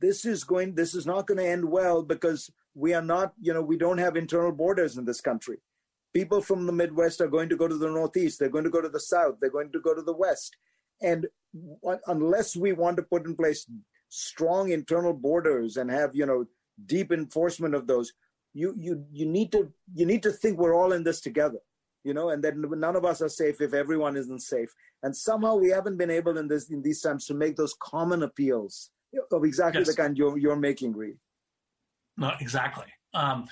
This 0.00 0.24
is 0.24 0.42
going 0.42 0.74
this 0.74 0.94
is 0.94 1.06
not 1.06 1.26
going 1.26 1.38
to 1.38 1.46
end 1.46 1.64
well 1.64 2.02
because 2.02 2.50
we 2.74 2.94
are 2.94 3.02
not 3.02 3.32
you 3.40 3.52
know 3.52 3.62
we 3.62 3.76
don't 3.76 3.98
have 3.98 4.16
internal 4.16 4.52
borders 4.52 4.96
in 4.96 5.04
this 5.04 5.20
country. 5.20 5.58
People 6.14 6.40
from 6.40 6.66
the 6.66 6.72
midwest 6.72 7.20
are 7.20 7.28
going 7.28 7.50
to 7.50 7.56
go 7.56 7.68
to 7.68 7.76
the 7.76 7.90
northeast 7.90 8.38
they're 8.38 8.48
going 8.48 8.64
to 8.64 8.70
go 8.70 8.80
to 8.80 8.88
the 8.88 9.00
south 9.00 9.36
they're 9.40 9.50
going 9.50 9.70
to 9.72 9.80
go 9.80 9.94
to 9.94 10.02
the 10.02 10.16
west. 10.16 10.56
And 11.02 11.26
unless 12.06 12.56
we 12.56 12.72
want 12.72 12.96
to 12.96 13.02
put 13.02 13.26
in 13.26 13.36
place 13.36 13.66
strong 14.08 14.70
internal 14.70 15.12
borders 15.12 15.76
and 15.76 15.90
have 15.90 16.14
you 16.14 16.24
know 16.24 16.46
deep 16.86 17.12
enforcement 17.12 17.74
of 17.74 17.86
those 17.86 18.12
you 18.54 18.74
you 18.78 19.04
you 19.12 19.26
need 19.26 19.52
to 19.52 19.70
you 19.94 20.06
need 20.06 20.22
to 20.22 20.30
think 20.30 20.58
we're 20.58 20.74
all 20.74 20.92
in 20.92 21.04
this 21.04 21.20
together 21.20 21.58
you 22.06 22.14
know, 22.14 22.30
and 22.30 22.42
that 22.44 22.56
none 22.56 22.94
of 22.94 23.04
us 23.04 23.20
are 23.20 23.28
safe 23.28 23.60
if 23.60 23.74
everyone 23.74 24.16
isn't 24.16 24.40
safe. 24.40 24.72
And 25.02 25.14
somehow 25.14 25.56
we 25.56 25.70
haven't 25.70 25.96
been 25.96 26.10
able 26.10 26.38
in 26.38 26.46
this 26.46 26.70
in 26.70 26.80
these 26.82 27.00
times 27.00 27.26
to 27.26 27.34
make 27.34 27.56
those 27.56 27.74
common 27.80 28.22
appeals 28.22 28.90
of 29.32 29.44
exactly 29.44 29.80
yes. 29.80 29.88
the 29.88 29.96
kind 29.96 30.16
you're 30.16 30.38
you're 30.38 30.56
making, 30.56 30.92
Reid. 30.92 31.16
No, 32.16 32.32
exactly. 32.40 32.86
Um, 33.12 33.48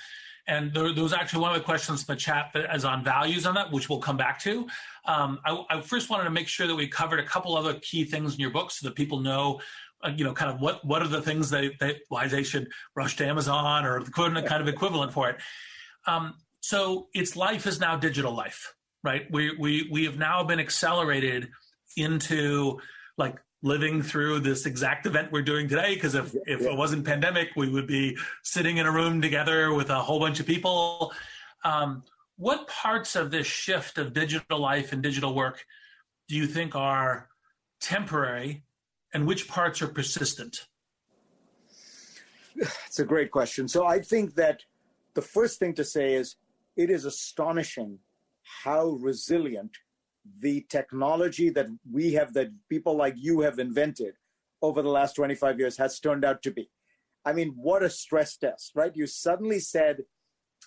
and 0.46 0.72
there, 0.74 0.92
there, 0.92 1.02
was 1.02 1.14
actually 1.14 1.40
one 1.40 1.52
of 1.52 1.56
the 1.56 1.64
questions 1.64 2.00
in 2.00 2.06
the 2.06 2.16
chat 2.16 2.50
that 2.52 2.74
is 2.74 2.84
on 2.84 3.02
values 3.02 3.46
on 3.46 3.54
that, 3.54 3.72
which 3.72 3.88
we'll 3.88 3.98
come 3.98 4.16
back 4.16 4.38
to. 4.40 4.66
Um, 5.06 5.40
I, 5.44 5.64
I, 5.70 5.80
first 5.80 6.10
wanted 6.10 6.24
to 6.24 6.30
make 6.30 6.48
sure 6.48 6.66
that 6.66 6.74
we 6.74 6.86
covered 6.86 7.18
a 7.18 7.24
couple 7.24 7.56
other 7.56 7.74
key 7.80 8.04
things 8.04 8.34
in 8.34 8.40
your 8.40 8.50
book 8.50 8.70
so 8.70 8.86
that 8.86 8.94
people 8.94 9.20
know, 9.20 9.60
uh, 10.04 10.10
you 10.14 10.22
know, 10.22 10.34
kind 10.34 10.50
of 10.50 10.60
what 10.60 10.84
what 10.84 11.02
are 11.02 11.08
the 11.08 11.22
things 11.22 11.48
that, 11.50 11.72
they 11.80 11.98
why 12.08 12.28
they 12.28 12.42
should 12.42 12.68
rush 12.94 13.16
to 13.16 13.26
Amazon 13.26 13.86
or 13.86 14.02
the 14.02 14.10
kind 14.10 14.62
of 14.62 14.68
equivalent 14.68 15.12
for 15.12 15.30
it. 15.30 15.36
Um, 16.06 16.34
so 16.64 17.08
its 17.12 17.36
life 17.36 17.66
is 17.66 17.78
now 17.78 17.94
digital 17.94 18.34
life, 18.34 18.74
right? 19.02 19.30
We 19.30 19.54
we 19.54 19.86
we 19.92 20.06
have 20.06 20.16
now 20.16 20.42
been 20.44 20.58
accelerated 20.58 21.50
into 21.94 22.80
like 23.18 23.36
living 23.62 24.00
through 24.00 24.40
this 24.40 24.64
exact 24.64 25.04
event 25.04 25.30
we're 25.30 25.42
doing 25.42 25.68
today 25.68 25.94
because 25.94 26.14
if, 26.14 26.34
if 26.46 26.62
it 26.62 26.74
wasn't 26.74 27.04
pandemic 27.04 27.50
we 27.54 27.68
would 27.68 27.86
be 27.86 28.16
sitting 28.44 28.78
in 28.78 28.86
a 28.86 28.90
room 28.90 29.20
together 29.20 29.74
with 29.74 29.90
a 29.90 30.00
whole 30.02 30.18
bunch 30.18 30.40
of 30.40 30.46
people. 30.46 31.12
Um, 31.64 32.02
what 32.36 32.66
parts 32.66 33.14
of 33.14 33.30
this 33.30 33.46
shift 33.46 33.98
of 33.98 34.14
digital 34.14 34.58
life 34.58 34.94
and 34.94 35.02
digital 35.02 35.34
work 35.34 35.66
do 36.28 36.34
you 36.34 36.46
think 36.46 36.74
are 36.74 37.28
temporary 37.78 38.64
and 39.12 39.26
which 39.26 39.48
parts 39.48 39.82
are 39.82 39.88
persistent? 39.88 40.66
It's 42.86 43.00
a 43.00 43.04
great 43.04 43.30
question. 43.30 43.68
So 43.68 43.84
i 43.84 43.98
think 44.00 44.36
that 44.36 44.62
the 45.12 45.22
first 45.22 45.58
thing 45.58 45.74
to 45.74 45.84
say 45.84 46.14
is 46.14 46.36
it 46.76 46.90
is 46.90 47.04
astonishing 47.04 47.98
how 48.64 48.90
resilient 49.00 49.76
the 50.40 50.66
technology 50.68 51.50
that 51.50 51.66
we 51.90 52.12
have, 52.14 52.32
that 52.34 52.48
people 52.68 52.96
like 52.96 53.14
you 53.16 53.40
have 53.40 53.58
invented 53.58 54.14
over 54.62 54.82
the 54.82 54.88
last 54.88 55.14
25 55.14 55.58
years 55.58 55.76
has 55.76 56.00
turned 56.00 56.24
out 56.24 56.42
to 56.42 56.50
be. 56.50 56.70
I 57.24 57.32
mean, 57.32 57.54
what 57.56 57.82
a 57.82 57.90
stress 57.90 58.36
test, 58.36 58.72
right? 58.74 58.92
You 58.94 59.06
suddenly 59.06 59.60
said, 59.60 60.04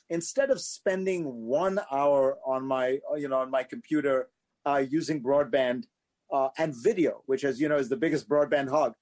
instead 0.09 0.51
of 0.51 0.61
spending 0.61 1.23
one 1.25 1.79
hour 1.91 2.37
on 2.45 2.65
my, 2.65 2.99
you 3.15 3.27
know, 3.27 3.39
on 3.39 3.51
my 3.51 3.63
computer 3.63 4.29
uh, 4.65 4.83
using 4.87 5.21
broadband, 5.21 5.85
uh, 6.31 6.49
and 6.57 6.73
video, 6.75 7.23
which, 7.25 7.43
as 7.43 7.59
you 7.59 7.69
know, 7.69 7.77
is 7.77 7.89
the 7.89 7.97
biggest 7.97 8.27
broadband 8.27 8.69
hog, 8.69 8.93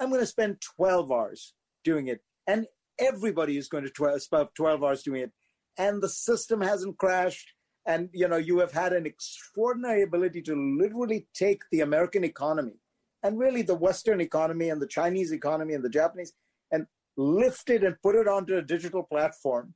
I'm 0.00 0.08
going 0.08 0.20
to 0.20 0.26
spend 0.26 0.60
12 0.76 1.10
hours 1.10 1.54
doing 1.82 2.08
it. 2.08 2.20
And 2.46 2.66
everybody 2.98 3.56
is 3.56 3.68
going 3.68 3.88
to 3.88 4.20
spend 4.20 4.48
12 4.54 4.84
hours 4.84 5.02
doing 5.02 5.22
it. 5.22 5.32
And 5.76 6.02
the 6.02 6.08
system 6.08 6.60
hasn't 6.60 6.98
crashed. 6.98 7.48
And, 7.86 8.08
you 8.12 8.28
know, 8.28 8.36
you 8.36 8.58
have 8.58 8.72
had 8.72 8.92
an 8.92 9.06
extraordinary 9.06 10.02
ability 10.02 10.42
to 10.42 10.54
literally 10.80 11.26
take 11.34 11.62
the 11.70 11.80
American 11.80 12.24
economy 12.24 12.80
and 13.22 13.38
really 13.38 13.62
the 13.62 13.74
Western 13.74 14.20
economy 14.20 14.70
and 14.70 14.80
the 14.80 14.86
Chinese 14.86 15.32
economy 15.32 15.74
and 15.74 15.84
the 15.84 15.90
Japanese 15.90 16.32
and 16.70 16.86
lift 17.16 17.70
it 17.70 17.84
and 17.84 18.00
put 18.02 18.14
it 18.14 18.28
onto 18.28 18.56
a 18.56 18.62
digital 18.62 19.02
platform. 19.02 19.74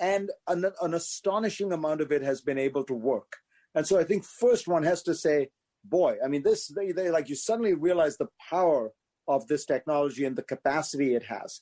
And 0.00 0.30
an, 0.48 0.64
an 0.82 0.94
astonishing 0.94 1.72
amount 1.72 2.00
of 2.00 2.10
it 2.10 2.22
has 2.22 2.40
been 2.40 2.58
able 2.58 2.82
to 2.84 2.94
work. 2.94 3.36
And 3.74 3.86
so 3.86 3.98
I 3.98 4.04
think 4.04 4.24
first 4.24 4.66
one 4.66 4.82
has 4.82 5.02
to 5.04 5.14
say, 5.14 5.50
boy, 5.84 6.16
I 6.24 6.28
mean, 6.28 6.42
this, 6.42 6.68
they, 6.68 6.92
they 6.92 7.10
like 7.10 7.28
you 7.28 7.36
suddenly 7.36 7.74
realize 7.74 8.16
the 8.16 8.28
power 8.50 8.92
of 9.28 9.46
this 9.46 9.64
technology 9.64 10.24
and 10.24 10.36
the 10.36 10.42
capacity 10.42 11.14
it 11.14 11.24
has. 11.24 11.60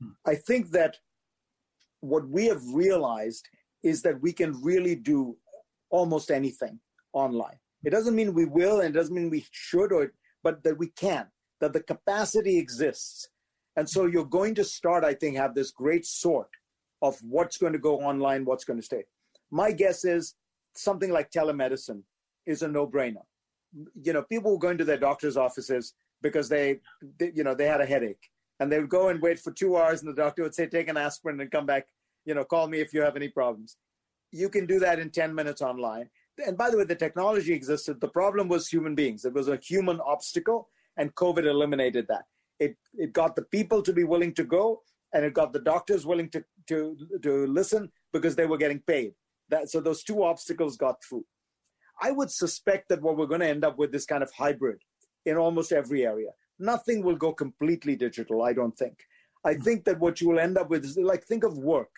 Hmm. 0.00 0.10
I 0.26 0.34
think 0.34 0.70
that 0.70 0.98
what 2.00 2.28
we 2.28 2.46
have 2.46 2.62
realized 2.72 3.48
is 3.82 4.02
that 4.02 4.20
we 4.20 4.32
can 4.32 4.60
really 4.62 4.94
do 4.94 5.36
almost 5.90 6.30
anything 6.30 6.80
online. 7.12 7.58
It 7.84 7.90
doesn't 7.90 8.14
mean 8.14 8.34
we 8.34 8.44
will, 8.44 8.80
and 8.80 8.94
it 8.94 8.98
doesn't 8.98 9.14
mean 9.14 9.30
we 9.30 9.46
should, 9.50 9.92
or 9.92 10.12
but 10.42 10.62
that 10.64 10.78
we 10.78 10.88
can. 10.88 11.26
That 11.60 11.72
the 11.72 11.80
capacity 11.80 12.58
exists, 12.58 13.28
and 13.76 13.88
so 13.88 14.06
you're 14.06 14.24
going 14.24 14.54
to 14.56 14.64
start, 14.64 15.04
I 15.04 15.14
think, 15.14 15.36
have 15.36 15.54
this 15.54 15.70
great 15.70 16.04
sort 16.04 16.48
of 17.02 17.16
what's 17.22 17.56
going 17.58 17.72
to 17.72 17.78
go 17.78 18.00
online, 18.00 18.44
what's 18.44 18.64
going 18.64 18.78
to 18.78 18.84
stay. 18.84 19.04
My 19.50 19.72
guess 19.72 20.04
is 20.04 20.34
something 20.74 21.10
like 21.10 21.30
telemedicine 21.30 22.02
is 22.46 22.62
a 22.62 22.68
no-brainer. 22.68 23.24
You 24.02 24.12
know, 24.12 24.22
people 24.22 24.52
were 24.52 24.58
going 24.58 24.78
to 24.78 24.84
their 24.84 24.98
doctor's 24.98 25.36
offices 25.36 25.94
because 26.22 26.48
they, 26.48 26.80
they, 27.18 27.32
you 27.34 27.44
know, 27.44 27.54
they 27.54 27.66
had 27.66 27.80
a 27.80 27.86
headache, 27.86 28.30
and 28.60 28.70
they 28.70 28.78
would 28.78 28.88
go 28.88 29.08
and 29.08 29.20
wait 29.20 29.38
for 29.38 29.52
two 29.52 29.76
hours, 29.76 30.00
and 30.00 30.10
the 30.10 30.22
doctor 30.22 30.42
would 30.42 30.54
say, 30.54 30.66
"Take 30.66 30.88
an 30.88 30.96
aspirin 30.96 31.40
and 31.40 31.50
come 31.50 31.66
back." 31.66 31.86
You 32.24 32.34
know, 32.34 32.44
call 32.44 32.68
me 32.68 32.80
if 32.80 32.92
you 32.92 33.02
have 33.02 33.16
any 33.16 33.28
problems. 33.28 33.76
You 34.32 34.48
can 34.48 34.66
do 34.66 34.78
that 34.80 34.98
in 34.98 35.10
ten 35.10 35.34
minutes 35.34 35.62
online. 35.62 36.10
And 36.44 36.56
by 36.56 36.70
the 36.70 36.76
way, 36.76 36.84
the 36.84 36.94
technology 36.94 37.54
existed. 37.54 38.00
The 38.00 38.08
problem 38.08 38.48
was 38.48 38.68
human 38.68 38.94
beings. 38.94 39.24
It 39.24 39.32
was 39.32 39.48
a 39.48 39.56
human 39.56 40.00
obstacle, 40.00 40.68
and 40.96 41.14
COVID 41.14 41.44
eliminated 41.46 42.06
that. 42.08 42.24
It 42.58 42.76
it 42.94 43.12
got 43.12 43.36
the 43.36 43.42
people 43.42 43.82
to 43.82 43.92
be 43.92 44.04
willing 44.04 44.34
to 44.34 44.44
go, 44.44 44.82
and 45.12 45.24
it 45.24 45.34
got 45.34 45.52
the 45.52 45.60
doctors 45.60 46.06
willing 46.06 46.30
to 46.30 46.44
to 46.68 46.96
to 47.22 47.46
listen 47.46 47.90
because 48.12 48.36
they 48.36 48.46
were 48.46 48.58
getting 48.58 48.80
paid. 48.80 49.14
That 49.48 49.70
so 49.70 49.80
those 49.80 50.02
two 50.02 50.22
obstacles 50.24 50.76
got 50.76 51.02
through. 51.04 51.24
I 52.00 52.10
would 52.10 52.30
suspect 52.30 52.88
that 52.88 53.00
what 53.00 53.16
we're 53.16 53.26
going 53.26 53.40
to 53.40 53.48
end 53.48 53.64
up 53.64 53.78
with 53.78 53.94
is 53.94 54.04
kind 54.04 54.22
of 54.22 54.30
hybrid 54.32 54.82
in 55.24 55.36
almost 55.36 55.72
every 55.72 56.04
area. 56.04 56.30
Nothing 56.58 57.02
will 57.02 57.16
go 57.16 57.32
completely 57.32 57.96
digital, 57.96 58.42
I 58.42 58.52
don't 58.52 58.76
think. 58.76 58.98
I 59.44 59.54
hmm. 59.54 59.62
think 59.62 59.84
that 59.84 60.00
what 60.00 60.20
you 60.20 60.28
will 60.28 60.38
end 60.38 60.58
up 60.58 60.70
with 60.70 60.84
is 60.84 60.96
like, 60.96 61.24
think 61.24 61.44
of 61.44 61.58
work. 61.58 61.90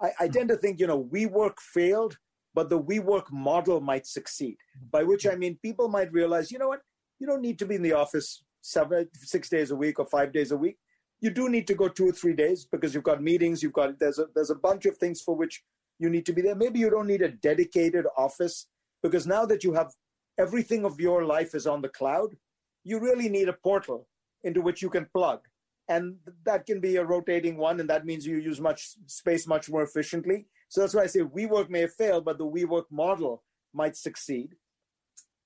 I, 0.00 0.10
I 0.20 0.28
tend 0.28 0.48
to 0.50 0.56
think, 0.56 0.78
you 0.78 0.86
know, 0.86 1.04
WeWork 1.04 1.58
failed, 1.58 2.18
but 2.54 2.68
the 2.68 2.80
WeWork 2.80 3.32
model 3.32 3.80
might 3.80 4.06
succeed, 4.06 4.56
by 4.90 5.02
which 5.02 5.26
I 5.26 5.36
mean 5.36 5.58
people 5.62 5.88
might 5.88 6.12
realize, 6.12 6.50
you 6.50 6.58
know 6.58 6.68
what, 6.68 6.82
you 7.18 7.26
don't 7.26 7.40
need 7.40 7.58
to 7.60 7.66
be 7.66 7.76
in 7.76 7.82
the 7.82 7.92
office 7.92 8.42
seven, 8.60 9.08
six 9.14 9.48
days 9.48 9.70
a 9.70 9.76
week 9.76 9.98
or 9.98 10.06
five 10.06 10.32
days 10.32 10.52
a 10.52 10.56
week. 10.56 10.76
You 11.20 11.30
do 11.30 11.48
need 11.48 11.66
to 11.68 11.74
go 11.74 11.88
two 11.88 12.08
or 12.08 12.12
three 12.12 12.34
days 12.34 12.66
because 12.70 12.94
you've 12.94 13.04
got 13.04 13.22
meetings, 13.22 13.62
you've 13.62 13.72
got, 13.72 13.98
there's 13.98 14.18
a, 14.18 14.26
there's 14.34 14.50
a 14.50 14.54
bunch 14.54 14.84
of 14.84 14.98
things 14.98 15.22
for 15.22 15.34
which 15.34 15.62
you 15.98 16.10
need 16.10 16.26
to 16.26 16.32
be 16.32 16.42
there. 16.42 16.54
Maybe 16.54 16.78
you 16.78 16.90
don't 16.90 17.06
need 17.06 17.22
a 17.22 17.30
dedicated 17.30 18.04
office 18.18 18.66
because 19.02 19.26
now 19.26 19.46
that 19.46 19.64
you 19.64 19.72
have 19.72 19.92
everything 20.38 20.84
of 20.84 21.00
your 21.00 21.24
life 21.24 21.54
is 21.54 21.66
on 21.66 21.80
the 21.80 21.88
cloud, 21.88 22.36
you 22.86 23.00
really 23.00 23.28
need 23.28 23.48
a 23.48 23.52
portal 23.52 24.06
into 24.44 24.62
which 24.62 24.80
you 24.80 24.88
can 24.88 25.06
plug. 25.12 25.40
And 25.88 26.16
that 26.44 26.66
can 26.66 26.80
be 26.80 26.96
a 26.96 27.04
rotating 27.04 27.56
one, 27.56 27.80
and 27.80 27.90
that 27.90 28.06
means 28.06 28.24
you 28.24 28.36
use 28.36 28.60
much 28.60 28.80
space 29.06 29.46
much 29.46 29.68
more 29.68 29.82
efficiently. 29.82 30.46
So 30.68 30.80
that's 30.80 30.94
why 30.94 31.02
I 31.02 31.06
say 31.06 31.20
WeWork 31.20 31.68
may 31.68 31.86
fail, 31.88 32.20
but 32.20 32.38
the 32.38 32.46
WeWork 32.46 32.84
model 32.90 33.42
might 33.74 33.96
succeed. 33.96 34.54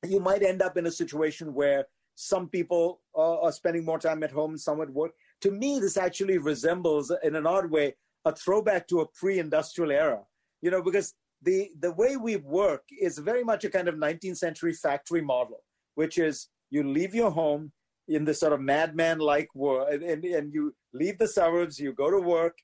You 0.07 0.20
might 0.20 0.43
end 0.43 0.61
up 0.61 0.76
in 0.76 0.86
a 0.86 0.91
situation 0.91 1.55
where 1.55 1.86
some 2.14 2.47
people 2.49 3.01
uh, 3.16 3.41
are 3.41 3.53
spending 3.53 3.86
more 3.86 3.99
time 3.99 4.22
at 4.22 4.30
home, 4.30 4.59
some 4.59 4.82
at 4.82 4.91
work. 4.91 5.12
To 5.41 5.51
me, 5.51 5.78
this 5.78 5.97
actually 5.97 6.36
resembles, 6.36 7.11
in 7.22 7.36
an 7.36 7.47
odd 7.47 7.70
way, 7.70 7.97
a 8.26 8.34
throwback 8.34 8.86
to 8.88 9.01
a 9.01 9.07
pre-industrial 9.07 9.91
era. 9.91 10.20
You 10.61 10.70
know, 10.70 10.82
because 10.82 11.14
the 11.43 11.70
the 11.78 11.93
way 11.93 12.16
we 12.16 12.36
work 12.36 12.82
is 13.01 13.16
very 13.16 13.45
much 13.45 13.64
a 13.64 13.70
kind 13.70 13.88
of 13.88 13.95
19th 13.95 14.36
century 14.36 14.74
factory 14.74 15.22
model, 15.22 15.62
which 15.95 16.18
is 16.18 16.49
you 16.70 16.82
leave 16.84 17.14
your 17.14 17.30
home 17.30 17.72
in 18.08 18.24
this 18.24 18.40
sort 18.40 18.52
of 18.52 18.60
madman 18.60 19.18
like 19.18 19.48
world 19.54 19.88
and, 19.88 20.24
and 20.24 20.54
you 20.54 20.74
leave 20.92 21.18
the 21.18 21.28
suburbs 21.28 21.78
you 21.78 21.92
go 21.92 22.10
to 22.10 22.18
work. 22.18 22.58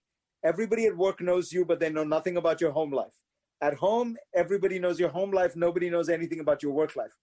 Everybody 0.44 0.86
at 0.86 0.96
work 0.96 1.20
knows 1.20 1.52
you 1.52 1.64
but 1.64 1.80
they 1.80 1.90
know 1.90 2.04
nothing 2.04 2.36
about 2.36 2.60
your 2.60 2.72
home 2.72 2.92
life. 2.92 3.14
At 3.60 3.74
home 3.74 4.16
everybody 4.34 4.78
knows 4.78 4.98
your 4.98 5.10
home 5.10 5.30
life. 5.30 5.54
Nobody 5.56 5.90
knows 5.90 6.08
anything 6.08 6.40
about 6.40 6.62
your 6.62 6.72
work 6.72 6.96
life. 6.96 7.14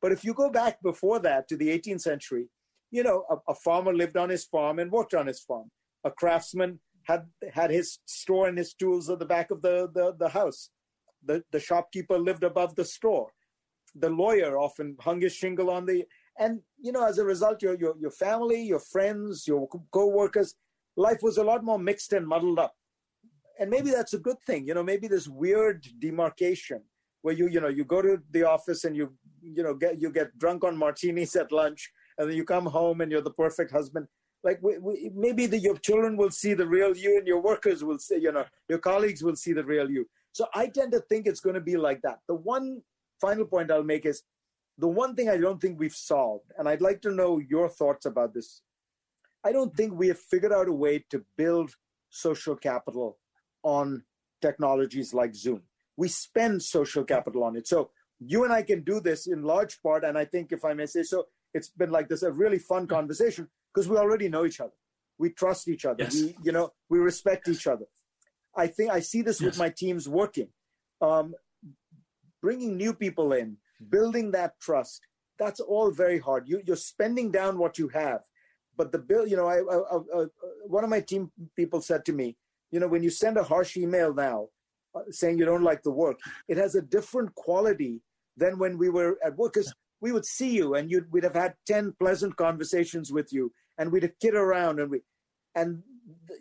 But 0.00 0.12
if 0.12 0.24
you 0.24 0.32
go 0.32 0.50
back 0.50 0.80
before 0.82 1.18
that 1.20 1.48
to 1.48 1.56
the 1.56 1.68
18th 1.68 2.00
century 2.00 2.48
you 2.90 3.02
know 3.02 3.24
a, 3.28 3.52
a 3.52 3.54
farmer 3.54 3.92
lived 3.92 4.16
on 4.16 4.30
his 4.30 4.44
farm 4.44 4.78
and 4.78 4.90
worked 4.90 5.14
on 5.14 5.26
his 5.26 5.40
farm. 5.40 5.70
A 6.04 6.10
craftsman 6.10 6.80
had 7.04 7.26
had 7.52 7.70
his 7.70 7.98
store 8.06 8.48
and 8.48 8.56
his 8.56 8.74
tools 8.74 9.10
at 9.10 9.18
the 9.18 9.26
back 9.26 9.50
of 9.50 9.62
the, 9.62 9.90
the, 9.94 10.14
the 10.18 10.28
house. 10.28 10.70
The, 11.24 11.42
the 11.50 11.60
shopkeeper 11.60 12.16
lived 12.16 12.44
above 12.44 12.76
the 12.76 12.84
store 12.84 13.32
the 13.94 14.10
lawyer 14.10 14.58
often 14.58 14.96
hung 15.00 15.20
his 15.20 15.34
shingle 15.34 15.70
on 15.70 15.86
the 15.86 16.04
and 16.38 16.60
you 16.78 16.92
know 16.92 17.04
as 17.04 17.18
a 17.18 17.24
result 17.24 17.62
your 17.62 17.76
your, 17.78 17.94
your 17.98 18.10
family 18.10 18.62
your 18.62 18.78
friends 18.78 19.46
your 19.46 19.68
co-workers 19.92 20.54
life 20.96 21.18
was 21.22 21.38
a 21.38 21.44
lot 21.44 21.64
more 21.64 21.78
mixed 21.78 22.12
and 22.12 22.26
muddled 22.26 22.58
up. 22.58 22.74
And 23.60 23.70
maybe 23.70 23.90
that's 23.90 24.14
a 24.14 24.18
good 24.18 24.40
thing 24.46 24.66
you 24.66 24.74
know 24.74 24.82
maybe 24.82 25.08
this 25.08 25.28
weird 25.28 25.86
demarcation 25.98 26.82
where 27.22 27.34
you 27.34 27.48
you 27.48 27.60
know 27.60 27.68
you 27.68 27.84
go 27.84 28.00
to 28.00 28.22
the 28.30 28.44
office 28.44 28.84
and 28.84 28.96
you 28.96 29.12
you 29.42 29.62
know 29.64 29.74
get 29.74 30.00
you 30.00 30.10
get 30.10 30.36
drunk 30.38 30.62
on 30.64 30.76
martinis 30.76 31.34
at 31.34 31.50
lunch 31.50 31.90
and 32.18 32.28
then 32.28 32.36
you 32.36 32.44
come 32.44 32.66
home 32.66 33.00
and 33.00 33.10
you're 33.10 33.20
the 33.20 33.38
perfect 33.44 33.70
husband. 33.72 34.06
Like 34.44 34.60
we, 34.62 34.78
we, 34.78 35.10
maybe 35.14 35.46
the, 35.46 35.58
your 35.58 35.76
children 35.78 36.16
will 36.16 36.30
see 36.30 36.54
the 36.54 36.66
real 36.66 36.96
you 36.96 37.18
and 37.18 37.26
your 37.26 37.40
workers 37.40 37.82
will 37.82 37.98
see 37.98 38.18
you 38.18 38.30
know 38.30 38.44
your 38.68 38.78
colleagues 38.78 39.22
will 39.24 39.36
see 39.36 39.52
the 39.52 39.64
real 39.64 39.90
you. 39.90 40.08
So 40.32 40.46
i 40.54 40.68
tend 40.68 40.92
to 40.92 41.00
think 41.00 41.26
it's 41.26 41.40
going 41.40 41.54
to 41.54 41.60
be 41.72 41.76
like 41.76 42.00
that. 42.02 42.18
The 42.28 42.36
one 42.36 42.82
final 43.20 43.44
point 43.44 43.72
i'll 43.72 43.82
make 43.82 44.06
is 44.06 44.22
the 44.78 44.88
one 44.88 45.14
thing 45.14 45.28
I 45.28 45.36
don't 45.36 45.60
think 45.60 45.78
we've 45.78 45.94
solved, 45.94 46.52
and 46.56 46.68
I'd 46.68 46.80
like 46.80 47.02
to 47.02 47.10
know 47.10 47.38
your 47.38 47.68
thoughts 47.68 48.06
about 48.06 48.32
this. 48.32 48.62
I 49.44 49.52
don't 49.52 49.76
think 49.76 49.92
we 49.92 50.08
have 50.08 50.18
figured 50.18 50.52
out 50.52 50.68
a 50.68 50.72
way 50.72 51.04
to 51.10 51.24
build 51.36 51.74
social 52.10 52.56
capital 52.56 53.18
on 53.62 54.04
technologies 54.40 55.12
like 55.12 55.34
Zoom. 55.34 55.62
We 55.96 56.08
spend 56.08 56.62
social 56.62 57.04
capital 57.04 57.42
on 57.44 57.56
it. 57.56 57.66
So 57.66 57.90
you 58.20 58.44
and 58.44 58.52
I 58.52 58.62
can 58.62 58.82
do 58.82 59.00
this 59.00 59.26
in 59.26 59.42
large 59.42 59.82
part. 59.82 60.04
And 60.04 60.16
I 60.16 60.24
think, 60.24 60.52
if 60.52 60.64
I 60.64 60.74
may 60.74 60.86
say 60.86 61.02
so, 61.02 61.26
it's 61.54 61.68
been 61.68 61.90
like 61.90 62.08
this 62.08 62.22
a 62.22 62.32
really 62.32 62.58
fun 62.58 62.86
conversation 62.86 63.48
because 63.72 63.88
we 63.88 63.96
already 63.96 64.28
know 64.28 64.44
each 64.44 64.60
other. 64.60 64.72
We 65.18 65.30
trust 65.30 65.66
each 65.68 65.84
other. 65.84 66.04
Yes. 66.04 66.14
We, 66.14 66.36
you 66.42 66.52
know, 66.52 66.72
we 66.88 66.98
respect 66.98 67.48
each 67.48 67.66
other. 67.66 67.86
I 68.56 68.68
think 68.68 68.90
I 68.90 69.00
see 69.00 69.22
this 69.22 69.40
yes. 69.40 69.46
with 69.46 69.58
my 69.58 69.70
teams 69.70 70.08
working, 70.08 70.48
um, 71.00 71.34
bringing 72.40 72.76
new 72.76 72.92
people 72.92 73.32
in, 73.32 73.56
building 73.90 74.30
that 74.32 74.58
trust 74.60 75.02
that's 75.38 75.60
all 75.60 75.90
very 75.90 76.18
hard. 76.18 76.48
You, 76.48 76.60
you're 76.66 76.76
spending 76.76 77.30
down 77.30 77.58
what 77.58 77.78
you 77.78 77.88
have. 77.88 78.22
But 78.76 78.92
the 78.92 78.98
bill 78.98 79.26
you 79.26 79.36
know 79.36 79.46
I, 79.46 79.58
I, 79.58 80.22
I, 80.22 80.26
one 80.66 80.84
of 80.84 80.90
my 80.90 81.00
team 81.00 81.32
people 81.56 81.80
said 81.80 82.04
to 82.04 82.12
me 82.12 82.36
you 82.70 82.78
know 82.78 82.86
when 82.86 83.02
you 83.02 83.10
send 83.10 83.36
a 83.36 83.42
harsh 83.42 83.76
email 83.76 84.14
now 84.14 84.46
uh, 84.94 85.00
saying 85.10 85.36
you 85.36 85.44
don't 85.44 85.64
like 85.64 85.82
the 85.82 85.90
work 85.90 86.20
it 86.46 86.56
has 86.58 86.76
a 86.76 86.82
different 86.82 87.34
quality 87.34 88.00
than 88.36 88.56
when 88.56 88.78
we 88.78 88.88
were 88.88 89.18
at 89.24 89.36
work 89.36 89.54
because 89.54 89.74
we 90.00 90.12
would 90.12 90.24
see 90.24 90.50
you 90.54 90.76
and 90.76 90.92
you'd, 90.92 91.10
we'd 91.10 91.24
have 91.24 91.34
had 91.34 91.54
10 91.66 91.94
pleasant 91.98 92.36
conversations 92.36 93.10
with 93.10 93.32
you 93.32 93.50
and 93.78 93.90
we'd 93.90 94.04
have 94.04 94.16
kid 94.20 94.36
around 94.36 94.78
and 94.78 94.92
we 94.92 95.00
and 95.56 95.82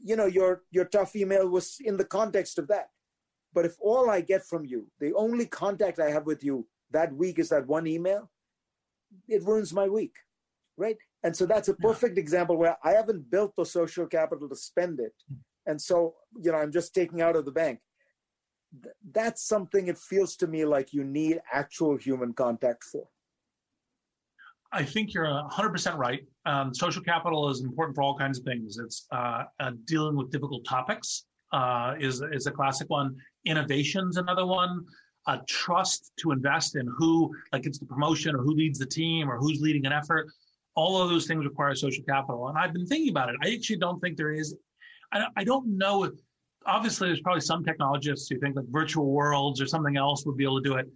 you 0.03 0.15
know 0.15 0.27
your 0.27 0.61
your 0.69 0.85
tough 0.85 1.15
email 1.15 1.49
was 1.49 1.77
in 1.83 1.97
the 1.97 2.05
context 2.05 2.59
of 2.59 2.67
that. 2.67 2.89
But 3.51 3.65
if 3.65 3.77
all 3.79 4.11
i 4.11 4.21
get 4.21 4.45
from 4.45 4.63
you 4.63 4.85
the 4.99 5.11
only 5.15 5.47
contact 5.47 5.99
i 5.99 6.11
have 6.11 6.27
with 6.27 6.43
you 6.43 6.67
that 6.91 7.13
week 7.13 7.39
is 7.39 7.49
that 7.49 7.67
one 7.67 7.88
email, 7.88 8.29
it 9.27 9.43
ruins 9.43 9.73
my 9.73 9.88
week, 9.88 10.15
right? 10.77 10.97
And 11.23 11.35
so 11.35 11.45
that's 11.45 11.67
a 11.67 11.73
perfect 11.75 12.17
yeah. 12.17 12.21
example 12.21 12.57
where 12.57 12.77
I 12.83 12.91
haven't 12.91 13.29
built 13.29 13.53
the 13.57 13.65
social 13.65 14.05
capital 14.05 14.47
to 14.49 14.55
spend 14.55 14.99
it. 14.99 15.13
Hmm. 15.27 15.35
And 15.65 15.81
so, 15.81 16.15
you 16.41 16.51
know, 16.51 16.57
I'm 16.57 16.71
just 16.71 16.93
taking 16.93 17.21
out 17.21 17.35
of 17.35 17.45
the 17.45 17.51
bank. 17.51 17.79
That's 19.11 19.47
something 19.47 19.88
it 19.88 19.97
feels 19.97 20.35
to 20.38 20.47
me 20.47 20.65
like 20.65 20.93
you 20.93 21.03
need 21.03 21.41
actual 21.51 21.97
human 21.97 22.33
contact 22.33 22.83
for. 22.83 23.07
I 24.71 24.83
think 24.83 25.13
you're 25.13 25.25
100% 25.25 25.97
right. 25.97 26.21
Um, 26.45 26.73
social 26.73 27.01
capital 27.01 27.49
is 27.49 27.61
important 27.61 27.95
for 27.95 28.03
all 28.03 28.17
kinds 28.17 28.39
of 28.39 28.45
things. 28.45 28.77
It's 28.77 29.07
uh, 29.11 29.43
uh, 29.59 29.71
dealing 29.85 30.15
with 30.15 30.29
difficult 30.31 30.65
topics 30.65 31.25
uh, 31.53 31.95
is 31.99 32.21
is 32.31 32.47
a 32.47 32.51
classic 32.51 32.89
one. 32.89 33.15
Innovation's 33.45 34.17
another 34.17 34.45
one. 34.45 34.85
A 35.28 35.39
trust 35.47 36.11
to 36.19 36.32
invest 36.32 36.75
in 36.75 36.88
who, 36.97 37.32
like 37.51 37.65
it's 37.65 37.80
the 37.80 37.86
promotion 37.86 38.36
or 38.36 38.39
who 38.39 38.55
leads 38.55 38.80
the 38.80 38.86
team 38.86 39.30
or 39.30 39.38
who's 39.38 39.59
leading 39.61 39.86
an 39.86 39.91
effort. 39.91 40.28
All 40.75 41.01
of 41.01 41.09
those 41.09 41.28
things 41.28 41.43
require 41.43 41.75
social 41.75 42.03
capital. 42.03 42.47
And 42.47 42.57
I've 42.57 42.73
been 42.73 42.86
thinking 42.86 43.09
about 43.09 43.30
it. 43.30 43.36
I 43.43 43.53
actually 43.53 43.78
don't 43.78 43.99
think 43.99 44.15
there 44.15 44.32
is, 44.32 44.55
I, 45.11 45.43
don't 45.43 45.78
know 45.78 46.03
if, 46.03 46.13
obviously 46.65 47.07
there's 47.07 47.21
probably 47.21 47.41
some 47.41 47.63
technologists 47.63 48.30
who 48.30 48.39
think 48.39 48.55
like 48.55 48.65
virtual 48.69 49.11
worlds 49.11 49.61
or 49.61 49.65
something 49.65 49.97
else 49.97 50.25
would 50.25 50.38
be 50.38 50.43
able 50.43 50.61
to 50.61 50.69
do 50.69 50.75
it. 50.75 50.88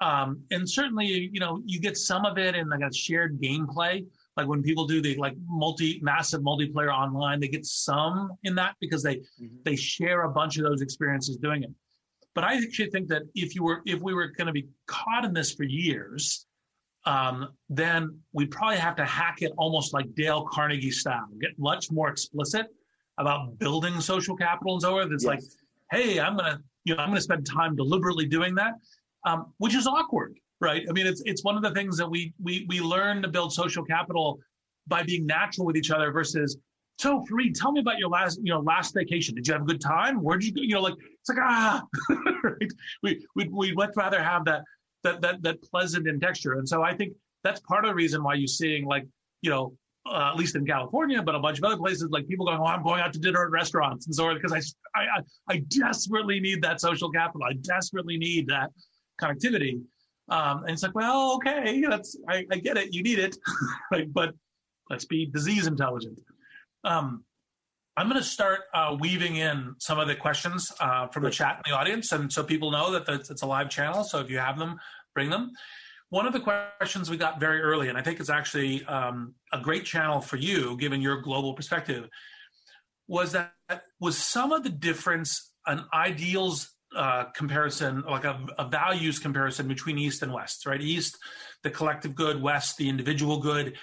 Um, 0.00 0.42
and 0.50 0.68
certainly, 0.68 1.28
you 1.32 1.40
know, 1.40 1.60
you 1.66 1.78
get 1.78 1.96
some 1.96 2.24
of 2.24 2.38
it 2.38 2.54
in 2.54 2.68
like 2.68 2.80
a 2.80 2.92
shared 2.92 3.40
gameplay. 3.40 4.06
Like 4.36 4.46
when 4.48 4.62
people 4.62 4.86
do 4.86 5.02
the 5.02 5.16
like 5.16 5.34
multi 5.46 6.00
massive 6.02 6.40
multiplayer 6.40 6.92
online, 6.92 7.40
they 7.40 7.48
get 7.48 7.66
some 7.66 8.30
in 8.44 8.54
that 8.54 8.76
because 8.80 9.02
they 9.02 9.16
mm-hmm. 9.16 9.56
they 9.64 9.76
share 9.76 10.22
a 10.22 10.30
bunch 10.30 10.56
of 10.56 10.64
those 10.64 10.80
experiences 10.80 11.36
doing 11.36 11.64
it. 11.64 11.70
But 12.34 12.44
I 12.44 12.54
actually 12.54 12.90
think 12.90 13.08
that 13.08 13.22
if 13.34 13.54
you 13.54 13.64
were 13.64 13.82
if 13.86 14.00
we 14.00 14.14
were 14.14 14.28
going 14.28 14.46
to 14.46 14.52
be 14.52 14.68
caught 14.86 15.24
in 15.24 15.32
this 15.32 15.52
for 15.52 15.64
years, 15.64 16.46
um, 17.06 17.48
then 17.68 18.18
we'd 18.32 18.50
probably 18.50 18.76
have 18.76 18.96
to 18.96 19.04
hack 19.04 19.42
it 19.42 19.52
almost 19.56 19.92
like 19.92 20.14
Dale 20.14 20.46
Carnegie 20.50 20.90
style, 20.90 21.26
get 21.40 21.58
much 21.58 21.90
more 21.90 22.08
explicit 22.08 22.66
about 23.18 23.58
building 23.58 24.00
social 24.00 24.36
capital 24.36 24.74
and 24.74 24.82
so 24.82 24.90
forth. 24.90 25.10
It's 25.12 25.24
yes. 25.24 25.28
like, 25.28 25.40
hey, 25.90 26.20
I'm 26.20 26.36
gonna 26.36 26.60
you 26.84 26.94
know 26.94 27.02
I'm 27.02 27.08
gonna 27.08 27.20
spend 27.20 27.46
time 27.46 27.74
deliberately 27.74 28.26
doing 28.26 28.54
that, 28.56 28.74
um, 29.26 29.52
which 29.58 29.74
is 29.74 29.86
awkward, 29.86 30.38
right? 30.60 30.84
I 30.88 30.92
mean, 30.92 31.06
it's 31.06 31.22
it's 31.24 31.42
one 31.42 31.56
of 31.56 31.62
the 31.62 31.72
things 31.72 31.96
that 31.96 32.08
we 32.08 32.32
we 32.42 32.66
we 32.68 32.80
learn 32.80 33.22
to 33.22 33.28
build 33.28 33.52
social 33.52 33.84
capital 33.84 34.38
by 34.86 35.02
being 35.02 35.26
natural 35.26 35.66
with 35.66 35.76
each 35.76 35.90
other 35.90 36.12
versus 36.12 36.58
so 37.00 37.24
Fareed, 37.30 37.54
tell 37.54 37.72
me 37.72 37.80
about 37.80 37.98
your 37.98 38.10
last, 38.10 38.38
you 38.42 38.52
know, 38.52 38.60
last 38.60 38.92
vacation. 38.92 39.34
Did 39.34 39.46
you 39.46 39.54
have 39.54 39.62
a 39.62 39.64
good 39.64 39.80
time? 39.80 40.22
Where 40.22 40.36
did 40.36 40.48
you 40.48 40.54
go? 40.54 40.60
You 40.60 40.74
know, 40.74 40.82
like 40.82 40.94
it's 40.98 41.30
like 41.30 41.38
ah, 41.40 41.82
right? 42.42 42.72
We 43.02 43.26
we 43.34 43.48
we'd 43.48 43.74
much 43.74 43.92
rather 43.96 44.22
have 44.22 44.44
that 44.44 44.64
that 45.04 45.22
that 45.22 45.42
that 45.42 45.62
pleasant 45.62 46.06
in 46.06 46.20
texture. 46.20 46.58
And 46.58 46.68
so 46.68 46.82
I 46.82 46.94
think 46.94 47.14
that's 47.42 47.58
part 47.60 47.86
of 47.86 47.90
the 47.90 47.94
reason 47.94 48.22
why 48.22 48.34
you're 48.34 48.46
seeing 48.46 48.84
like 48.84 49.06
you 49.40 49.48
know 49.48 49.72
uh, 50.04 50.30
at 50.32 50.36
least 50.36 50.56
in 50.56 50.66
California, 50.66 51.22
but 51.22 51.34
a 51.34 51.38
bunch 51.38 51.56
of 51.56 51.64
other 51.64 51.78
places 51.78 52.08
like 52.10 52.28
people 52.28 52.44
going, 52.44 52.58
oh, 52.60 52.66
I'm 52.66 52.82
going 52.82 53.00
out 53.00 53.14
to 53.14 53.18
dinner 53.18 53.44
at 53.44 53.50
restaurants 53.50 54.04
and 54.04 54.14
so 54.14 54.28
on 54.28 54.34
because 54.34 54.52
I 54.94 55.00
I 55.00 55.22
I 55.48 55.64
desperately 55.68 56.38
need 56.38 56.60
that 56.62 56.82
social 56.82 57.10
capital. 57.10 57.46
I 57.48 57.54
desperately 57.62 58.18
need 58.18 58.46
that 58.48 58.70
connectivity. 59.18 59.80
Um, 60.28 60.64
and 60.64 60.70
it's 60.70 60.82
like, 60.82 60.94
well, 60.94 61.34
okay, 61.36 61.82
that's 61.88 62.14
I, 62.28 62.44
I 62.52 62.56
get 62.56 62.76
it. 62.76 62.92
You 62.92 63.02
need 63.02 63.18
it? 63.18 63.38
But 64.12 64.34
let's 64.90 65.06
be 65.06 65.24
disease 65.24 65.66
intelligent. 65.66 66.20
Um, 66.84 67.24
I'm 67.96 68.08
going 68.08 68.20
to 68.20 68.26
start 68.26 68.60
uh, 68.72 68.96
weaving 68.98 69.36
in 69.36 69.74
some 69.78 69.98
of 69.98 70.08
the 70.08 70.14
questions 70.14 70.72
uh, 70.80 71.08
from 71.08 71.24
the 71.24 71.30
chat 71.30 71.56
in 71.56 71.70
the 71.70 71.76
audience, 71.76 72.12
and 72.12 72.32
so 72.32 72.42
people 72.42 72.70
know 72.70 72.92
that 72.92 73.08
it's 73.30 73.42
a 73.42 73.46
live 73.46 73.68
channel. 73.68 74.04
So 74.04 74.20
if 74.20 74.30
you 74.30 74.38
have 74.38 74.58
them, 74.58 74.78
bring 75.14 75.28
them. 75.28 75.50
One 76.08 76.26
of 76.26 76.32
the 76.32 76.40
questions 76.40 77.10
we 77.10 77.16
got 77.16 77.38
very 77.38 77.60
early, 77.60 77.88
and 77.88 77.98
I 77.98 78.02
think 78.02 78.18
it's 78.18 78.30
actually 78.30 78.84
um, 78.86 79.34
a 79.52 79.60
great 79.60 79.84
channel 79.84 80.20
for 80.20 80.36
you, 80.36 80.76
given 80.76 81.00
your 81.00 81.20
global 81.20 81.54
perspective, 81.54 82.08
was 83.06 83.32
that 83.32 83.52
was 84.00 84.16
some 84.16 84.52
of 84.52 84.62
the 84.62 84.70
difference 84.70 85.52
an 85.66 85.84
ideals 85.92 86.70
uh, 86.96 87.24
comparison, 87.36 88.02
like 88.08 88.24
a, 88.24 88.44
a, 88.58 88.68
values 88.68 89.18
comparison 89.18 89.68
between 89.68 89.98
East 89.98 90.22
and 90.22 90.32
West, 90.32 90.66
right? 90.66 90.80
East, 90.80 91.16
the 91.62 91.70
collective 91.70 92.14
good, 92.14 92.42
West, 92.42 92.76
the 92.78 92.88
individual 92.88 93.38
good 93.38 93.76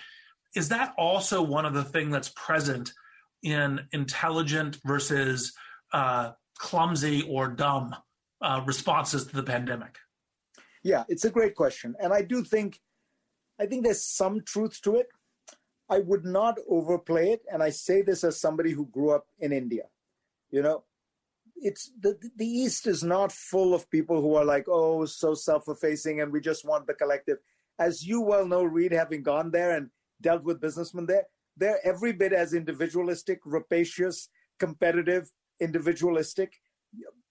is 0.55 0.69
that 0.69 0.93
also 0.97 1.41
one 1.41 1.65
of 1.65 1.73
the 1.73 1.83
things 1.83 2.11
that's 2.11 2.29
present 2.29 2.93
in 3.43 3.81
intelligent 3.91 4.79
versus 4.85 5.53
uh, 5.93 6.31
clumsy 6.57 7.23
or 7.29 7.47
dumb 7.47 7.95
uh, 8.41 8.61
responses 8.65 9.25
to 9.27 9.35
the 9.35 9.43
pandemic? 9.43 9.97
Yeah, 10.83 11.03
it's 11.09 11.25
a 11.25 11.29
great 11.29 11.55
question, 11.55 11.95
and 11.99 12.13
I 12.13 12.21
do 12.21 12.43
think 12.43 12.79
I 13.59 13.65
think 13.65 13.83
there's 13.83 14.03
some 14.03 14.41
truth 14.41 14.79
to 14.83 14.95
it. 14.95 15.07
I 15.89 15.99
would 15.99 16.25
not 16.25 16.57
overplay 16.69 17.31
it, 17.31 17.41
and 17.51 17.63
I 17.63 17.69
say 17.69 18.01
this 18.01 18.23
as 18.23 18.39
somebody 18.39 18.71
who 18.71 18.85
grew 18.87 19.11
up 19.11 19.25
in 19.39 19.51
India. 19.51 19.83
You 20.51 20.61
know, 20.61 20.83
it's 21.55 21.91
the 21.99 22.17
the 22.37 22.45
East 22.45 22.87
is 22.87 23.03
not 23.03 23.31
full 23.31 23.73
of 23.73 23.89
people 23.89 24.21
who 24.21 24.35
are 24.35 24.45
like, 24.45 24.65
oh, 24.67 25.05
so 25.05 25.33
self-effacing, 25.33 26.21
and 26.21 26.31
we 26.31 26.39
just 26.41 26.65
want 26.65 26.87
the 26.87 26.93
collective. 26.93 27.37
As 27.79 28.05
you 28.05 28.21
well 28.21 28.47
know, 28.47 28.63
Reid, 28.63 28.91
having 28.91 29.23
gone 29.23 29.51
there 29.51 29.75
and 29.75 29.89
dealt 30.21 30.43
with 30.43 30.61
businessmen 30.61 31.05
there. 31.05 31.25
They're 31.55 31.79
every 31.85 32.13
bit 32.13 32.33
as 32.33 32.53
individualistic, 32.53 33.39
rapacious, 33.45 34.29
competitive, 34.59 35.31
individualistic. 35.59 36.53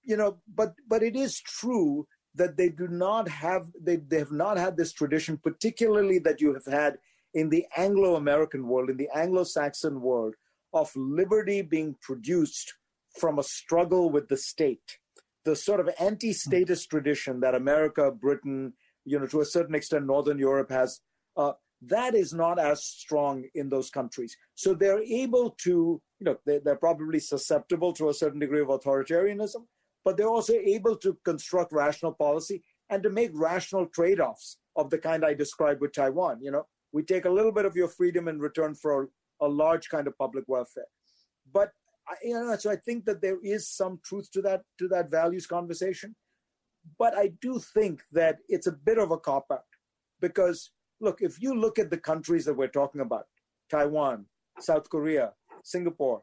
You 0.04 0.16
know, 0.16 0.38
but 0.52 0.74
but 0.88 1.02
it 1.02 1.16
is 1.16 1.40
true 1.40 2.06
that 2.34 2.56
they 2.56 2.68
do 2.68 2.86
not 2.88 3.28
have 3.28 3.66
they, 3.80 3.96
they 3.96 4.18
have 4.18 4.32
not 4.32 4.58
had 4.58 4.76
this 4.76 4.92
tradition, 4.92 5.38
particularly 5.38 6.18
that 6.20 6.40
you 6.40 6.54
have 6.54 6.66
had 6.66 6.98
in 7.34 7.50
the 7.50 7.66
Anglo-American 7.76 8.66
world, 8.66 8.90
in 8.90 8.96
the 8.96 9.08
Anglo-Saxon 9.14 10.00
world, 10.00 10.34
of 10.72 10.90
liberty 10.96 11.62
being 11.62 11.96
produced 12.00 12.74
from 13.18 13.38
a 13.38 13.42
struggle 13.42 14.10
with 14.10 14.28
the 14.28 14.36
state. 14.36 14.98
The 15.44 15.56
sort 15.56 15.80
of 15.80 15.90
anti-statist 16.00 16.88
tradition 16.90 17.40
that 17.40 17.54
America, 17.54 18.10
Britain, 18.10 18.74
you 19.04 19.18
know, 19.18 19.26
to 19.26 19.40
a 19.40 19.44
certain 19.44 19.74
extent, 19.74 20.06
Northern 20.06 20.38
Europe 20.38 20.70
has, 20.70 21.00
uh, 21.36 21.52
that 21.82 22.14
is 22.14 22.32
not 22.32 22.58
as 22.58 22.84
strong 22.84 23.44
in 23.54 23.68
those 23.68 23.90
countries. 23.90 24.36
So 24.54 24.74
they're 24.74 25.02
able 25.02 25.50
to, 25.62 26.00
you 26.18 26.24
know, 26.24 26.36
they're, 26.46 26.60
they're 26.60 26.76
probably 26.76 27.20
susceptible 27.20 27.92
to 27.94 28.08
a 28.08 28.14
certain 28.14 28.40
degree 28.40 28.60
of 28.60 28.68
authoritarianism, 28.68 29.66
but 30.04 30.16
they're 30.16 30.28
also 30.28 30.54
able 30.54 30.96
to 30.96 31.18
construct 31.24 31.72
rational 31.72 32.12
policy 32.12 32.62
and 32.88 33.02
to 33.02 33.10
make 33.10 33.30
rational 33.34 33.86
trade 33.86 34.20
offs 34.20 34.58
of 34.76 34.90
the 34.90 34.98
kind 34.98 35.24
I 35.24 35.34
described 35.34 35.80
with 35.80 35.92
Taiwan. 35.92 36.40
You 36.40 36.50
know, 36.52 36.66
we 36.92 37.02
take 37.02 37.24
a 37.24 37.30
little 37.30 37.52
bit 37.52 37.66
of 37.66 37.76
your 37.76 37.88
freedom 37.88 38.28
in 38.28 38.38
return 38.38 38.74
for 38.74 39.10
a 39.40 39.48
large 39.48 39.88
kind 39.88 40.06
of 40.06 40.16
public 40.16 40.44
welfare. 40.46 40.86
But 41.52 41.72
I, 42.08 42.14
you 42.22 42.34
know, 42.34 42.56
so 42.56 42.70
I 42.70 42.76
think 42.76 43.04
that 43.04 43.20
there 43.20 43.38
is 43.42 43.68
some 43.68 44.00
truth 44.04 44.30
to 44.32 44.42
that 44.42 44.62
to 44.78 44.88
that 44.88 45.10
values 45.10 45.46
conversation. 45.46 46.14
But 46.98 47.16
I 47.16 47.32
do 47.40 47.60
think 47.74 48.00
that 48.12 48.38
it's 48.48 48.68
a 48.68 48.72
bit 48.72 48.98
of 48.98 49.10
a 49.10 49.18
cop 49.18 49.46
out 49.50 49.64
because 50.20 50.70
look, 51.00 51.18
if 51.20 51.40
you 51.40 51.54
look 51.54 51.78
at 51.78 51.90
the 51.90 51.98
countries 51.98 52.44
that 52.44 52.54
we're 52.54 52.68
talking 52.68 53.00
about, 53.00 53.26
Taiwan, 53.70 54.26
South 54.60 54.88
Korea, 54.88 55.32
Singapore, 55.62 56.22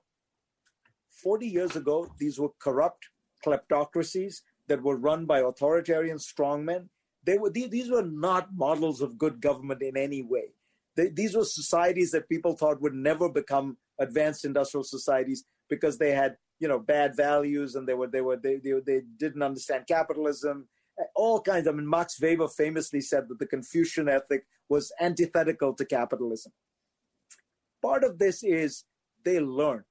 40 1.22 1.48
years 1.48 1.76
ago, 1.76 2.08
these 2.20 2.40
were 2.40 2.50
corrupt 2.60 3.10
kleptocracies 3.46 4.42
that 4.68 4.82
were 4.82 4.96
run 4.96 5.26
by 5.26 5.40
authoritarian 5.40 6.18
strongmen. 6.18 6.88
They 7.24 7.38
were, 7.38 7.50
these 7.50 7.90
were 7.90 8.04
not 8.04 8.50
models 8.54 9.02
of 9.02 9.18
good 9.18 9.42
government 9.42 9.82
in 9.82 9.98
any 9.98 10.24
way. 10.24 10.56
They, 10.96 11.10
these 11.10 11.36
were 11.36 11.46
societies 11.46 12.12
that 12.12 12.30
people 12.30 12.56
thought 12.56 12.82
would 12.82 12.94
never 12.94 13.30
become 13.30 13.78
advanced 14.00 14.46
industrial 14.46 14.84
societies 14.84 15.46
because 15.70 15.98
they 15.98 16.12
had, 16.12 16.36
you 16.60 16.68
know, 16.68 16.80
bad 16.80 17.16
values 17.16 17.76
and 17.76 17.88
they 17.88 17.94
were, 17.94 18.08
they 18.08 18.22
were, 18.22 18.38
they, 18.38 18.58
they, 18.58 18.74
they 18.86 19.02
didn't 19.18 19.42
understand 19.42 19.86
capitalism 19.88 20.68
all 21.16 21.41
kinds. 21.41 21.68
I 21.68 21.72
mean, 21.72 21.89
Max 21.89 22.20
Weber 22.22 22.48
famously 22.48 23.02
said 23.02 23.28
that 23.30 23.39
the 23.39 23.48
Confucian 23.48 24.10
ethic 24.10 24.46
was 24.70 24.91
antithetical 25.00 25.74
to 25.74 25.86
capitalism. 25.86 26.52
Part 27.82 28.04
of 28.04 28.20
this 28.20 28.44
is 28.44 28.86
they 29.24 29.39
learned. 29.39 29.84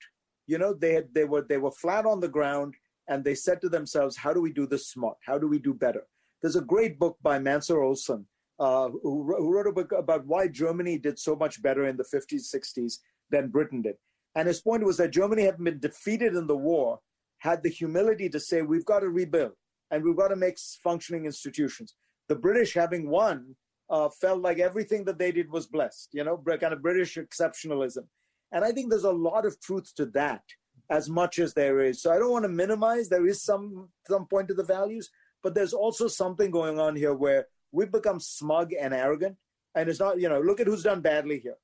You 0.46 0.58
know, 0.58 0.74
they 0.74 0.94
had, 0.94 1.14
they 1.14 1.24
were 1.24 1.44
they 1.48 1.58
were 1.58 1.70
flat 1.70 2.06
on 2.06 2.20
the 2.20 2.28
ground 2.28 2.74
and 3.08 3.24
they 3.24 3.34
said 3.34 3.60
to 3.60 3.68
themselves, 3.68 4.16
"How 4.16 4.32
do 4.32 4.40
we 4.40 4.52
do 4.52 4.66
this 4.66 4.88
smart? 4.88 5.18
How 5.24 5.38
do 5.38 5.48
we 5.48 5.58
do 5.58 5.74
better?" 5.74 6.06
There's 6.40 6.56
a 6.56 6.62
great 6.62 6.98
book 6.98 7.16
by 7.22 7.38
Mancur 7.38 7.84
Olson 7.84 8.26
uh, 8.58 8.88
who, 8.88 9.24
who 9.24 9.52
wrote 9.52 9.66
a 9.66 9.72
book 9.72 9.92
about 9.92 10.26
why 10.26 10.48
Germany 10.48 10.98
did 10.98 11.18
so 11.18 11.36
much 11.36 11.62
better 11.62 11.86
in 11.86 11.96
the 11.96 12.04
50s, 12.04 12.54
60s 12.54 12.94
than 13.30 13.48
Britain 13.48 13.82
did. 13.82 13.94
And 14.34 14.48
his 14.48 14.60
point 14.60 14.84
was 14.84 14.96
that 14.96 15.12
Germany 15.12 15.42
had 15.42 15.58
been 15.58 15.78
defeated 15.78 16.34
in 16.34 16.46
the 16.46 16.56
war, 16.56 17.00
had 17.38 17.62
the 17.62 17.68
humility 17.68 18.28
to 18.30 18.40
say, 18.40 18.62
"We've 18.62 18.84
got 18.84 19.00
to 19.00 19.08
rebuild." 19.08 19.52
And 19.92 20.02
we've 20.02 20.16
got 20.16 20.28
to 20.28 20.36
make 20.36 20.58
functioning 20.82 21.26
institutions. 21.26 21.94
The 22.28 22.34
British, 22.34 22.74
having 22.74 23.08
won, 23.08 23.54
uh, 23.90 24.08
felt 24.08 24.40
like 24.40 24.58
everything 24.58 25.04
that 25.04 25.18
they 25.18 25.30
did 25.30 25.50
was 25.50 25.66
blessed, 25.66 26.08
you 26.12 26.24
know, 26.24 26.36
kind 26.38 26.72
of 26.72 26.82
British 26.82 27.16
exceptionalism. 27.16 28.06
And 28.50 28.64
I 28.64 28.72
think 28.72 28.90
there's 28.90 29.04
a 29.04 29.12
lot 29.12 29.44
of 29.46 29.60
truth 29.60 29.94
to 29.96 30.06
that 30.06 30.42
as 30.90 31.08
much 31.10 31.38
as 31.38 31.52
there 31.52 31.80
is. 31.80 32.02
So 32.02 32.10
I 32.10 32.18
don't 32.18 32.32
want 32.32 32.44
to 32.44 32.48
minimize. 32.48 33.08
There 33.08 33.26
is 33.26 33.42
some 33.42 33.90
some 34.08 34.26
point 34.26 34.48
to 34.48 34.54
the 34.54 34.64
values, 34.64 35.10
but 35.42 35.54
there's 35.54 35.74
also 35.74 36.08
something 36.08 36.50
going 36.50 36.80
on 36.80 36.96
here 36.96 37.14
where 37.14 37.46
we've 37.70 37.92
become 37.92 38.18
smug 38.18 38.72
and 38.72 38.94
arrogant. 38.94 39.36
And 39.74 39.88
it's 39.88 40.00
not, 40.00 40.20
you 40.20 40.28
know, 40.28 40.40
look 40.40 40.60
at 40.60 40.66
who's 40.66 40.82
done 40.82 41.00
badly 41.02 41.38
here: 41.38 41.56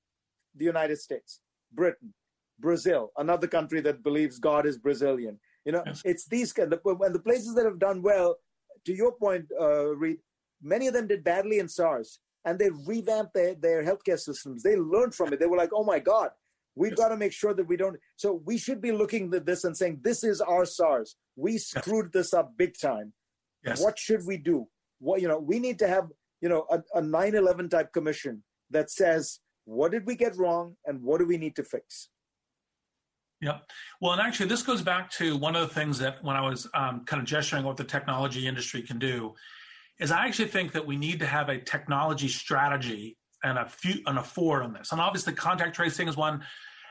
the 0.54 0.64
United 0.66 0.98
States, 0.98 1.40
Britain, 1.72 2.12
Brazil, 2.58 3.10
another 3.16 3.46
country 3.46 3.80
that 3.82 4.02
believes 4.02 4.38
God 4.38 4.66
is 4.66 4.78
Brazilian, 4.78 5.38
you 5.64 5.72
know, 5.72 5.82
yes. 5.86 6.02
it's 6.04 6.26
these 6.26 6.52
kind 6.52 6.72
of, 6.72 6.80
when 6.82 7.12
the 7.12 7.18
places 7.18 7.54
that 7.54 7.64
have 7.64 7.78
done 7.78 8.02
well, 8.02 8.36
to 8.86 8.94
your 8.94 9.12
point, 9.12 9.46
uh, 9.60 9.94
Reid, 9.96 10.18
many 10.62 10.86
of 10.86 10.94
them 10.94 11.06
did 11.06 11.24
badly 11.24 11.58
in 11.58 11.68
SARS 11.68 12.20
and 12.44 12.58
they 12.58 12.70
revamped 12.86 13.34
their, 13.34 13.54
their 13.54 13.84
healthcare 13.84 14.18
systems. 14.18 14.62
They 14.62 14.76
learned 14.76 15.14
from 15.14 15.32
it. 15.32 15.40
They 15.40 15.46
were 15.46 15.56
like, 15.56 15.70
oh 15.74 15.84
my 15.84 15.98
God, 15.98 16.30
we've 16.74 16.92
yes. 16.92 16.98
got 16.98 17.08
to 17.08 17.16
make 17.16 17.32
sure 17.32 17.54
that 17.54 17.68
we 17.68 17.76
don't. 17.76 17.96
So 18.16 18.40
we 18.44 18.56
should 18.56 18.80
be 18.80 18.92
looking 18.92 19.32
at 19.34 19.46
this 19.46 19.64
and 19.64 19.76
saying, 19.76 20.00
this 20.02 20.24
is 20.24 20.40
our 20.40 20.64
SARS. 20.64 21.16
We 21.36 21.58
screwed 21.58 22.06
yes. 22.06 22.12
this 22.12 22.34
up 22.34 22.56
big 22.56 22.78
time. 22.80 23.12
Yes. 23.64 23.80
What 23.82 23.98
should 23.98 24.24
we 24.26 24.36
do? 24.36 24.68
What 25.00 25.20
you 25.20 25.28
know, 25.28 25.38
we 25.38 25.58
need 25.58 25.78
to 25.80 25.88
have 25.88 26.08
you 26.40 26.48
know 26.48 26.66
a, 26.70 26.78
a 26.98 27.02
9/11 27.02 27.70
type 27.70 27.92
commission 27.92 28.42
that 28.70 28.90
says 28.90 29.40
what 29.64 29.92
did 29.92 30.06
we 30.06 30.14
get 30.14 30.36
wrong 30.36 30.76
and 30.86 31.02
what 31.02 31.18
do 31.18 31.26
we 31.26 31.36
need 31.36 31.56
to 31.56 31.64
fix. 31.64 32.08
Yep. 33.40 33.70
Well, 34.00 34.12
and 34.12 34.20
actually, 34.20 34.48
this 34.48 34.62
goes 34.62 34.82
back 34.82 35.10
to 35.12 35.36
one 35.36 35.54
of 35.54 35.68
the 35.68 35.74
things 35.74 35.98
that 35.98 36.22
when 36.24 36.36
I 36.36 36.40
was 36.40 36.68
um, 36.74 37.04
kind 37.04 37.20
of 37.20 37.28
gesturing 37.28 37.64
what 37.64 37.76
the 37.76 37.84
technology 37.84 38.46
industry 38.46 38.82
can 38.82 38.98
do, 38.98 39.34
is 40.00 40.10
I 40.10 40.26
actually 40.26 40.48
think 40.48 40.72
that 40.72 40.86
we 40.86 40.96
need 40.96 41.20
to 41.20 41.26
have 41.26 41.48
a 41.48 41.58
technology 41.58 42.28
strategy 42.28 43.16
and 43.44 43.58
a 43.58 43.66
few 43.66 44.02
and 44.06 44.18
a 44.18 44.22
four 44.22 44.62
on 44.62 44.72
this. 44.72 44.90
And 44.90 45.00
obviously, 45.00 45.34
contact 45.34 45.76
tracing 45.76 46.08
is 46.08 46.16
one. 46.16 46.42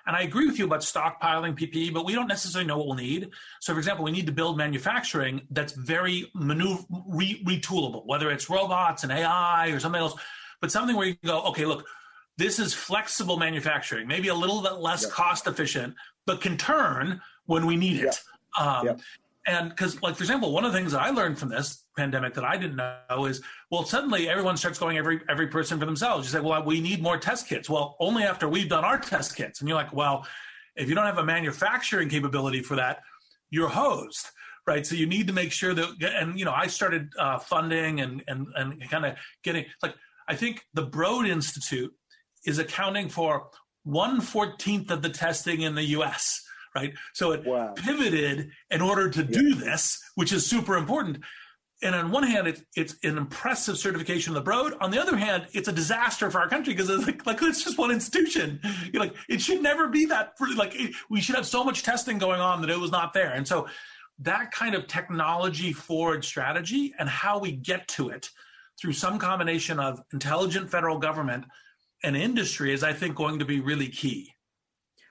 And 0.05 0.15
I 0.15 0.21
agree 0.21 0.45
with 0.47 0.57
you 0.57 0.63
about 0.63 0.79
stockpiling 0.79 1.59
PPE, 1.59 1.93
but 1.93 2.05
we 2.05 2.15
don't 2.15 2.27
necessarily 2.27 2.65
know 2.65 2.77
what 2.77 2.87
we'll 2.87 2.95
need. 2.95 3.29
So, 3.59 3.73
for 3.73 3.79
example, 3.79 4.05
we 4.05 4.11
need 4.11 4.25
to 4.27 4.31
build 4.31 4.57
manufacturing 4.57 5.41
that's 5.51 5.73
very 5.73 6.31
maneuver 6.33 6.83
re, 7.09 7.43
retoolable, 7.45 8.05
whether 8.05 8.31
it's 8.31 8.49
robots 8.49 9.03
and 9.03 9.11
AI 9.11 9.67
or 9.67 9.81
something 9.81 9.99
else, 9.99 10.13
but 10.61 10.71
something 10.71 10.95
where 10.95 11.07
you 11.07 11.15
go, 11.25 11.41
okay, 11.47 11.65
look, 11.65 11.85
this 12.37 12.57
is 12.57 12.73
flexible 12.73 13.35
manufacturing, 13.35 14.07
maybe 14.07 14.29
a 14.29 14.33
little 14.33 14.61
bit 14.61 14.75
less 14.75 15.03
yep. 15.03 15.11
cost 15.11 15.45
efficient, 15.45 15.93
but 16.27 16.41
can 16.41 16.57
turn 16.57 17.19
when 17.47 17.65
we 17.65 17.75
need 17.75 17.97
it. 17.97 18.19
Yep. 18.59 18.67
Um, 18.67 18.85
yep. 18.85 18.99
And 19.47 19.69
because, 19.69 19.99
like, 20.01 20.17
for 20.17 20.23
example, 20.23 20.51
one 20.51 20.65
of 20.65 20.73
the 20.73 20.77
things 20.77 20.91
that 20.91 21.01
I 21.01 21.09
learned 21.09 21.39
from 21.39 21.47
this 21.47 21.85
pandemic 21.95 22.33
that 22.33 22.43
I 22.43 22.57
didn't 22.57 22.75
know 22.75 23.25
is, 23.25 23.41
well, 23.71 23.85
suddenly 23.85 24.29
everyone 24.29 24.57
starts 24.57 24.77
going 24.77 24.97
every 24.97 25.21
every 25.29 25.47
person 25.47 25.79
for 25.79 25.85
themselves. 25.85 26.27
You 26.27 26.37
say, 26.37 26.45
well, 26.45 26.63
we 26.63 26.81
need 26.81 27.01
more 27.01 27.17
test 27.17 27.47
kits. 27.47 27.69
Well, 27.69 27.95
only 28.01 28.23
after 28.23 28.49
we've 28.49 28.67
done 28.67 28.83
our 28.83 28.99
test 28.99 29.37
kits. 29.37 29.61
And 29.61 29.69
you're 29.69 29.77
like, 29.77 29.93
well, 29.93 30.27
if 30.75 30.89
you 30.89 30.95
don't 30.95 31.05
have 31.05 31.17
a 31.17 31.23
manufacturing 31.23 32.09
capability 32.09 32.61
for 32.61 32.75
that, 32.75 32.99
you're 33.49 33.69
hosed, 33.69 34.27
right? 34.67 34.85
So 34.85 34.95
you 34.95 35.05
need 35.05 35.27
to 35.27 35.33
make 35.33 35.53
sure 35.53 35.73
that, 35.73 36.03
and 36.03 36.37
you 36.37 36.43
know, 36.43 36.53
I 36.53 36.67
started 36.67 37.13
uh, 37.17 37.39
funding 37.39 38.01
and 38.01 38.21
and 38.27 38.47
and 38.55 38.89
kind 38.89 39.05
of 39.05 39.15
getting 39.43 39.65
like 39.81 39.95
I 40.27 40.35
think 40.35 40.65
the 40.73 40.83
Broad 40.83 41.25
Institute 41.25 41.93
is 42.45 42.59
accounting 42.59 43.07
for 43.07 43.47
one 43.87 44.21
fourteenth 44.21 44.91
of 44.91 45.01
the 45.01 45.09
testing 45.09 45.61
in 45.61 45.75
the 45.75 45.83
U.S 45.83 46.43
right? 46.77 46.93
So 47.13 47.31
it 47.31 47.45
wow. 47.45 47.73
pivoted 47.75 48.51
in 48.69 48.81
order 48.81 49.09
to 49.09 49.23
do 49.23 49.55
this, 49.55 49.99
which 50.15 50.31
is 50.31 50.45
super 50.45 50.77
important. 50.77 51.19
And 51.83 51.93
on 51.93 52.09
one 52.09 52.23
hand, 52.23 52.47
it's 52.47 52.63
it's 52.75 52.95
an 53.03 53.17
impressive 53.17 53.77
certification 53.77 54.31
of 54.31 54.35
the 54.35 54.41
Broad. 54.41 54.73
On 54.81 54.89
the 54.89 54.99
other 54.99 55.15
hand, 55.15 55.47
it's 55.53 55.67
a 55.67 55.71
disaster 55.71 56.31
for 56.31 56.39
our 56.39 56.49
country 56.49 56.73
because 56.73 56.89
it's 56.89 57.05
like, 57.05 57.25
like 57.25 57.41
it's 57.41 57.63
just 57.63 57.77
one 57.77 57.91
institution. 57.91 58.59
You're 58.91 59.01
like 59.01 59.15
it 59.29 59.41
should 59.41 59.61
never 59.61 59.87
be 59.87 60.05
that. 60.05 60.33
Like 60.55 60.73
it, 60.75 60.95
we 61.09 61.21
should 61.21 61.35
have 61.35 61.45
so 61.45 61.63
much 61.63 61.83
testing 61.83 62.17
going 62.17 62.41
on 62.41 62.61
that 62.61 62.71
it 62.71 62.79
was 62.79 62.91
not 62.91 63.13
there. 63.13 63.31
And 63.33 63.47
so 63.47 63.67
that 64.19 64.51
kind 64.51 64.73
of 64.73 64.87
technology 64.87 65.71
forward 65.71 66.25
strategy 66.25 66.95
and 66.97 67.07
how 67.07 67.37
we 67.37 67.51
get 67.51 67.87
to 67.89 68.09
it 68.09 68.31
through 68.79 68.93
some 68.93 69.19
combination 69.19 69.79
of 69.79 70.01
intelligent 70.11 70.71
federal 70.71 70.97
government 70.97 71.45
and 72.03 72.15
industry 72.15 72.73
is, 72.73 72.83
I 72.83 72.93
think, 72.93 73.15
going 73.15 73.39
to 73.39 73.45
be 73.45 73.59
really 73.59 73.89
key. 73.89 74.33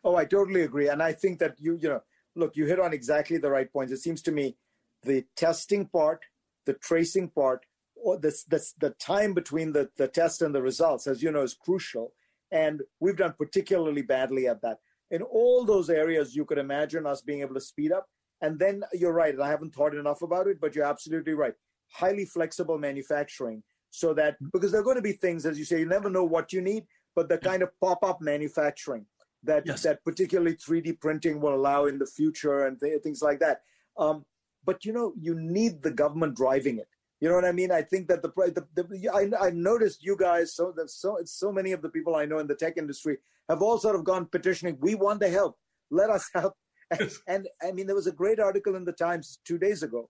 Oh, 0.04 0.16
I 0.16 0.24
totally 0.24 0.62
agree. 0.62 0.88
And 0.88 1.02
I 1.02 1.12
think 1.12 1.38
that 1.40 1.56
you, 1.58 1.78
you 1.80 1.88
know, 1.88 2.02
look, 2.36 2.56
you 2.56 2.66
hit 2.66 2.78
on 2.78 2.92
exactly 2.92 3.38
the 3.38 3.50
right 3.50 3.70
points. 3.72 3.92
It 3.92 3.98
seems 3.98 4.22
to 4.22 4.32
me 4.32 4.56
the 5.02 5.24
testing 5.36 5.86
part, 5.86 6.24
the 6.64 6.74
tracing 6.74 7.30
part, 7.30 7.66
or 7.96 8.18
this, 8.18 8.44
this 8.44 8.72
the 8.78 8.90
time 8.90 9.34
between 9.34 9.72
the, 9.72 9.90
the 9.96 10.06
test 10.06 10.42
and 10.42 10.54
the 10.54 10.62
results, 10.62 11.06
as 11.06 11.22
you 11.22 11.32
know, 11.32 11.42
is 11.42 11.54
crucial. 11.54 12.12
And 12.52 12.82
we've 13.00 13.16
done 13.16 13.34
particularly 13.36 14.02
badly 14.02 14.46
at 14.46 14.62
that. 14.62 14.78
In 15.10 15.22
all 15.22 15.64
those 15.64 15.90
areas, 15.90 16.36
you 16.36 16.44
could 16.44 16.58
imagine 16.58 17.06
us 17.06 17.20
being 17.20 17.40
able 17.40 17.54
to 17.54 17.60
speed 17.60 17.92
up. 17.92 18.06
And 18.42 18.58
then 18.58 18.82
you're 18.92 19.12
right, 19.12 19.32
and 19.32 19.42
I 19.42 19.48
haven't 19.48 19.74
thought 19.74 19.94
enough 19.94 20.22
about 20.22 20.46
it, 20.46 20.60
but 20.60 20.74
you're 20.74 20.84
absolutely 20.84 21.32
right. 21.32 21.54
Highly 21.90 22.26
flexible 22.26 22.78
manufacturing 22.78 23.62
so 23.96 24.12
that 24.12 24.36
because 24.52 24.72
there 24.72 24.82
are 24.82 24.84
going 24.84 24.96
to 24.96 25.02
be 25.02 25.12
things, 25.12 25.46
as 25.46 25.58
you 25.58 25.64
say, 25.64 25.78
you 25.78 25.86
never 25.86 26.10
know 26.10 26.24
what 26.24 26.52
you 26.52 26.60
need, 26.60 26.84
but 27.14 27.30
the 27.30 27.38
kind 27.38 27.62
of 27.62 27.70
pop 27.80 28.04
up 28.04 28.20
manufacturing 28.20 29.06
that 29.42 29.64
yes. 29.64 29.84
that 29.84 30.04
particularly 30.04 30.54
3D 30.54 31.00
printing 31.00 31.40
will 31.40 31.54
allow 31.54 31.86
in 31.86 31.98
the 31.98 32.04
future 32.04 32.66
and 32.66 32.78
th- 32.78 33.02
things 33.02 33.22
like 33.22 33.40
that. 33.40 33.62
Um, 33.96 34.26
but 34.66 34.84
you 34.84 34.92
know, 34.92 35.14
you 35.18 35.34
need 35.34 35.82
the 35.82 35.90
government 35.90 36.36
driving 36.36 36.76
it. 36.76 36.88
You 37.20 37.30
know 37.30 37.36
what 37.36 37.46
I 37.46 37.52
mean? 37.52 37.72
I 37.72 37.80
think 37.80 38.08
that 38.08 38.20
the, 38.20 38.28
the, 38.36 38.66
the 38.74 39.08
I, 39.08 39.46
I 39.46 39.50
noticed 39.50 40.04
you 40.04 40.14
guys 40.14 40.54
so 40.54 40.74
that 40.76 40.90
so 40.90 41.18
so 41.24 41.50
many 41.50 41.72
of 41.72 41.80
the 41.80 41.88
people 41.88 42.16
I 42.16 42.26
know 42.26 42.38
in 42.38 42.46
the 42.46 42.54
tech 42.54 42.76
industry 42.76 43.16
have 43.48 43.62
all 43.62 43.78
sort 43.78 43.96
of 43.96 44.04
gone 44.04 44.26
petitioning. 44.26 44.76
We 44.78 44.94
want 44.94 45.20
the 45.20 45.30
help. 45.30 45.56
Let 45.90 46.10
us 46.10 46.28
help. 46.34 46.54
And, 46.88 47.10
and 47.26 47.48
I 47.60 47.72
mean, 47.72 47.88
there 47.88 47.96
was 47.96 48.06
a 48.06 48.12
great 48.12 48.38
article 48.38 48.76
in 48.76 48.84
the 48.84 48.92
Times 48.92 49.40
two 49.44 49.58
days 49.58 49.82
ago 49.82 50.08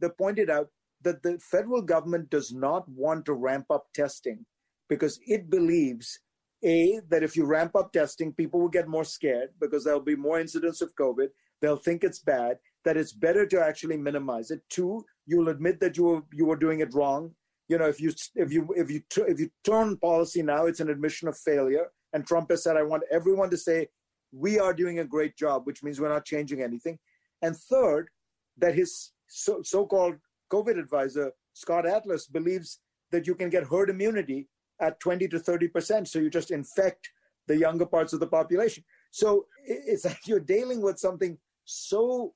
that 0.00 0.18
pointed 0.18 0.50
out 0.50 0.68
that 1.02 1.22
the 1.22 1.38
federal 1.38 1.82
government 1.82 2.30
does 2.30 2.52
not 2.52 2.88
want 2.88 3.24
to 3.26 3.34
ramp 3.34 3.66
up 3.70 3.86
testing 3.94 4.44
because 4.88 5.20
it 5.26 5.50
believes 5.50 6.20
a, 6.64 7.00
that 7.08 7.22
if 7.22 7.36
you 7.36 7.44
ramp 7.44 7.76
up 7.76 7.92
testing, 7.92 8.32
people 8.32 8.60
will 8.60 8.68
get 8.68 8.88
more 8.88 9.04
scared 9.04 9.50
because 9.60 9.84
there'll 9.84 10.00
be 10.00 10.16
more 10.16 10.40
incidents 10.40 10.82
of 10.82 10.94
COVID. 10.96 11.28
They'll 11.60 11.76
think 11.76 12.02
it's 12.02 12.18
bad, 12.18 12.58
that 12.84 12.96
it's 12.96 13.12
better 13.12 13.46
to 13.46 13.60
actually 13.60 13.96
minimize 13.96 14.50
it. 14.50 14.60
Two, 14.68 15.04
you'll 15.26 15.48
admit 15.50 15.78
that 15.80 15.96
you 15.96 16.04
were, 16.04 16.22
you 16.32 16.46
were 16.46 16.56
doing 16.56 16.80
it 16.80 16.94
wrong. 16.94 17.32
You 17.68 17.78
know, 17.78 17.86
if 17.86 18.00
you, 18.00 18.12
if 18.34 18.52
you, 18.52 18.68
if 18.76 18.90
you, 18.90 19.02
if 19.28 19.38
you 19.38 19.50
turn 19.64 19.96
policy 19.98 20.42
now, 20.42 20.66
it's 20.66 20.80
an 20.80 20.90
admission 20.90 21.28
of 21.28 21.36
failure. 21.38 21.88
And 22.12 22.26
Trump 22.26 22.50
has 22.50 22.64
said, 22.64 22.76
I 22.76 22.82
want 22.82 23.02
everyone 23.12 23.50
to 23.50 23.56
say, 23.56 23.88
we 24.32 24.58
are 24.58 24.72
doing 24.72 24.98
a 24.98 25.04
great 25.04 25.36
job, 25.36 25.62
which 25.64 25.82
means 25.82 26.00
we're 26.00 26.08
not 26.08 26.24
changing 26.24 26.62
anything. 26.62 26.98
And 27.42 27.56
third, 27.56 28.08
that 28.56 28.74
his 28.74 29.12
so, 29.28 29.62
so-called 29.62 30.16
COVID 30.52 30.78
advisor, 30.78 31.32
Scott 31.54 31.86
Atlas, 31.86 32.26
believes 32.26 32.80
that 33.10 33.26
you 33.26 33.34
can 33.34 33.50
get 33.50 33.64
herd 33.64 33.90
immunity 33.90 34.48
at 34.80 35.00
20 35.00 35.28
to 35.28 35.38
30%. 35.38 36.06
So 36.06 36.18
you 36.18 36.30
just 36.30 36.50
infect 36.50 37.10
the 37.46 37.56
younger 37.56 37.86
parts 37.86 38.12
of 38.12 38.20
the 38.20 38.26
population. 38.26 38.84
So 39.10 39.46
it's 39.64 40.04
like 40.04 40.26
you're 40.26 40.40
dealing 40.40 40.82
with 40.82 40.98
something 40.98 41.38
so 41.64 42.34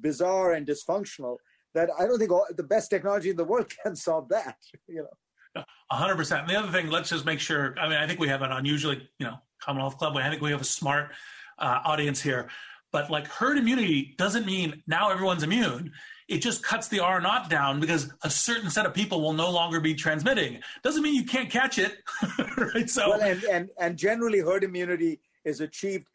bizarre 0.00 0.52
and 0.52 0.66
dysfunctional 0.66 1.36
that 1.74 1.90
I 1.98 2.06
don't 2.06 2.18
think 2.18 2.32
all, 2.32 2.46
the 2.56 2.62
best 2.62 2.90
technology 2.90 3.30
in 3.30 3.36
the 3.36 3.44
world 3.44 3.72
can 3.82 3.94
solve 3.94 4.28
that. 4.30 4.56
You 4.88 5.06
know, 5.54 5.64
hundred 5.90 6.16
percent. 6.16 6.42
And 6.42 6.50
the 6.50 6.58
other 6.58 6.72
thing, 6.72 6.90
let's 6.90 7.10
just 7.10 7.24
make 7.24 7.40
sure. 7.40 7.74
I 7.78 7.88
mean, 7.88 7.98
I 7.98 8.06
think 8.06 8.20
we 8.20 8.28
have 8.28 8.42
an 8.42 8.52
unusually, 8.52 9.08
you 9.18 9.26
know, 9.26 9.36
Commonwealth 9.60 9.98
Club. 9.98 10.16
I 10.16 10.28
think 10.28 10.42
we 10.42 10.50
have 10.50 10.60
a 10.60 10.64
smart 10.64 11.12
uh, 11.58 11.80
audience 11.84 12.20
here. 12.20 12.48
But 12.90 13.10
like 13.10 13.26
herd 13.26 13.58
immunity 13.58 14.14
doesn't 14.16 14.46
mean 14.46 14.82
now 14.86 15.10
everyone's 15.10 15.42
immune 15.42 15.92
it 16.28 16.42
just 16.42 16.62
cuts 16.62 16.88
the 16.88 17.00
R 17.00 17.20
naught 17.20 17.48
down 17.48 17.80
because 17.80 18.12
a 18.22 18.28
certain 18.28 18.70
set 18.70 18.84
of 18.84 18.92
people 18.92 19.22
will 19.22 19.32
no 19.32 19.50
longer 19.50 19.80
be 19.80 19.94
transmitting. 19.94 20.60
Doesn't 20.82 21.02
mean 21.02 21.14
you 21.14 21.24
can't 21.24 21.50
catch 21.50 21.78
it, 21.78 21.96
right? 22.74 22.88
So, 22.88 23.10
well, 23.10 23.22
and, 23.22 23.42
and 23.44 23.70
and 23.80 23.96
generally, 23.96 24.40
herd 24.40 24.62
immunity 24.62 25.20
is 25.44 25.60
achieved. 25.60 26.06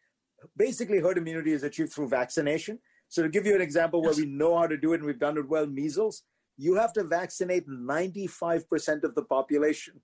Basically, 0.56 1.00
herd 1.00 1.18
immunity 1.18 1.52
is 1.52 1.64
achieved 1.64 1.92
through 1.92 2.08
vaccination. 2.08 2.78
So, 3.08 3.22
to 3.22 3.28
give 3.28 3.44
you 3.44 3.56
an 3.56 3.60
example 3.60 4.00
where 4.02 4.12
yes. 4.12 4.20
we 4.20 4.26
know 4.26 4.56
how 4.56 4.68
to 4.68 4.76
do 4.76 4.92
it 4.92 4.96
and 4.96 5.04
we've 5.04 5.18
done 5.18 5.36
it 5.36 5.48
well, 5.48 5.66
measles, 5.66 6.22
you 6.56 6.76
have 6.76 6.92
to 6.92 7.02
vaccinate 7.02 7.68
95% 7.68 9.02
of 9.02 9.16
the 9.16 9.22
population 9.22 10.00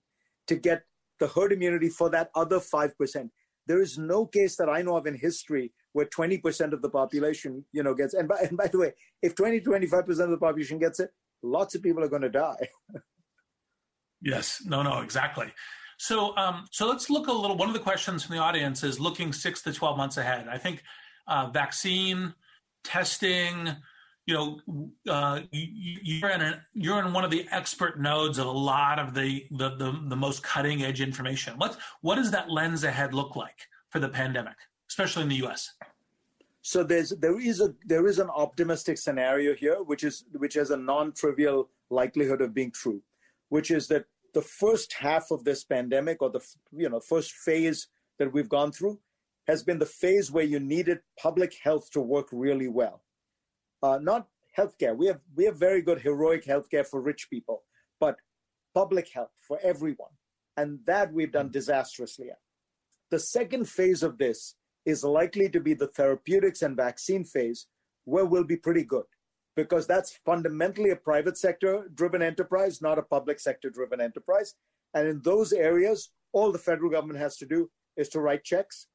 to 0.49 0.57
get 0.57 0.83
the 1.21 1.29
herd 1.29 1.53
immunity 1.53 1.89
for 1.89 2.11
that 2.11 2.31
other 2.35 2.59
5%. 2.59 3.31
There 3.67 3.81
is 3.81 3.97
no 3.97 4.27
case 4.27 4.57
that 4.57 4.69
I 4.69 4.83
know 4.83 4.97
of 4.97 5.07
in 5.07 5.15
history 5.15 5.73
where 5.93 6.07
20% 6.07 6.73
of 6.73 6.83
the 6.83 6.89
population, 6.89 7.65
you 7.73 7.83
know, 7.83 7.95
gets, 7.95 8.15
and 8.15 8.29
by, 8.29 8.37
and 8.37 8.57
by 8.57 8.67
the 8.69 8.79
way, 8.79 8.93
if 9.23 9.35
20, 9.35 9.61
25% 9.61 10.09
of 10.09 10.31
the 10.31 10.39
population 10.39 10.79
gets 10.79 11.01
it, 11.01 11.11
lots 11.43 11.75
of 11.75 11.83
people 11.83 12.03
are 12.03 12.09
going 12.09 12.23
to 12.23 12.29
die. 12.29 12.69
yes, 14.23 14.63
no, 14.65 14.83
no, 14.83 15.01
exactly. 15.01 15.53
So, 15.99 16.37
um, 16.37 16.67
so 16.71 16.89
let's 16.89 17.11
look 17.11 17.27
a 17.27 17.33
little, 17.33 17.57
one 17.57 17.69
of 17.69 17.75
the 17.75 17.81
questions 17.81 18.25
from 18.25 18.37
the 18.37 18.43
audience 18.43 18.83
is 18.83 18.99
looking 18.99 19.33
six 19.33 19.63
to 19.63 19.73
12 19.73 19.97
months 19.97 20.17
ahead. 20.17 20.49
I 20.49 20.57
think 20.57 20.83
uh, 21.27 21.51
vaccine, 21.53 22.35
testing, 22.85 23.69
you 24.27 24.35
know, 24.35 24.91
uh, 25.09 25.41
you, 25.51 26.25
are 26.25 26.31
in 26.31 26.41
a, 26.41 26.63
you're 26.73 27.05
in 27.05 27.13
one 27.13 27.25
of 27.25 27.31
the 27.31 27.47
expert 27.51 28.01
nodes 28.01 28.39
of 28.39 28.47
a 28.47 28.51
lot 28.51 28.99
of 28.99 29.13
the, 29.13 29.45
the, 29.51 29.71
the, 29.77 30.01
the 30.09 30.17
most 30.17 30.43
cutting 30.43 30.83
edge 30.85 31.01
information. 31.01 31.55
What, 31.59 31.77
what 32.01 32.15
does 32.15 32.31
that 32.31 32.51
lens 32.51 32.85
ahead 32.85 33.13
look 33.13 33.37
like 33.37 33.67
for 33.91 33.99
the 33.99 34.09
pandemic? 34.09 34.57
Especially 34.91 35.23
in 35.23 35.29
the 35.29 35.37
U.S. 35.37 35.73
So 36.63 36.83
there's 36.83 37.11
there 37.11 37.41
is 37.41 37.61
a 37.61 37.75
there 37.87 38.07
is 38.07 38.19
an 38.19 38.29
optimistic 38.29 38.99
scenario 38.99 39.55
here, 39.55 39.83
which 39.83 40.05
is 40.05 40.25
which 40.33 40.55
has 40.55 40.71
a 40.71 40.77
non-trivial 40.77 41.71
likelihood 41.89 42.43
of 42.43 42.53
being 42.53 42.73
true, 42.73 43.01
which 43.49 43.71
is 43.71 43.89
that 43.89 44.05
the 44.35 44.43
first 44.43 44.93
half 44.93 45.31
of 45.31 45.45
this 45.45 45.65
pandemic 45.65 46.21
or 46.21 46.31
the 46.31 46.41
you 46.73 46.89
know 46.89 47.01
first 47.01 47.33
phase 47.33 47.89
that 48.19 48.33
we've 48.33 48.49
gone 48.49 48.73
through 48.73 48.99
has 49.47 49.63
been 49.63 49.79
the 49.79 49.87
phase 49.87 50.31
where 50.31 50.45
you 50.45 50.61
needed 50.61 50.99
public 51.19 51.55
health 51.63 51.91
to 51.93 52.01
work 52.01 52.29
really 52.31 52.69
well, 52.69 53.03
uh, 53.83 53.99
not 54.01 54.29
healthcare. 54.57 54.95
We 54.97 55.07
have 55.07 55.21
we 55.35 55.45
have 55.47 55.57
very 55.57 55.81
good 55.81 56.03
heroic 56.03 56.45
healthcare 56.45 56.87
for 56.87 57.01
rich 57.01 57.31
people, 57.31 57.63
but 57.99 58.17
public 58.75 59.09
health 59.09 59.33
for 59.41 59.59
everyone, 59.63 60.15
and 60.57 60.81
that 60.87 61.13
we've 61.13 61.33
done 61.33 61.51
disastrously. 61.51 62.29
The 63.11 63.19
second 63.19 63.69
phase 63.69 64.03
of 64.03 64.19
this 64.19 64.55
is 64.91 65.05
likely 65.05 65.49
to 65.49 65.61
be 65.61 65.75
the 65.75 65.89
therapeutics 65.89 66.63
and 66.63 66.77
vaccine 66.77 67.25
phase, 67.25 67.67
where 68.05 68.27
we'll 68.27 68.45
be 68.45 68.57
pretty 68.57 68.85
good 68.85 69.05
because 69.57 69.87
that's 69.87 70.19
fundamentally 70.25 70.91
a 70.91 70.97
private 70.97 71.37
sector 71.37 71.89
driven 71.95 72.23
enterprise, 72.23 72.81
not 72.81 72.99
a 72.99 73.03
public 73.03 73.41
sector 73.41 73.69
driven 73.71 74.01
enterprise. 74.01 74.55
And 74.95 75.09
in 75.09 75.21
those 75.23 75.53
areas, 75.53 76.11
all 76.33 76.53
the 76.53 76.59
federal 76.59 76.91
government 76.91 77.19
has 77.19 77.37
to 77.39 77.47
do 77.47 77.71
is 77.97 78.09
to 78.11 78.21
write 78.21 78.45
checks. 78.45 78.87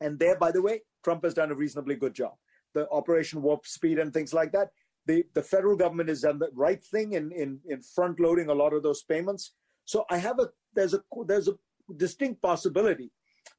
And 0.00 0.18
there, 0.18 0.36
by 0.38 0.52
the 0.52 0.62
way, 0.62 0.82
Trump 1.04 1.24
has 1.24 1.34
done 1.34 1.50
a 1.50 1.54
reasonably 1.54 1.94
good 1.94 2.14
job. 2.14 2.32
The 2.74 2.88
Operation 2.90 3.42
Warp 3.42 3.66
Speed 3.66 3.98
and 3.98 4.12
things 4.12 4.34
like 4.34 4.52
that. 4.52 4.68
The, 5.06 5.24
the 5.34 5.42
federal 5.42 5.76
government 5.76 6.08
has 6.08 6.22
done 6.22 6.38
the 6.38 6.50
right 6.52 6.84
thing 6.84 7.12
in, 7.12 7.30
in, 7.32 7.60
in 7.68 7.80
front 7.80 8.18
loading 8.18 8.48
a 8.48 8.54
lot 8.54 8.72
of 8.72 8.82
those 8.82 9.02
payments. 9.02 9.52
So 9.84 10.04
I 10.10 10.18
have 10.18 10.40
a 10.40 10.48
there's 10.74 10.94
a 10.94 11.00
there's 11.26 11.48
a 11.48 11.54
distinct 11.96 12.42
possibility 12.42 13.12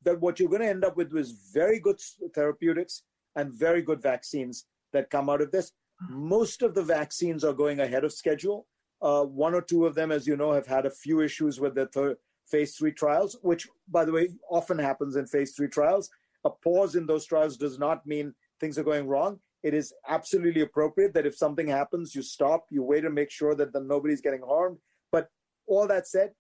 that 0.03 0.19
what 0.19 0.39
you're 0.39 0.49
going 0.49 0.61
to 0.61 0.67
end 0.69 0.85
up 0.85 0.97
with 0.97 1.15
is 1.15 1.49
very 1.53 1.79
good 1.79 1.99
therapeutics 2.33 3.03
and 3.35 3.53
very 3.53 3.81
good 3.81 4.01
vaccines 4.01 4.65
that 4.93 5.09
come 5.09 5.29
out 5.29 5.41
of 5.41 5.51
this. 5.51 5.71
Most 6.09 6.61
of 6.61 6.75
the 6.75 6.83
vaccines 6.83 7.43
are 7.43 7.53
going 7.53 7.79
ahead 7.79 8.03
of 8.03 8.13
schedule. 8.13 8.67
Uh, 9.01 9.23
one 9.23 9.53
or 9.53 9.61
two 9.61 9.85
of 9.85 9.95
them, 9.95 10.11
as 10.11 10.27
you 10.27 10.35
know, 10.35 10.51
have 10.53 10.67
had 10.67 10.85
a 10.85 10.91
few 10.91 11.21
issues 11.21 11.59
with 11.59 11.75
the 11.75 11.87
third 11.87 12.17
phase 12.49 12.75
three 12.75 12.91
trials, 12.91 13.37
which, 13.41 13.67
by 13.89 14.05
the 14.05 14.11
way, 14.11 14.29
often 14.49 14.79
happens 14.79 15.15
in 15.15 15.27
phase 15.27 15.53
three 15.55 15.67
trials. 15.67 16.09
A 16.45 16.49
pause 16.49 16.95
in 16.95 17.05
those 17.05 17.25
trials 17.25 17.57
does 17.57 17.77
not 17.77 18.05
mean 18.05 18.33
things 18.59 18.77
are 18.77 18.83
going 18.83 19.07
wrong. 19.07 19.39
It 19.63 19.73
is 19.73 19.93
absolutely 20.07 20.61
appropriate 20.61 21.13
that 21.13 21.25
if 21.25 21.35
something 21.35 21.67
happens, 21.67 22.15
you 22.15 22.21
stop, 22.21 22.65
you 22.69 22.83
wait 22.83 23.01
to 23.01 23.09
make 23.09 23.31
sure 23.31 23.55
that 23.55 23.73
the, 23.73 23.81
nobody's 23.81 24.21
getting 24.21 24.41
harmed. 24.41 24.77
But 25.11 25.29
all 25.67 25.87
that 25.87 26.07
said, 26.07 26.31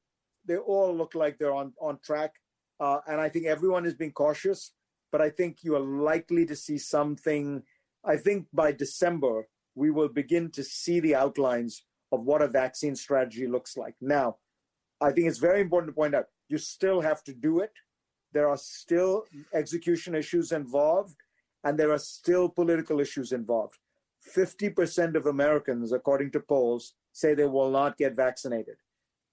they 0.45 0.57
all 0.57 0.95
look 0.95 1.13
like 1.13 1.37
they're 1.37 1.53
on, 1.53 1.73
on 1.81 1.99
track. 2.03 2.31
Uh, 2.79 2.99
and 3.07 3.19
I 3.19 3.29
think 3.29 3.45
everyone 3.45 3.85
is 3.85 3.93
being 3.93 4.11
cautious, 4.11 4.71
but 5.11 5.21
I 5.21 5.29
think 5.29 5.63
you 5.63 5.75
are 5.75 5.79
likely 5.81 6.45
to 6.45 6.55
see 6.55 6.77
something. 6.77 7.63
I 8.05 8.17
think 8.17 8.47
by 8.53 8.71
December, 8.71 9.47
we 9.75 9.89
will 9.91 10.09
begin 10.09 10.51
to 10.51 10.63
see 10.63 10.99
the 10.99 11.15
outlines 11.15 11.83
of 12.11 12.23
what 12.23 12.41
a 12.41 12.47
vaccine 12.47 12.95
strategy 12.95 13.47
looks 13.47 13.77
like. 13.77 13.95
Now, 14.01 14.37
I 15.01 15.11
think 15.11 15.27
it's 15.27 15.37
very 15.39 15.61
important 15.61 15.91
to 15.91 15.95
point 15.95 16.15
out 16.15 16.25
you 16.49 16.57
still 16.57 17.01
have 17.01 17.23
to 17.23 17.33
do 17.33 17.59
it. 17.59 17.71
There 18.33 18.49
are 18.49 18.57
still 18.57 19.25
execution 19.53 20.15
issues 20.15 20.51
involved, 20.51 21.15
and 21.63 21.77
there 21.77 21.91
are 21.91 21.99
still 21.99 22.49
political 22.49 22.99
issues 22.99 23.31
involved. 23.31 23.77
50% 24.35 25.15
of 25.15 25.25
Americans, 25.25 25.91
according 25.91 26.31
to 26.31 26.39
polls, 26.39 26.93
say 27.13 27.33
they 27.33 27.45
will 27.45 27.71
not 27.71 27.97
get 27.97 28.15
vaccinated. 28.15 28.75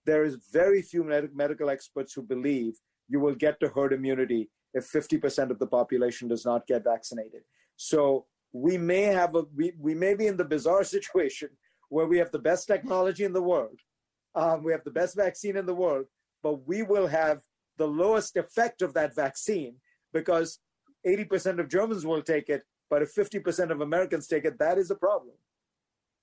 There 0.04 0.24
is 0.24 0.36
very 0.52 0.82
few 0.82 1.04
med- 1.04 1.34
medical 1.34 1.70
experts 1.70 2.12
who 2.12 2.22
believe 2.22 2.78
you 3.08 3.20
will 3.20 3.34
get 3.34 3.60
to 3.60 3.68
herd 3.68 3.92
immunity 3.92 4.50
if 4.72 4.90
50% 4.90 5.50
of 5.50 5.58
the 5.58 5.66
population 5.66 6.28
does 6.28 6.44
not 6.44 6.66
get 6.66 6.84
vaccinated. 6.84 7.42
So 7.76 8.26
we 8.52 8.78
may 8.78 9.02
have 9.02 9.34
a 9.34 9.44
we, 9.54 9.72
we 9.78 9.94
may 9.94 10.14
be 10.14 10.26
in 10.26 10.36
the 10.36 10.44
bizarre 10.44 10.84
situation 10.96 11.50
where 11.88 12.06
we 12.06 12.18
have 12.18 12.30
the 12.32 12.38
best 12.38 12.66
technology 12.66 13.24
in 13.24 13.32
the 13.32 13.42
world, 13.42 13.78
um, 14.34 14.64
we 14.64 14.72
have 14.72 14.84
the 14.84 14.90
best 14.90 15.16
vaccine 15.16 15.56
in 15.56 15.66
the 15.66 15.74
world, 15.74 16.06
but 16.42 16.66
we 16.66 16.82
will 16.82 17.06
have 17.06 17.42
the 17.76 17.86
lowest 17.86 18.36
effect 18.36 18.82
of 18.82 18.94
that 18.94 19.14
vaccine 19.14 19.76
because 20.12 20.58
80% 21.06 21.60
of 21.60 21.68
Germans 21.68 22.06
will 22.06 22.22
take 22.22 22.48
it, 22.48 22.62
but 22.90 23.02
if 23.02 23.14
50% 23.14 23.70
of 23.70 23.80
Americans 23.80 24.26
take 24.26 24.44
it, 24.44 24.58
that 24.58 24.78
is 24.78 24.90
a 24.90 24.94
problem. 24.94 25.34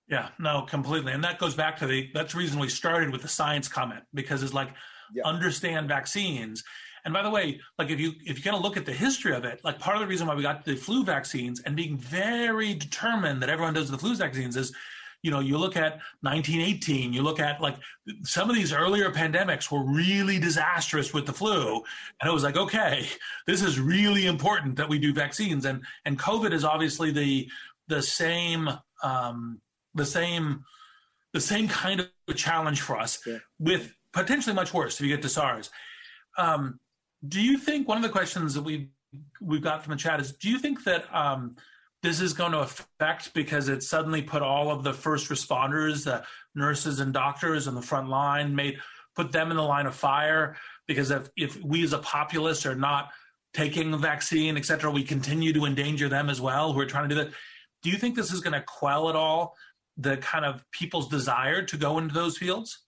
Yeah, 0.07 0.29
no, 0.39 0.63
completely. 0.63 1.13
And 1.13 1.23
that 1.23 1.39
goes 1.39 1.55
back 1.55 1.77
to 1.77 1.87
the 1.87 2.09
that's 2.13 2.33
the 2.33 2.39
reason 2.39 2.59
we 2.59 2.67
started 2.67 3.11
with 3.11 3.21
the 3.21 3.27
science 3.27 3.67
comment 3.67 4.03
because 4.13 4.43
it's 4.43 4.53
like 4.53 4.69
yeah. 5.13 5.23
understand 5.25 5.87
vaccines. 5.87 6.63
And 7.03 7.13
by 7.13 7.23
the 7.23 7.29
way, 7.29 7.59
like 7.79 7.89
if 7.89 7.99
you 7.99 8.13
if 8.25 8.37
you 8.37 8.43
kind 8.43 8.55
of 8.55 8.61
look 8.61 8.77
at 8.77 8.85
the 8.85 8.93
history 8.93 9.33
of 9.33 9.43
it, 9.43 9.59
like 9.63 9.79
part 9.79 9.95
of 9.95 10.01
the 10.01 10.07
reason 10.07 10.27
why 10.27 10.35
we 10.35 10.43
got 10.43 10.65
the 10.65 10.75
flu 10.75 11.03
vaccines 11.03 11.59
and 11.61 11.75
being 11.75 11.97
very 11.97 12.73
determined 12.73 13.41
that 13.41 13.49
everyone 13.49 13.73
does 13.73 13.89
the 13.89 13.97
flu 13.97 14.15
vaccines 14.15 14.55
is 14.55 14.71
you 15.23 15.29
know, 15.29 15.39
you 15.39 15.57
look 15.57 15.75
at 15.75 15.99
1918, 16.21 17.13
you 17.13 17.21
look 17.21 17.39
at 17.39 17.61
like 17.61 17.75
some 18.23 18.49
of 18.49 18.55
these 18.55 18.73
earlier 18.73 19.11
pandemics 19.11 19.71
were 19.71 19.83
really 19.83 20.39
disastrous 20.39 21.13
with 21.13 21.25
the 21.25 21.33
flu. 21.33 21.75
And 22.19 22.29
it 22.29 22.33
was 22.33 22.43
like, 22.43 22.57
okay, 22.57 23.07
this 23.45 23.61
is 23.61 23.79
really 23.79 24.25
important 24.25 24.75
that 24.77 24.89
we 24.89 24.97
do 24.97 25.13
vaccines. 25.13 25.65
And, 25.65 25.83
and 26.05 26.17
COVID 26.17 26.51
is 26.53 26.63
obviously 26.63 27.11
the, 27.11 27.49
the 27.87 28.01
same, 28.01 28.69
um, 29.03 29.61
the 29.93 30.05
same, 30.05 30.63
the 31.33 31.41
same 31.41 31.67
kind 31.67 32.01
of 32.01 32.35
challenge 32.35 32.81
for 32.81 32.97
us 32.97 33.19
yeah. 33.25 33.37
with 33.59 33.93
potentially 34.13 34.55
much 34.55 34.73
worse 34.73 34.95
if 34.95 35.01
you 35.01 35.07
get 35.07 35.21
to 35.21 35.29
SARS. 35.29 35.69
Um, 36.37 36.79
do 37.27 37.41
you 37.41 37.57
think 37.57 37.87
one 37.87 37.97
of 37.97 38.03
the 38.03 38.09
questions 38.09 38.53
that 38.53 38.63
we 38.63 38.89
we've 39.41 39.61
got 39.61 39.83
from 39.83 39.91
the 39.91 39.97
chat 39.97 40.21
is 40.21 40.31
do 40.31 40.49
you 40.49 40.57
think 40.57 40.85
that 40.85 41.03
um, 41.13 41.55
this 42.01 42.19
is 42.19 42.33
going 42.33 42.51
to 42.51 42.59
affect 42.59 43.33
because 43.33 43.67
it 43.67 43.83
suddenly 43.83 44.21
put 44.21 44.41
all 44.41 44.71
of 44.71 44.83
the 44.83 44.93
first 44.93 45.29
responders, 45.29 46.05
the 46.05 46.23
nurses 46.55 46.99
and 46.99 47.13
doctors 47.13 47.67
on 47.67 47.75
the 47.75 47.81
front 47.81 48.09
line, 48.09 48.55
made 48.55 48.79
put 49.15 49.31
them 49.31 49.51
in 49.51 49.57
the 49.57 49.63
line 49.63 49.85
of 49.85 49.95
fire. 49.95 50.55
Because 50.87 51.11
if, 51.11 51.29
if 51.37 51.61
we 51.63 51.83
as 51.83 51.93
a 51.93 51.99
populace 51.99 52.65
are 52.65 52.75
not 52.75 53.11
taking 53.53 53.91
the 53.91 53.97
vaccine, 53.97 54.57
et 54.57 54.65
cetera, 54.65 54.89
we 54.89 55.03
continue 55.03 55.53
to 55.53 55.65
endanger 55.65 56.09
them 56.09 56.29
as 56.29 56.41
well 56.41 56.73
who 56.73 56.79
are 56.79 56.85
trying 56.85 57.07
to 57.09 57.15
do 57.15 57.23
that. 57.23 57.33
Do 57.83 57.89
you 57.89 57.97
think 57.97 58.15
this 58.15 58.31
is 58.31 58.39
going 58.39 58.53
to 58.53 58.63
quell 58.65 59.09
at 59.09 59.15
all 59.15 59.55
the 59.97 60.17
kind 60.17 60.45
of 60.45 60.63
people's 60.71 61.09
desire 61.09 61.63
to 61.63 61.77
go 61.77 61.97
into 61.97 62.13
those 62.13 62.37
fields? 62.37 62.79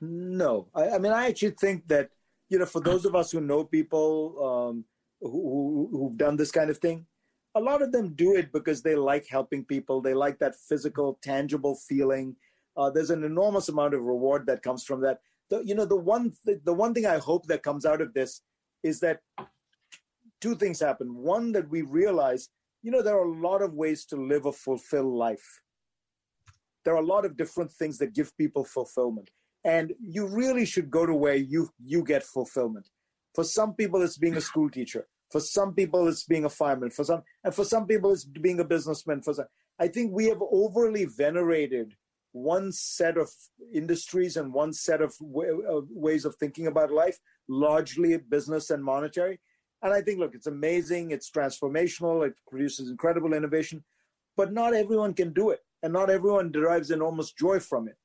No. 0.00 0.68
I, 0.74 0.90
I 0.90 0.98
mean, 0.98 1.12
I 1.12 1.26
actually 1.28 1.56
think 1.60 1.88
that, 1.88 2.10
you 2.48 2.58
know, 2.58 2.66
for 2.66 2.80
those 2.80 3.04
of 3.04 3.14
us 3.14 3.30
who 3.30 3.40
know 3.40 3.64
people, 3.64 4.70
um, 4.70 4.84
who, 5.20 5.88
who've 5.92 6.16
done 6.16 6.36
this 6.36 6.50
kind 6.50 6.70
of 6.70 6.78
thing, 6.78 7.06
a 7.54 7.60
lot 7.60 7.82
of 7.82 7.92
them 7.92 8.14
do 8.14 8.36
it 8.36 8.52
because 8.52 8.82
they 8.82 8.94
like 8.94 9.26
helping 9.28 9.64
people. 9.64 10.00
They 10.00 10.14
like 10.14 10.38
that 10.38 10.54
physical, 10.54 11.18
tangible 11.22 11.74
feeling. 11.74 12.36
Uh, 12.76 12.90
there's 12.90 13.10
an 13.10 13.24
enormous 13.24 13.68
amount 13.68 13.94
of 13.94 14.02
reward 14.02 14.46
that 14.46 14.62
comes 14.62 14.84
from 14.84 15.00
that. 15.02 15.18
The, 15.50 15.62
you 15.64 15.74
know, 15.74 15.86
the 15.86 15.96
one 15.96 16.32
th- 16.44 16.60
the 16.64 16.74
one 16.74 16.94
thing 16.94 17.06
I 17.06 17.18
hope 17.18 17.46
that 17.46 17.62
comes 17.62 17.84
out 17.84 18.00
of 18.00 18.12
this 18.14 18.42
is 18.82 19.00
that 19.00 19.20
two 20.40 20.54
things 20.54 20.78
happen. 20.78 21.14
One, 21.14 21.52
that 21.52 21.68
we 21.68 21.82
realize, 21.82 22.50
you 22.82 22.90
know, 22.90 23.02
there 23.02 23.16
are 23.18 23.24
a 23.24 23.40
lot 23.40 23.62
of 23.62 23.74
ways 23.74 24.04
to 24.06 24.16
live 24.16 24.46
a 24.46 24.52
fulfilled 24.52 25.14
life. 25.14 25.60
There 26.84 26.94
are 26.94 27.02
a 27.02 27.06
lot 27.06 27.24
of 27.24 27.36
different 27.36 27.72
things 27.72 27.98
that 27.98 28.14
give 28.14 28.36
people 28.36 28.64
fulfillment, 28.64 29.30
and 29.64 29.92
you 30.00 30.26
really 30.26 30.64
should 30.64 30.90
go 30.90 31.06
to 31.06 31.14
where 31.14 31.34
you 31.34 31.70
you 31.84 32.02
get 32.04 32.22
fulfillment. 32.22 32.88
For 33.34 33.44
some 33.44 33.74
people, 33.74 34.02
it's 34.02 34.18
being 34.18 34.36
a 34.36 34.40
school 34.40 34.70
teacher. 34.70 35.06
For 35.30 35.40
some 35.40 35.74
people, 35.74 36.08
it's 36.08 36.24
being 36.24 36.44
a 36.44 36.50
fireman. 36.50 36.90
For 36.90 37.04
some, 37.04 37.22
and 37.44 37.54
for 37.54 37.64
some 37.64 37.86
people, 37.86 38.12
it's 38.12 38.24
being 38.24 38.60
a 38.60 38.64
businessman. 38.64 39.22
For 39.22 39.34
some, 39.34 39.46
I 39.78 39.88
think 39.88 40.12
we 40.12 40.26
have 40.26 40.42
overly 40.50 41.04
venerated 41.04 41.94
one 42.32 42.72
set 42.72 43.16
of 43.16 43.30
industries 43.72 44.36
and 44.36 44.52
one 44.52 44.72
set 44.72 45.00
of 45.00 45.14
ways 45.20 46.24
of 46.24 46.34
thinking 46.36 46.66
about 46.66 46.90
life, 46.90 47.18
largely 47.48 48.16
business 48.16 48.70
and 48.70 48.82
monetary. 48.82 49.40
And 49.82 49.92
I 49.92 50.00
think, 50.00 50.18
look, 50.18 50.34
it's 50.34 50.46
amazing, 50.46 51.12
it's 51.12 51.30
transformational, 51.30 52.26
it 52.26 52.34
produces 52.48 52.90
incredible 52.90 53.32
innovation, 53.32 53.84
but 54.36 54.52
not 54.52 54.74
everyone 54.74 55.14
can 55.14 55.32
do 55.32 55.50
it, 55.50 55.60
and 55.82 55.92
not 55.92 56.10
everyone 56.10 56.50
derives 56.50 56.90
enormous 56.90 57.32
joy 57.32 57.60
from 57.60 57.88
it. 57.88 57.96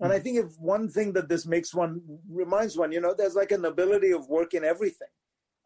And 0.00 0.12
I 0.12 0.20
think 0.20 0.38
if 0.38 0.56
one 0.58 0.88
thing 0.88 1.12
that 1.14 1.28
this 1.28 1.44
makes 1.44 1.74
one 1.74 2.00
reminds 2.30 2.76
one, 2.76 2.92
you 2.92 3.00
know, 3.00 3.14
there's 3.16 3.34
like 3.34 3.50
an 3.50 3.64
ability 3.64 4.12
of 4.12 4.28
work 4.28 4.54
in 4.54 4.64
everything. 4.64 5.08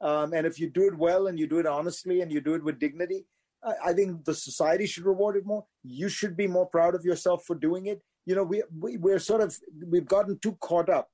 Um, 0.00 0.32
and 0.32 0.46
if 0.46 0.58
you 0.58 0.70
do 0.70 0.86
it 0.86 0.96
well 0.96 1.26
and 1.26 1.38
you 1.38 1.46
do 1.46 1.58
it 1.58 1.66
honestly 1.66 2.22
and 2.22 2.32
you 2.32 2.40
do 2.40 2.54
it 2.54 2.64
with 2.64 2.78
dignity, 2.78 3.26
I, 3.62 3.90
I, 3.90 3.92
think 3.92 4.24
the 4.24 4.34
society 4.34 4.86
should 4.86 5.04
reward 5.04 5.36
it 5.36 5.46
more. 5.46 5.64
You 5.84 6.08
should 6.08 6.36
be 6.36 6.48
more 6.48 6.66
proud 6.66 6.94
of 6.94 7.04
yourself 7.04 7.44
for 7.46 7.54
doing 7.54 7.86
it. 7.86 8.02
You 8.26 8.34
know, 8.34 8.42
we, 8.42 8.62
we 8.80 8.96
we're 8.96 9.20
sort 9.20 9.42
of 9.42 9.56
we've 9.86 10.06
gotten 10.06 10.38
too 10.40 10.56
caught 10.60 10.88
up 10.88 11.08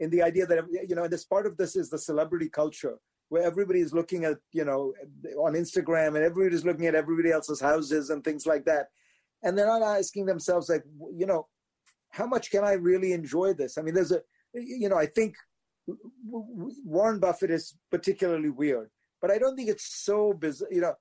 in 0.00 0.10
the 0.10 0.22
idea 0.22 0.46
that 0.46 0.64
you 0.88 0.94
know, 0.94 1.04
and 1.04 1.12
this 1.12 1.24
part 1.24 1.46
of 1.46 1.56
this 1.56 1.76
is 1.76 1.88
the 1.88 1.98
celebrity 1.98 2.48
culture 2.48 2.98
where 3.30 3.42
everybody 3.42 3.80
is 3.80 3.92
looking 3.92 4.24
at 4.24 4.38
you 4.52 4.64
know 4.64 4.92
on 5.38 5.54
Instagram 5.54 6.08
and 6.08 6.18
everybody's 6.18 6.64
looking 6.64 6.86
at 6.86 6.94
everybody 6.94 7.30
else's 7.30 7.60
houses 7.60 8.10
and 8.10 8.22
things 8.22 8.44
like 8.46 8.64
that, 8.64 8.88
and 9.42 9.56
they're 9.56 9.66
not 9.66 9.82
asking 9.82 10.26
themselves 10.26 10.68
like, 10.68 10.84
you 11.14 11.26
know, 11.26 11.46
how 12.18 12.26
much 12.26 12.50
can 12.50 12.64
I 12.64 12.72
really 12.72 13.12
enjoy 13.12 13.54
this? 13.54 13.78
I 13.78 13.82
mean, 13.82 13.94
there's 13.94 14.12
a, 14.12 14.20
you 14.52 14.88
know, 14.88 14.98
I 14.98 15.06
think 15.06 15.36
Warren 16.26 17.20
Buffett 17.20 17.52
is 17.52 17.76
particularly 17.90 18.50
weird, 18.50 18.90
but 19.22 19.30
I 19.30 19.38
don't 19.38 19.56
think 19.56 19.68
it's 19.68 20.04
so 20.04 20.32
bizarre. 20.32 20.68
You 20.70 20.80
know, 20.80 20.94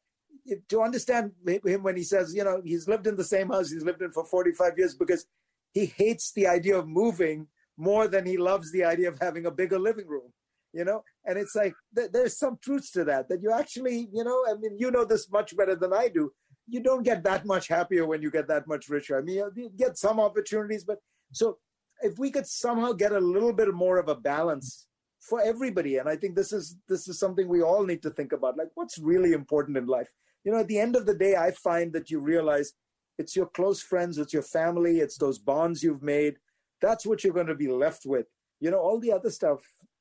to 0.69 0.81
understand 0.81 1.31
him 1.45 1.81
when 1.83 1.97
he 1.97 2.03
says, 2.03 2.35
you 2.35 2.43
know, 2.43 2.61
he's 2.63 2.87
lived 2.87 3.07
in 3.07 3.15
the 3.15 3.23
same 3.23 3.49
house 3.49 3.71
he's 3.71 3.83
lived 3.83 4.01
in 4.01 4.11
for 4.11 4.25
45 4.25 4.77
years 4.77 4.95
because 4.95 5.25
he 5.73 5.87
hates 5.87 6.31
the 6.31 6.47
idea 6.47 6.77
of 6.77 6.87
moving 6.87 7.47
more 7.77 8.07
than 8.07 8.25
he 8.25 8.37
loves 8.37 8.71
the 8.71 8.83
idea 8.83 9.09
of 9.09 9.17
having 9.19 9.45
a 9.45 9.51
bigger 9.51 9.79
living 9.79 10.07
room. 10.07 10.31
You 10.73 10.85
know, 10.85 11.03
and 11.25 11.39
it's 11.39 11.55
like 11.55 11.73
th- 11.95 12.11
there's 12.11 12.37
some 12.37 12.59
truths 12.61 12.91
to 12.91 13.03
that. 13.05 13.29
That 13.29 13.41
you 13.41 13.51
actually, 13.51 14.09
you 14.13 14.23
know, 14.23 14.39
I 14.47 14.53
mean, 14.53 14.77
you 14.77 14.91
know 14.91 15.05
this 15.05 15.31
much 15.31 15.57
better 15.57 15.75
than 15.75 15.91
I 15.93 16.09
do 16.09 16.31
you 16.67 16.81
don't 16.81 17.03
get 17.03 17.23
that 17.23 17.45
much 17.45 17.67
happier 17.67 18.05
when 18.05 18.21
you 18.21 18.29
get 18.29 18.47
that 18.47 18.67
much 18.67 18.89
richer. 18.89 19.17
I 19.17 19.21
mean, 19.21 19.43
you 19.55 19.71
get 19.75 19.97
some 19.97 20.19
opportunities, 20.19 20.83
but 20.83 20.99
so 21.31 21.57
if 22.01 22.19
we 22.19 22.29
could 22.29 22.47
somehow 22.47 22.91
get 22.91 23.11
a 23.11 23.19
little 23.19 23.53
bit 23.53 23.73
more 23.73 23.97
of 23.97 24.09
a 24.09 24.15
balance 24.15 24.87
for 25.21 25.41
everybody, 25.41 25.97
and 25.97 26.07
I 26.07 26.15
think 26.15 26.35
this 26.35 26.51
is 26.51 26.77
this 26.87 27.07
is 27.07 27.19
something 27.19 27.47
we 27.47 27.61
all 27.61 27.85
need 27.85 28.01
to 28.03 28.09
think 28.09 28.33
about. 28.33 28.57
Like, 28.57 28.69
what's 28.75 28.97
really 28.97 29.33
important 29.33 29.77
in 29.77 29.87
life? 29.87 30.09
you 30.47 30.53
know, 30.53 30.59
at 30.59 30.67
the 30.69 30.79
end 30.79 30.95
of 30.95 31.05
the 31.05 31.13
day, 31.13 31.35
I 31.35 31.51
find 31.51 31.91
that 31.91 32.09
you 32.09 32.21
realize 32.21 32.71
it's 33.17 33.35
your 33.35 33.47
close 33.47 33.81
friends, 33.81 34.17
it's 34.17 34.31
your 34.31 34.43
family, 34.43 35.01
it's 35.01 35.17
those 35.17 35.37
bonds 35.37 35.83
you've 35.83 36.01
made. 36.01 36.35
That's 36.81 37.05
what 37.05 37.21
you're 37.21 37.33
going 37.33 37.47
to 37.47 37.55
be 37.55 37.67
left 37.67 38.05
with. 38.05 38.27
You 38.61 38.71
know, 38.71 38.79
all 38.79 38.97
the 38.97 39.11
other 39.11 39.29
stuff, 39.29 39.59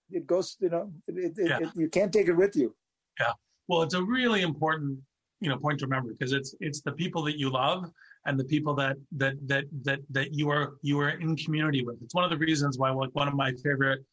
it 0.08 0.24
goes, 0.24 0.56
you 0.60 0.70
know, 0.70 0.92
it, 1.08 1.36
it, 1.36 1.48
yeah. 1.48 1.58
it, 1.62 1.70
you 1.74 1.88
can't 1.88 2.12
take 2.12 2.28
it 2.28 2.36
with 2.36 2.54
you. 2.54 2.76
Yeah. 3.18 3.32
Well, 3.66 3.82
it's 3.82 3.94
a 3.94 4.02
really 4.04 4.42
important, 4.42 5.00
you 5.40 5.48
know, 5.50 5.58
point 5.58 5.78
to 5.80 5.86
remember 5.86 6.10
because 6.12 6.32
it's 6.32 6.54
it's 6.60 6.80
the 6.80 6.92
people 6.92 7.22
that 7.24 7.38
you 7.38 7.50
love 7.50 7.90
and 8.24 8.38
the 8.38 8.44
people 8.44 8.74
that 8.74 8.96
that 9.12 9.34
that 9.46 9.64
that 9.82 10.00
that 10.10 10.34
you 10.34 10.48
are 10.50 10.74
you 10.82 10.98
are 11.00 11.10
in 11.10 11.36
community 11.36 11.84
with. 11.84 11.96
It's 12.02 12.14
one 12.14 12.24
of 12.24 12.30
the 12.30 12.38
reasons 12.38 12.78
why 12.78 12.90
like 12.90 13.10
one 13.12 13.28
of 13.28 13.34
my 13.34 13.52
favorite 13.62 14.04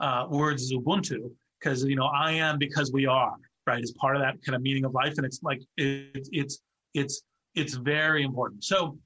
uh, 0.00 0.26
words 0.28 0.62
is 0.62 0.72
Ubuntu 0.72 1.30
because 1.60 1.84
you 1.84 1.96
know 1.96 2.06
I 2.06 2.32
am 2.32 2.58
because 2.58 2.92
we 2.92 3.06
are 3.06 3.34
right 3.66 3.82
is 3.82 3.92
part 3.92 4.16
of 4.16 4.22
that 4.22 4.36
kind 4.44 4.56
of 4.56 4.62
meaning 4.62 4.84
of 4.84 4.94
life, 4.94 5.14
and 5.16 5.24
it's 5.24 5.42
like 5.42 5.60
it, 5.76 6.28
it's 6.32 6.60
it's 6.94 7.22
it's 7.54 7.74
very 7.74 8.24
important. 8.24 8.64
So, 8.64 8.98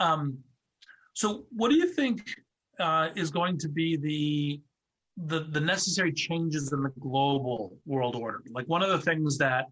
um, 0.00 0.38
so 1.14 1.44
what 1.50 1.70
do 1.70 1.76
you 1.76 1.88
think 1.88 2.28
uh, 2.80 3.10
is 3.14 3.30
going 3.30 3.58
to 3.58 3.68
be 3.68 3.96
the 3.96 4.60
the 5.28 5.44
the 5.50 5.60
necessary 5.60 6.12
changes 6.12 6.72
in 6.72 6.82
the 6.82 6.92
global 7.00 7.76
world 7.86 8.16
order? 8.16 8.42
Like 8.50 8.66
one 8.66 8.82
of 8.82 8.90
the 8.90 9.00
things 9.00 9.38
that 9.38 9.66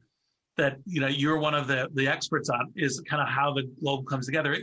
that 0.60 0.76
you 0.84 1.00
know 1.00 1.06
you're 1.08 1.38
one 1.38 1.54
of 1.54 1.66
the 1.66 1.88
the 1.94 2.06
experts 2.06 2.50
on 2.50 2.70
is 2.76 3.00
kind 3.08 3.22
of 3.22 3.28
how 3.28 3.52
the 3.52 3.62
globe 3.80 4.06
comes 4.06 4.26
together. 4.26 4.56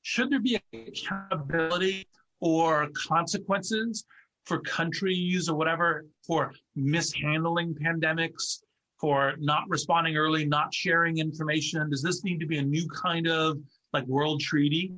Should 0.00 0.30
there 0.30 0.40
be 0.40 0.58
accountability 0.72 2.08
or 2.40 2.88
consequences 2.94 4.04
for 4.46 4.60
countries 4.60 5.48
or 5.50 5.54
whatever 5.54 6.06
for 6.26 6.52
mishandling 6.74 7.74
pandemics, 7.74 8.62
for 8.98 9.34
not 9.38 9.64
responding 9.68 10.16
early, 10.16 10.46
not 10.46 10.72
sharing 10.72 11.18
information? 11.18 11.90
Does 11.90 12.02
this 12.02 12.24
need 12.24 12.40
to 12.40 12.46
be 12.46 12.56
a 12.58 12.62
new 12.62 12.88
kind 12.88 13.28
of 13.28 13.58
like 13.92 14.06
world 14.06 14.40
treaty? 14.40 14.94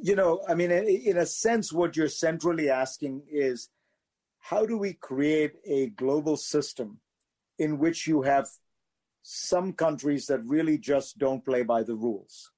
You 0.00 0.16
know, 0.16 0.40
I 0.48 0.54
mean, 0.54 0.70
in 0.70 1.18
a 1.18 1.26
sense, 1.26 1.72
what 1.72 1.94
you're 1.94 2.08
centrally 2.08 2.70
asking 2.70 3.24
is 3.30 3.68
how 4.38 4.64
do 4.64 4.78
we 4.78 4.94
create 4.94 5.52
a 5.66 5.88
global 5.90 6.38
system 6.38 7.00
in 7.58 7.78
which 7.78 8.06
you 8.06 8.22
have 8.22 8.48
some 9.22 9.72
countries 9.72 10.26
that 10.26 10.44
really 10.44 10.78
just 10.78 11.18
don't 11.18 11.44
play 11.44 11.62
by 11.62 11.82
the 11.82 11.94
rules? 11.94 12.50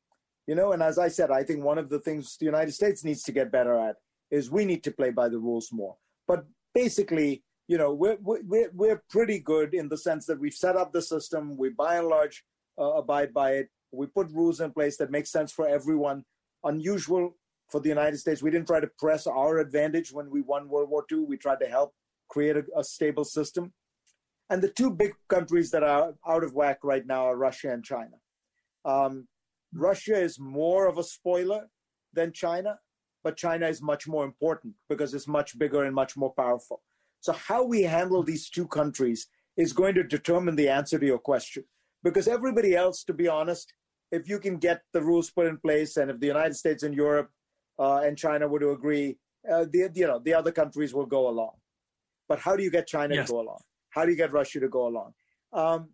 You 0.46 0.54
know, 0.54 0.72
and 0.72 0.82
as 0.82 0.98
I 0.98 1.08
said, 1.08 1.30
I 1.30 1.42
think 1.42 1.62
one 1.62 1.78
of 1.78 1.88
the 1.88 2.00
things 2.00 2.36
the 2.36 2.46
United 2.46 2.72
States 2.72 3.04
needs 3.04 3.22
to 3.24 3.32
get 3.32 3.52
better 3.52 3.78
at 3.78 3.96
is 4.30 4.50
we 4.50 4.64
need 4.64 4.82
to 4.84 4.90
play 4.90 5.10
by 5.10 5.28
the 5.28 5.38
rules 5.38 5.70
more. 5.72 5.96
But 6.26 6.44
basically, 6.74 7.42
you 7.68 7.78
know, 7.78 7.92
we're, 7.92 8.18
we're, 8.20 8.70
we're 8.72 9.02
pretty 9.10 9.38
good 9.38 9.74
in 9.74 9.88
the 9.88 9.96
sense 9.96 10.26
that 10.26 10.40
we've 10.40 10.54
set 10.54 10.76
up 10.76 10.92
the 10.92 11.02
system, 11.02 11.56
we 11.56 11.70
by 11.70 11.96
and 11.96 12.08
large 12.08 12.44
uh, 12.78 12.94
abide 12.94 13.32
by 13.32 13.52
it, 13.52 13.68
we 13.92 14.06
put 14.06 14.30
rules 14.30 14.60
in 14.60 14.72
place 14.72 14.96
that 14.96 15.10
make 15.10 15.26
sense 15.26 15.52
for 15.52 15.68
everyone. 15.68 16.24
Unusual 16.64 17.36
for 17.68 17.80
the 17.80 17.88
United 17.88 18.18
States, 18.18 18.42
we 18.42 18.50
didn't 18.50 18.66
try 18.66 18.80
to 18.80 18.90
press 18.98 19.26
our 19.26 19.58
advantage 19.58 20.12
when 20.12 20.30
we 20.30 20.40
won 20.40 20.68
World 20.68 20.90
War 20.90 21.04
II. 21.10 21.20
We 21.20 21.36
tried 21.36 21.60
to 21.60 21.66
help 21.66 21.94
create 22.28 22.56
a, 22.56 22.64
a 22.76 22.84
stable 22.84 23.24
system. 23.24 23.72
And 24.50 24.60
the 24.60 24.68
two 24.68 24.90
big 24.90 25.12
countries 25.28 25.70
that 25.70 25.84
are 25.84 26.12
out 26.26 26.42
of 26.42 26.54
whack 26.54 26.80
right 26.82 27.06
now 27.06 27.26
are 27.26 27.36
Russia 27.36 27.72
and 27.72 27.84
China. 27.84 28.16
Um, 28.84 29.28
Russia 29.72 30.20
is 30.20 30.40
more 30.40 30.88
of 30.88 30.98
a 30.98 31.04
spoiler 31.04 31.68
than 32.12 32.32
China, 32.32 32.80
but 33.22 33.36
China 33.36 33.68
is 33.68 33.80
much 33.80 34.08
more 34.08 34.24
important 34.24 34.74
because 34.88 35.14
it's 35.14 35.28
much 35.28 35.56
bigger 35.56 35.84
and 35.84 35.94
much 35.94 36.16
more 36.16 36.32
powerful. 36.36 36.82
So, 37.20 37.32
how 37.32 37.64
we 37.64 37.82
handle 37.82 38.24
these 38.24 38.50
two 38.50 38.66
countries 38.66 39.28
is 39.56 39.72
going 39.72 39.94
to 39.94 40.02
determine 40.02 40.56
the 40.56 40.68
answer 40.68 40.98
to 40.98 41.06
your 41.06 41.18
question. 41.18 41.64
Because 42.02 42.26
everybody 42.26 42.74
else, 42.74 43.04
to 43.04 43.12
be 43.12 43.28
honest, 43.28 43.72
if 44.10 44.28
you 44.28 44.40
can 44.40 44.56
get 44.56 44.82
the 44.92 45.02
rules 45.02 45.30
put 45.30 45.46
in 45.46 45.58
place, 45.58 45.96
and 45.96 46.10
if 46.10 46.18
the 46.18 46.26
United 46.26 46.54
States 46.54 46.82
and 46.82 46.94
Europe 46.94 47.30
uh, 47.78 47.98
and 47.98 48.18
China 48.18 48.48
were 48.48 48.58
to 48.58 48.70
agree, 48.70 49.18
uh, 49.48 49.66
the 49.70 49.90
you 49.94 50.06
know 50.06 50.18
the 50.18 50.34
other 50.34 50.50
countries 50.50 50.92
will 50.92 51.06
go 51.06 51.28
along. 51.28 51.52
But 52.28 52.40
how 52.40 52.56
do 52.56 52.64
you 52.64 52.70
get 52.70 52.86
China 52.86 53.14
yes. 53.14 53.28
to 53.28 53.34
go 53.34 53.40
along? 53.40 53.60
How 53.90 54.04
do 54.04 54.10
you 54.10 54.16
get 54.16 54.32
Russia 54.32 54.60
to 54.60 54.68
go 54.68 54.86
along? 54.86 55.12
Um, 55.52 55.90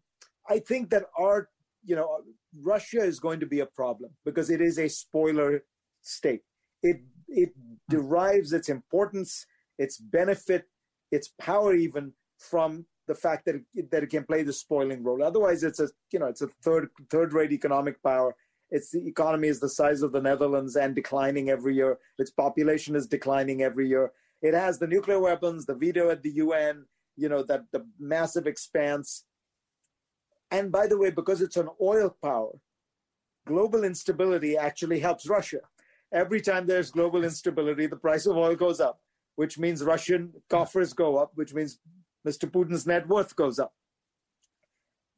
I 0.48 0.58
think 0.60 0.90
that 0.90 1.04
our 1.18 1.48
you 1.84 1.96
know 1.96 2.20
Russia 2.60 3.02
is 3.02 3.20
going 3.20 3.40
to 3.40 3.46
be 3.46 3.60
a 3.60 3.66
problem 3.66 4.10
because 4.24 4.50
it 4.50 4.60
is 4.60 4.78
a 4.78 4.88
spoiler 4.88 5.64
state. 6.02 6.42
It 6.82 7.00
it 7.28 7.50
derives 7.88 8.52
its 8.52 8.68
importance, 8.68 9.46
its 9.78 9.98
benefit, 9.98 10.64
its 11.10 11.32
power 11.40 11.74
even 11.74 12.12
from 12.38 12.86
the 13.08 13.14
fact 13.14 13.46
that 13.46 13.56
it, 13.74 13.90
that 13.90 14.02
it 14.02 14.10
can 14.10 14.24
play 14.24 14.42
the 14.42 14.52
spoiling 14.52 15.02
role. 15.02 15.22
Otherwise, 15.22 15.62
it's 15.62 15.80
a 15.80 15.88
you 16.12 16.18
know 16.18 16.26
it's 16.26 16.42
a 16.42 16.48
third 16.62 16.88
third 17.10 17.32
rate 17.32 17.52
economic 17.52 18.02
power. 18.02 18.34
Its 18.70 18.90
the 18.90 19.06
economy 19.06 19.48
is 19.48 19.60
the 19.60 19.68
size 19.68 20.02
of 20.02 20.12
the 20.12 20.20
Netherlands 20.20 20.76
and 20.76 20.94
declining 20.94 21.50
every 21.50 21.74
year. 21.74 21.98
Its 22.18 22.30
population 22.30 22.96
is 22.96 23.06
declining 23.06 23.62
every 23.62 23.88
year. 23.88 24.12
It 24.42 24.54
has 24.54 24.78
the 24.78 24.88
nuclear 24.88 25.20
weapons, 25.20 25.66
the 25.66 25.74
veto 25.74 26.10
at 26.10 26.22
the 26.22 26.32
UN, 26.32 26.84
you 27.16 27.28
know 27.28 27.42
that 27.44 27.62
the 27.72 27.86
massive 27.98 28.46
expanse. 28.46 29.24
And 30.50 30.70
by 30.70 30.86
the 30.86 30.96
way, 30.96 31.10
because 31.10 31.42
it's 31.42 31.56
an 31.56 31.68
oil 31.82 32.16
power, 32.22 32.52
global 33.46 33.82
instability 33.82 34.56
actually 34.56 35.00
helps 35.00 35.28
Russia 35.28 35.60
every 36.12 36.40
time 36.40 36.66
there's 36.66 36.90
global 36.90 37.24
instability, 37.24 37.86
the 37.86 37.96
price 37.96 38.26
of 38.26 38.36
oil 38.36 38.54
goes 38.54 38.80
up, 38.80 39.00
which 39.36 39.58
means 39.58 39.82
Russian 39.82 40.32
coffers 40.48 40.92
go 40.92 41.16
up, 41.16 41.32
which 41.34 41.54
means 41.54 41.78
Mr. 42.26 42.50
Putin's 42.50 42.86
net 42.86 43.06
worth 43.08 43.34
goes 43.36 43.58
up. 43.58 43.72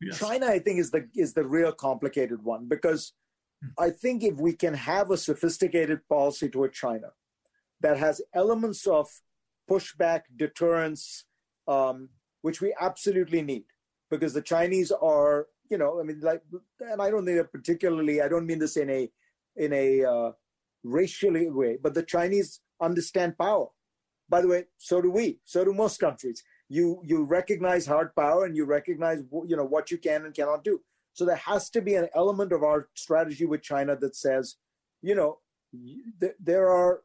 Yes. 0.01 0.19
China, 0.19 0.47
I 0.47 0.59
think, 0.61 0.79
is 0.79 0.91
the 0.91 1.09
is 1.17 1.35
the 1.35 1.45
real 1.45 1.73
complicated 1.73 2.45
one 2.45 2.69
because 2.69 3.15
hmm. 3.63 3.71
I 3.79 3.91
think 3.91 4.23
if 4.23 4.37
we 4.37 4.53
can 4.53 4.75
have 4.75 5.11
a 5.11 5.17
sophisticated 5.17 6.01
policy 6.09 6.49
toward 6.49 6.73
China 6.73 7.11
that 7.81 7.97
has 7.97 8.21
elements 8.33 8.87
of 8.87 9.09
pushback, 9.69 10.23
deterrence, 10.37 11.25
um, 11.69 12.09
which 12.43 12.61
we 12.61 12.75
absolutely 12.81 13.43
need, 13.43 13.65
because 14.11 14.33
the 14.33 14.43
Chinese 14.43 14.91
are, 14.91 15.47
you 15.71 15.79
know, 15.79 16.01
I 16.01 16.03
mean, 16.03 16.21
like, 16.21 16.43
and 16.81 17.01
I 17.01 17.11
don't 17.11 17.27
think 17.27 17.39
that 17.39 17.53
particularly. 17.53 18.21
I 18.23 18.29
don't 18.29 18.47
mean 18.47 18.59
this 18.59 18.77
in 18.77 18.91
a 18.91 19.11
in 19.57 19.73
a 19.73 20.05
uh, 20.05 20.33
racially 20.83 21.51
way, 21.51 21.79
but 21.81 21.95
the 21.95 22.03
Chinese 22.03 22.61
understand 22.81 23.37
power. 23.39 23.67
By 24.29 24.43
the 24.43 24.49
way, 24.49 24.65
so 24.77 25.01
do 25.01 25.11
we. 25.11 25.41
So 25.45 25.65
do 25.65 25.73
most 25.73 26.01
countries. 26.01 26.43
You 26.69 27.01
you 27.05 27.25
recognize 27.25 27.87
hard 27.87 28.15
power 28.15 28.45
and 28.45 28.57
you 28.57 28.65
recognize 28.65 29.21
you 29.47 29.57
know 29.57 29.65
what 29.65 29.91
you 29.91 29.99
can 29.99 30.25
and 30.25 30.35
cannot 30.35 30.65
do. 30.65 30.81
So 31.13 31.25
there 31.25 31.37
has 31.37 31.71
to 31.71 31.81
be 31.81 31.95
an 31.95 32.09
element 32.15 32.53
of 32.53 32.63
our 32.63 32.89
strategy 32.95 33.45
with 33.45 33.63
China 33.63 33.97
that 33.97 34.15
says, 34.15 34.57
you 35.03 35.15
know, 35.15 35.39
there 36.39 36.69
are 36.69 37.03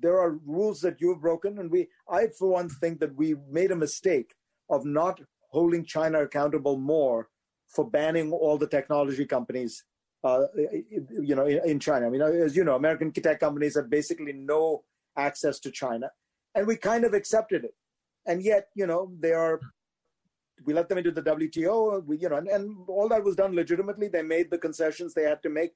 there 0.00 0.18
are 0.18 0.38
rules 0.44 0.80
that 0.80 1.00
you 1.00 1.10
have 1.10 1.20
broken, 1.20 1.58
and 1.58 1.70
we 1.70 1.88
I 2.08 2.28
for 2.38 2.48
one 2.48 2.68
think 2.68 3.00
that 3.00 3.14
we 3.14 3.36
made 3.50 3.70
a 3.70 3.76
mistake 3.76 4.34
of 4.70 4.84
not 4.84 5.20
holding 5.50 5.84
China 5.84 6.22
accountable 6.22 6.76
more 6.76 7.28
for 7.68 7.88
banning 7.88 8.32
all 8.32 8.58
the 8.58 8.66
technology 8.66 9.24
companies 9.24 9.84
uh, 10.24 10.46
you 11.10 11.34
know, 11.34 11.46
in, 11.46 11.78
China. 11.78 12.06
I 12.06 12.10
mean, 12.10 12.22
as 12.22 12.56
you 12.56 12.64
know, 12.64 12.76
American 12.76 13.12
tech 13.12 13.40
companies 13.40 13.76
have 13.76 13.90
basically 13.90 14.32
no 14.32 14.82
access 15.16 15.60
to 15.60 15.70
China, 15.70 16.10
and 16.54 16.66
we 16.66 16.76
kind 16.76 17.04
of 17.04 17.12
accepted 17.12 17.64
it. 17.64 17.74
And 18.26 18.42
yet, 18.42 18.68
you 18.74 18.86
know, 18.86 19.12
they 19.20 19.32
are. 19.32 19.60
We 20.64 20.72
let 20.72 20.88
them 20.88 20.98
into 20.98 21.10
the 21.10 21.22
WTO. 21.22 22.06
We, 22.06 22.16
you 22.18 22.30
know, 22.30 22.36
and, 22.36 22.48
and 22.48 22.74
all 22.88 23.08
that 23.10 23.22
was 23.22 23.36
done 23.36 23.54
legitimately. 23.54 24.08
They 24.08 24.22
made 24.22 24.50
the 24.50 24.56
concessions 24.56 25.12
they 25.12 25.24
had 25.24 25.42
to 25.42 25.50
make, 25.50 25.72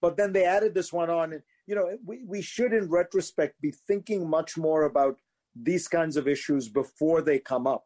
but 0.00 0.16
then 0.16 0.32
they 0.32 0.44
added 0.44 0.74
this 0.74 0.92
one 0.92 1.10
on. 1.10 1.32
And 1.32 1.42
you 1.66 1.74
know, 1.74 1.96
we 2.04 2.22
we 2.24 2.42
should, 2.42 2.72
in 2.72 2.88
retrospect, 2.88 3.60
be 3.60 3.70
thinking 3.70 4.28
much 4.28 4.56
more 4.56 4.84
about 4.84 5.16
these 5.54 5.88
kinds 5.88 6.16
of 6.16 6.28
issues 6.28 6.68
before 6.68 7.22
they 7.22 7.38
come 7.38 7.66
up. 7.66 7.84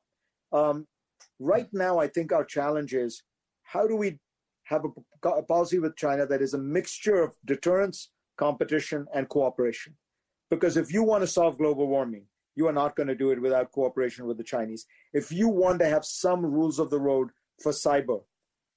Um, 0.52 0.86
right 1.38 1.68
now, 1.72 1.98
I 1.98 2.08
think 2.08 2.32
our 2.32 2.44
challenge 2.44 2.94
is 2.94 3.22
how 3.62 3.86
do 3.86 3.96
we 3.96 4.18
have 4.64 4.84
a, 4.84 5.28
a 5.28 5.42
policy 5.42 5.78
with 5.78 5.96
China 5.96 6.26
that 6.26 6.42
is 6.42 6.54
a 6.54 6.58
mixture 6.58 7.22
of 7.22 7.34
deterrence, 7.44 8.10
competition, 8.36 9.06
and 9.14 9.28
cooperation. 9.28 9.94
Because 10.50 10.76
if 10.76 10.92
you 10.92 11.02
want 11.02 11.22
to 11.22 11.26
solve 11.26 11.58
global 11.58 11.86
warming, 11.86 12.26
you 12.54 12.68
are 12.68 12.72
not 12.72 12.96
going 12.96 13.08
to 13.08 13.14
do 13.14 13.30
it 13.30 13.40
without 13.40 13.72
cooperation 13.72 14.26
with 14.26 14.36
the 14.36 14.44
Chinese. 14.44 14.86
If 15.12 15.32
you 15.32 15.48
want 15.48 15.80
to 15.80 15.86
have 15.86 16.04
some 16.04 16.44
rules 16.44 16.78
of 16.78 16.90
the 16.90 17.00
road 17.00 17.30
for 17.62 17.72
cyber, 17.72 18.22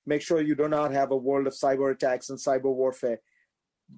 make 0.08 0.22
sure 0.22 0.42
you 0.42 0.56
do 0.56 0.68
not 0.68 0.92
have 0.92 1.12
a 1.12 1.18
world 1.18 1.46
of 1.46 1.54
cyber 1.54 1.92
attacks 1.92 2.30
and 2.30 2.40
cyber 2.40 2.74
warfare. 2.74 3.20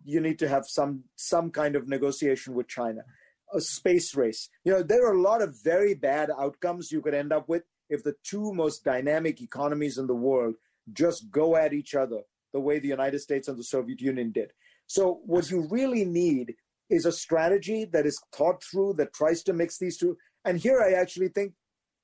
You 0.03 0.19
need 0.19 0.39
to 0.39 0.47
have 0.47 0.65
some 0.67 1.03
some 1.15 1.51
kind 1.51 1.75
of 1.75 1.87
negotiation 1.87 2.53
with 2.53 2.67
China. 2.67 3.01
A 3.53 3.61
space 3.61 4.15
race. 4.15 4.49
You 4.63 4.73
know, 4.73 4.83
there 4.83 5.07
are 5.07 5.13
a 5.13 5.21
lot 5.21 5.41
of 5.41 5.55
very 5.63 5.95
bad 5.95 6.29
outcomes 6.37 6.91
you 6.91 7.01
could 7.01 7.15
end 7.15 7.31
up 7.33 7.49
with 7.49 7.63
if 7.89 8.03
the 8.03 8.15
two 8.23 8.53
most 8.53 8.83
dynamic 8.83 9.41
economies 9.41 9.97
in 9.97 10.05
the 10.05 10.15
world 10.15 10.55
just 10.93 11.31
go 11.31 11.55
at 11.55 11.73
each 11.73 11.95
other 11.95 12.21
the 12.53 12.59
way 12.59 12.79
the 12.79 12.87
United 12.87 13.19
States 13.19 13.47
and 13.47 13.57
the 13.57 13.63
Soviet 13.63 14.01
Union 14.01 14.31
did. 14.31 14.51
So, 14.87 15.21
what 15.25 15.49
you 15.49 15.67
really 15.69 16.05
need 16.05 16.55
is 16.89 17.05
a 17.05 17.11
strategy 17.11 17.85
that 17.85 18.05
is 18.05 18.19
thought 18.35 18.63
through, 18.63 18.93
that 18.93 19.13
tries 19.13 19.43
to 19.43 19.53
mix 19.53 19.77
these 19.77 19.97
two. 19.97 20.17
And 20.45 20.59
here 20.59 20.81
I 20.81 20.93
actually 20.93 21.29
think 21.29 21.53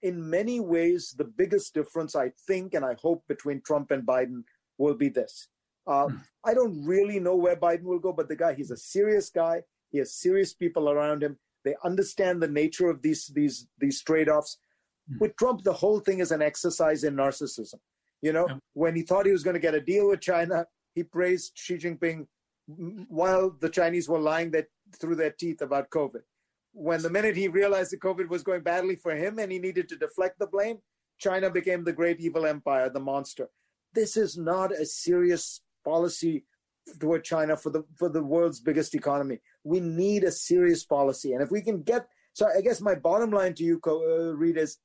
in 0.01 0.29
many 0.29 0.59
ways, 0.59 1.15
the 1.17 1.23
biggest 1.23 1.73
difference, 1.73 2.15
I 2.15 2.31
think, 2.47 2.73
and 2.73 2.85
I 2.85 2.95
hope 3.01 3.23
between 3.27 3.61
Trump 3.61 3.91
and 3.91 4.05
Biden 4.05 4.43
will 4.77 4.95
be 4.95 5.09
this. 5.09 5.47
Uh, 5.87 6.07
hmm. 6.07 6.17
I 6.43 6.53
don't 6.53 6.85
really 6.85 7.19
know 7.19 7.35
where 7.35 7.55
Biden 7.55 7.83
will 7.83 7.99
go, 7.99 8.13
but 8.13 8.27
the 8.27 8.35
guy, 8.35 8.53
he's 8.53 8.71
a 8.71 8.77
serious 8.77 9.29
guy. 9.29 9.63
He 9.91 9.99
has 9.99 10.13
serious 10.13 10.53
people 10.53 10.89
around 10.89 11.23
him. 11.23 11.37
They 11.63 11.75
understand 11.83 12.41
the 12.41 12.47
nature 12.47 12.89
of 12.89 13.01
these 13.01 13.27
these 13.27 13.67
these 13.79 14.03
trade-offs. 14.03 14.57
Mm. 15.11 15.19
With 15.21 15.35
Trump, 15.37 15.63
the 15.63 15.73
whole 15.73 15.99
thing 15.99 16.19
is 16.19 16.31
an 16.31 16.41
exercise 16.41 17.03
in 17.03 17.15
narcissism. 17.15 17.79
You 18.21 18.33
know, 18.33 18.47
yeah. 18.47 18.57
when 18.73 18.95
he 18.95 19.01
thought 19.01 19.25
he 19.25 19.31
was 19.31 19.43
going 19.43 19.55
to 19.55 19.59
get 19.59 19.75
a 19.75 19.81
deal 19.81 20.09
with 20.09 20.21
China, 20.21 20.65
he 20.93 21.03
praised 21.03 21.53
Xi 21.55 21.77
Jinping 21.77 22.27
while 23.07 23.51
the 23.59 23.69
Chinese 23.69 24.09
were 24.09 24.19
lying 24.19 24.51
that 24.51 24.67
through 24.99 25.15
their 25.15 25.31
teeth 25.31 25.61
about 25.61 25.89
COVID. 25.89 26.21
When 26.77 27.01
the 27.01 27.09
minute 27.09 27.37
he 27.37 27.47
realized 27.47 27.91
that 27.91 28.01
COVID 28.01 28.27
was 28.27 28.43
going 28.43 28.61
badly 28.61 28.97
for 28.97 29.15
him 29.15 29.39
and 29.39 29.49
he 29.49 29.59
needed 29.59 29.87
to 29.89 29.95
deflect 29.95 30.39
the 30.39 30.47
blame, 30.47 30.79
China 31.17 31.49
became 31.49 31.85
the 31.85 31.93
great 31.93 32.19
evil 32.19 32.45
empire, 32.45 32.89
the 32.89 32.99
monster. 32.99 33.47
This 33.93 34.17
is 34.17 34.37
not 34.37 34.73
a 34.73 34.85
serious 34.85 35.61
policy 35.85 36.43
toward 36.99 37.23
China 37.23 37.55
for 37.55 37.69
the 37.69 37.83
for 37.97 38.09
the 38.09 38.21
world's 38.21 38.59
biggest 38.59 38.93
economy. 38.93 39.39
We 39.63 39.79
need 39.79 40.25
a 40.25 40.31
serious 40.31 40.83
policy, 40.83 41.31
and 41.31 41.41
if 41.41 41.49
we 41.49 41.61
can 41.61 41.81
get 41.81 42.07
so, 42.33 42.49
I 42.53 42.59
guess 42.59 42.81
my 42.81 42.95
bottom 42.95 43.31
line 43.31 43.53
to 43.53 43.63
you, 43.63 43.79
uh, 43.87 44.35
Reid, 44.35 44.57
is 44.57 44.77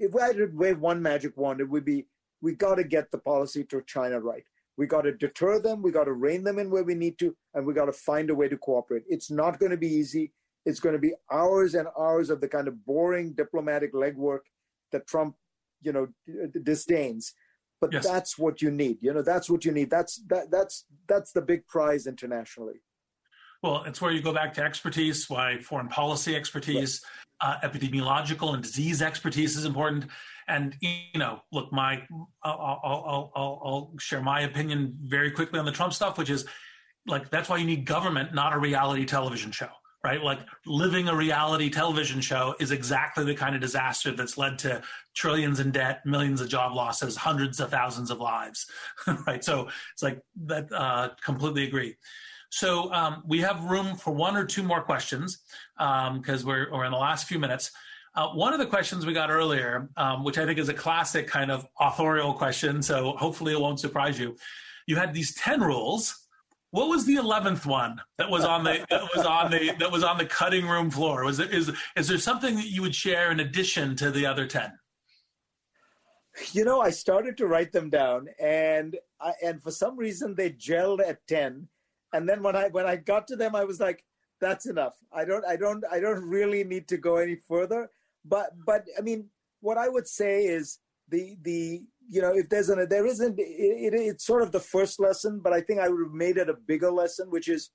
if 0.00 0.12
we 0.12 0.20
had 0.20 0.36
wave 0.52 0.80
one 0.80 1.00
magic 1.00 1.36
wand, 1.36 1.60
it 1.60 1.70
would 1.70 1.84
be 1.84 2.06
we 2.42 2.54
got 2.54 2.74
to 2.74 2.84
get 2.84 3.12
the 3.12 3.18
policy 3.18 3.62
to 3.64 3.82
China 3.86 4.18
right. 4.20 4.42
We 4.76 4.86
got 4.86 5.02
to 5.02 5.12
deter 5.12 5.60
them. 5.60 5.82
We 5.82 5.92
got 5.92 6.04
to 6.04 6.12
rein 6.12 6.42
them 6.44 6.58
in 6.58 6.70
where 6.70 6.82
we 6.82 6.94
need 6.94 7.18
to, 7.20 7.36
and 7.54 7.64
we 7.64 7.74
got 7.74 7.86
to 7.86 7.92
find 7.92 8.30
a 8.30 8.34
way 8.34 8.48
to 8.48 8.56
cooperate. 8.56 9.04
It's 9.08 9.30
not 9.30 9.60
going 9.60 9.70
to 9.70 9.76
be 9.76 9.88
easy. 9.88 10.32
It's 10.68 10.80
going 10.80 10.94
to 10.94 10.98
be 10.98 11.14
hours 11.30 11.74
and 11.74 11.88
hours 11.98 12.28
of 12.30 12.40
the 12.40 12.48
kind 12.48 12.68
of 12.68 12.84
boring 12.84 13.32
diplomatic 13.32 13.94
legwork 13.94 14.44
that 14.92 15.06
Trump, 15.06 15.34
you 15.82 15.92
know, 15.92 16.08
disdains. 16.62 17.32
But 17.80 17.92
yes. 17.92 18.06
that's 18.06 18.36
what 18.36 18.60
you 18.60 18.70
need 18.72 18.98
you 19.00 19.12
know 19.14 19.22
that's 19.22 19.48
what 19.48 19.64
you 19.64 19.72
need. 19.72 19.88
That's 19.88 20.16
that 20.28 20.50
that's 20.50 20.84
that's 21.06 21.30
the 21.32 21.40
big 21.40 21.66
prize 21.68 22.06
internationally. 22.06 22.80
Well 23.62 23.84
it's 23.84 24.00
where 24.00 24.10
you 24.10 24.20
go 24.20 24.32
back 24.32 24.52
to 24.54 24.62
expertise 24.62 25.30
why 25.30 25.58
foreign 25.60 25.88
policy 25.88 26.34
expertise 26.34 27.00
right. 27.40 27.58
uh, 27.62 27.68
epidemiological 27.68 28.52
and 28.54 28.62
disease 28.62 29.00
expertise 29.00 29.56
is 29.56 29.64
important. 29.64 30.06
And 30.48 30.76
you 30.80 31.18
know 31.22 31.40
look 31.52 31.72
my 31.72 32.02
I'll, 32.42 32.80
I'll, 32.82 33.32
I'll, 33.36 33.62
I'll 33.64 33.92
share 34.00 34.22
my 34.22 34.40
opinion 34.40 34.98
very 35.04 35.30
quickly 35.30 35.60
on 35.60 35.64
the 35.64 35.72
trump 35.78 35.92
stuff 35.92 36.18
which 36.18 36.30
is 36.30 36.46
like 37.06 37.30
that's 37.30 37.48
why 37.48 37.58
you 37.58 37.66
need 37.66 37.84
government 37.84 38.34
not 38.34 38.52
a 38.52 38.58
reality 38.58 39.04
television 39.04 39.52
show 39.52 39.68
right? 40.04 40.22
Like 40.22 40.40
living 40.64 41.08
a 41.08 41.16
reality 41.16 41.70
television 41.70 42.20
show 42.20 42.54
is 42.60 42.70
exactly 42.70 43.24
the 43.24 43.34
kind 43.34 43.54
of 43.54 43.60
disaster 43.60 44.12
that's 44.12 44.38
led 44.38 44.58
to 44.60 44.82
trillions 45.14 45.58
in 45.60 45.70
debt, 45.72 46.06
millions 46.06 46.40
of 46.40 46.48
job 46.48 46.74
losses, 46.74 47.16
hundreds 47.16 47.58
of 47.58 47.70
thousands 47.70 48.10
of 48.10 48.18
lives, 48.20 48.66
right? 49.26 49.42
So 49.42 49.68
it's 49.92 50.02
like 50.02 50.20
that. 50.46 50.70
Uh, 50.72 51.10
completely 51.22 51.64
agree. 51.64 51.96
So 52.50 52.92
um, 52.92 53.22
we 53.26 53.40
have 53.40 53.64
room 53.64 53.96
for 53.96 54.12
one 54.12 54.36
or 54.36 54.44
two 54.44 54.62
more 54.62 54.82
questions 54.82 55.38
because 55.76 56.42
um, 56.42 56.46
we're, 56.46 56.70
we're 56.72 56.84
in 56.84 56.92
the 56.92 56.98
last 56.98 57.26
few 57.26 57.38
minutes. 57.38 57.70
Uh, 58.14 58.28
one 58.28 58.52
of 58.52 58.58
the 58.58 58.66
questions 58.66 59.04
we 59.04 59.12
got 59.12 59.30
earlier, 59.30 59.90
um, 59.96 60.24
which 60.24 60.38
I 60.38 60.46
think 60.46 60.58
is 60.58 60.68
a 60.68 60.74
classic 60.74 61.26
kind 61.26 61.50
of 61.50 61.66
authorial 61.78 62.32
question, 62.32 62.82
so 62.82 63.12
hopefully 63.12 63.52
it 63.52 63.60
won't 63.60 63.78
surprise 63.78 64.18
you. 64.18 64.36
You 64.86 64.96
had 64.96 65.12
these 65.12 65.34
10 65.34 65.60
rules 65.60 66.26
what 66.70 66.88
was 66.88 67.06
the 67.06 67.14
eleventh 67.14 67.64
one 67.64 68.00
that 68.18 68.30
was 68.30 68.44
on 68.44 68.62
the 68.62 68.84
that 68.90 69.02
was 69.14 69.24
on 69.24 69.50
the 69.50 69.74
that 69.78 69.90
was 69.90 70.04
on 70.04 70.18
the 70.18 70.26
cutting 70.26 70.66
room 70.66 70.90
floor? 70.90 71.24
Was 71.24 71.38
there 71.38 71.48
is 71.48 71.70
is 71.96 72.08
there 72.08 72.18
something 72.18 72.56
that 72.56 72.66
you 72.66 72.82
would 72.82 72.94
share 72.94 73.30
in 73.30 73.40
addition 73.40 73.96
to 73.96 74.10
the 74.10 74.26
other 74.26 74.46
ten? 74.46 74.72
You 76.52 76.64
know, 76.64 76.80
I 76.80 76.90
started 76.90 77.36
to 77.38 77.46
write 77.46 77.72
them 77.72 77.90
down, 77.90 78.28
and 78.38 78.96
I, 79.20 79.32
and 79.42 79.62
for 79.62 79.70
some 79.70 79.96
reason 79.96 80.34
they 80.34 80.50
gelled 80.50 81.00
at 81.00 81.26
ten, 81.26 81.68
and 82.12 82.28
then 82.28 82.42
when 82.42 82.54
I 82.54 82.68
when 82.68 82.86
I 82.86 82.96
got 82.96 83.26
to 83.28 83.36
them, 83.36 83.56
I 83.56 83.64
was 83.64 83.80
like, 83.80 84.04
"That's 84.40 84.66
enough. 84.66 84.96
I 85.10 85.24
don't 85.24 85.44
I 85.46 85.56
don't 85.56 85.84
I 85.90 86.00
don't 86.00 86.22
really 86.22 86.64
need 86.64 86.86
to 86.88 86.98
go 86.98 87.16
any 87.16 87.36
further." 87.36 87.90
But 88.24 88.50
but 88.66 88.84
I 88.98 89.00
mean, 89.00 89.30
what 89.60 89.78
I 89.78 89.88
would 89.88 90.06
say 90.06 90.44
is 90.44 90.78
the 91.08 91.36
the 91.42 91.82
you 92.08 92.22
know, 92.22 92.34
if 92.34 92.48
there's 92.48 92.70
an, 92.70 92.88
there 92.88 93.06
isn't, 93.06 93.38
it, 93.38 93.42
it, 93.42 93.94
it's 93.94 94.24
sort 94.24 94.42
of 94.42 94.50
the 94.50 94.60
first 94.60 94.98
lesson, 94.98 95.40
but 95.44 95.52
I 95.52 95.60
think 95.60 95.78
I 95.78 95.88
would 95.88 96.02
have 96.06 96.14
made 96.14 96.38
it 96.38 96.48
a 96.48 96.54
bigger 96.54 96.90
lesson, 96.90 97.30
which 97.30 97.48
is 97.48 97.70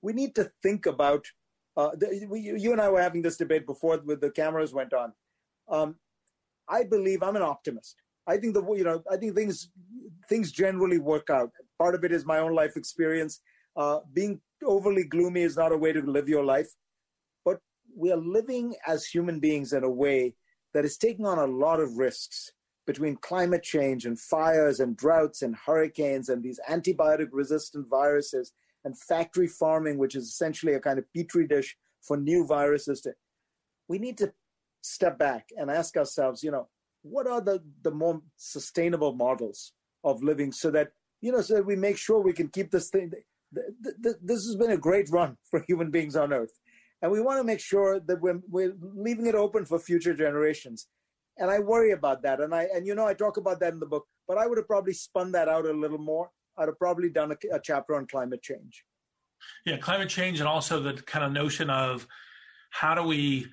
we 0.00 0.12
need 0.12 0.34
to 0.36 0.50
think 0.62 0.86
about, 0.86 1.24
uh, 1.76 1.90
the, 1.96 2.26
we, 2.30 2.40
you 2.40 2.70
and 2.70 2.80
I 2.80 2.88
were 2.88 3.02
having 3.02 3.20
this 3.20 3.36
debate 3.36 3.66
before 3.66 4.00
with 4.04 4.20
the 4.20 4.30
cameras 4.30 4.72
went 4.72 4.92
on. 4.92 5.12
Um, 5.68 5.96
I 6.68 6.84
believe 6.84 7.22
I'm 7.22 7.34
an 7.34 7.42
optimist. 7.42 7.96
I 8.28 8.36
think 8.36 8.54
the, 8.54 8.64
you 8.74 8.84
know, 8.84 9.02
I 9.10 9.16
think 9.16 9.34
things, 9.34 9.70
things 10.28 10.52
generally 10.52 10.98
work 10.98 11.28
out. 11.28 11.50
Part 11.78 11.96
of 11.96 12.04
it 12.04 12.12
is 12.12 12.24
my 12.24 12.38
own 12.38 12.54
life 12.54 12.76
experience. 12.76 13.40
Uh, 13.76 13.98
being 14.12 14.40
overly 14.64 15.02
gloomy 15.02 15.42
is 15.42 15.56
not 15.56 15.72
a 15.72 15.76
way 15.76 15.92
to 15.92 16.00
live 16.00 16.28
your 16.28 16.44
life, 16.44 16.68
but 17.44 17.58
we 17.96 18.12
are 18.12 18.16
living 18.16 18.76
as 18.86 19.04
human 19.04 19.40
beings 19.40 19.72
in 19.72 19.82
a 19.82 19.90
way 19.90 20.36
that 20.74 20.84
is 20.84 20.96
taking 20.96 21.26
on 21.26 21.38
a 21.38 21.44
lot 21.44 21.80
of 21.80 21.96
risks 21.96 22.52
between 22.86 23.16
climate 23.16 23.62
change 23.62 24.04
and 24.04 24.18
fires 24.18 24.80
and 24.80 24.96
droughts 24.96 25.42
and 25.42 25.56
hurricanes 25.66 26.28
and 26.28 26.42
these 26.42 26.60
antibiotic 26.68 27.28
resistant 27.32 27.88
viruses 27.88 28.52
and 28.84 28.98
factory 28.98 29.46
farming, 29.46 29.98
which 29.98 30.14
is 30.14 30.24
essentially 30.24 30.74
a 30.74 30.80
kind 30.80 30.98
of 30.98 31.04
petri 31.14 31.46
dish 31.46 31.76
for 32.02 32.16
new 32.16 32.46
viruses. 32.46 33.00
To, 33.02 33.14
we 33.88 33.98
need 33.98 34.18
to 34.18 34.32
step 34.82 35.18
back 35.18 35.48
and 35.56 35.70
ask 35.70 35.96
ourselves, 35.96 36.42
you 36.42 36.50
know, 36.50 36.68
what 37.02 37.26
are 37.26 37.40
the, 37.40 37.62
the 37.82 37.90
more 37.90 38.20
sustainable 38.36 39.14
models 39.14 39.72
of 40.04 40.22
living 40.22 40.52
so 40.52 40.70
that, 40.70 40.92
you 41.20 41.32
know, 41.32 41.40
so 41.40 41.54
that 41.54 41.66
we 41.66 41.76
make 41.76 41.96
sure 41.96 42.20
we 42.20 42.32
can 42.32 42.48
keep 42.48 42.70
this 42.70 42.90
thing. 42.90 43.10
This 43.52 44.44
has 44.46 44.56
been 44.56 44.72
a 44.72 44.76
great 44.76 45.08
run 45.10 45.36
for 45.50 45.64
human 45.66 45.90
beings 45.90 46.16
on 46.16 46.32
Earth. 46.32 46.58
And 47.02 47.10
we 47.10 47.20
want 47.20 47.38
to 47.38 47.44
make 47.44 47.60
sure 47.60 48.00
that 48.00 48.20
we're, 48.20 48.40
we're 48.48 48.74
leaving 48.80 49.26
it 49.26 49.34
open 49.34 49.66
for 49.66 49.78
future 49.78 50.14
generations 50.14 50.88
and 51.38 51.50
I 51.50 51.58
worry 51.58 51.92
about 51.92 52.22
that. 52.22 52.40
And 52.40 52.54
I 52.54 52.68
and 52.74 52.86
you 52.86 52.94
know 52.94 53.06
I 53.06 53.14
talk 53.14 53.36
about 53.36 53.60
that 53.60 53.72
in 53.72 53.80
the 53.80 53.86
book, 53.86 54.06
but 54.28 54.38
I 54.38 54.46
would 54.46 54.58
have 54.58 54.66
probably 54.66 54.92
spun 54.92 55.32
that 55.32 55.48
out 55.48 55.66
a 55.66 55.72
little 55.72 55.98
more. 55.98 56.30
I'd 56.56 56.68
have 56.68 56.78
probably 56.78 57.10
done 57.10 57.32
a, 57.32 57.56
a 57.56 57.60
chapter 57.60 57.96
on 57.96 58.06
climate 58.06 58.42
change. 58.42 58.84
Yeah, 59.66 59.76
climate 59.76 60.08
change, 60.08 60.40
and 60.40 60.48
also 60.48 60.80
the 60.80 60.94
kind 60.94 61.24
of 61.24 61.32
notion 61.32 61.68
of 61.68 62.06
how 62.70 62.94
do 62.94 63.02
we, 63.02 63.46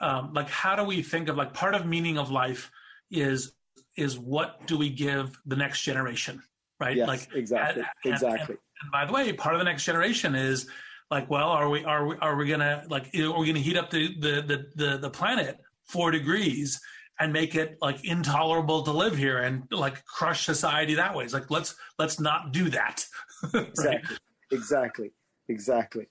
um, 0.00 0.32
like, 0.32 0.48
how 0.48 0.76
do 0.76 0.84
we 0.84 1.02
think 1.02 1.28
of 1.28 1.36
like 1.36 1.52
part 1.52 1.74
of 1.74 1.86
meaning 1.86 2.18
of 2.18 2.30
life 2.30 2.70
is 3.10 3.52
is 3.96 4.18
what 4.18 4.66
do 4.66 4.78
we 4.78 4.90
give 4.90 5.38
the 5.46 5.56
next 5.56 5.82
generation, 5.82 6.42
right? 6.80 6.96
Yes, 6.96 7.08
like 7.08 7.28
exactly, 7.34 7.82
and, 8.04 8.14
exactly. 8.14 8.54
And, 8.54 8.58
and 8.82 8.92
by 8.92 9.04
the 9.04 9.12
way, 9.12 9.32
part 9.32 9.54
of 9.54 9.58
the 9.58 9.64
next 9.64 9.84
generation 9.84 10.34
is 10.34 10.68
like, 11.10 11.28
well, 11.28 11.48
are 11.48 11.68
we 11.68 11.84
are 11.84 12.06
we 12.06 12.16
are 12.18 12.36
we 12.36 12.48
gonna 12.48 12.84
like 12.88 13.14
are 13.14 13.38
we 13.38 13.46
gonna 13.46 13.58
heat 13.58 13.76
up 13.76 13.90
the 13.90 14.14
the 14.18 14.42
the 14.42 14.66
the, 14.74 14.98
the 14.98 15.10
planet 15.10 15.58
four 15.86 16.10
degrees 16.10 16.80
and 17.20 17.32
make 17.32 17.54
it 17.54 17.76
like 17.80 18.04
intolerable 18.04 18.82
to 18.82 18.90
live 18.90 19.16
here 19.16 19.38
and 19.38 19.64
like 19.70 20.04
crush 20.04 20.44
society 20.44 20.94
that 20.94 21.14
way. 21.14 21.24
It's 21.24 21.34
like 21.34 21.50
let's 21.50 21.74
let's 21.98 22.18
not 22.18 22.52
do 22.52 22.68
that. 22.70 23.06
right? 23.54 23.64
Exactly. 23.74 24.18
Exactly. 24.50 25.10
Exactly. 25.48 26.06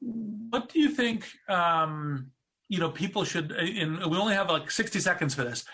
What 0.00 0.68
do 0.68 0.80
you 0.80 0.90
think? 0.90 1.28
Um, 1.48 2.30
you 2.68 2.78
know, 2.78 2.90
people 2.90 3.24
should. 3.24 3.52
In 3.52 3.98
we 4.08 4.16
only 4.16 4.34
have 4.34 4.48
like 4.50 4.70
sixty 4.70 5.00
seconds 5.00 5.34
for 5.34 5.44
this, 5.44 5.64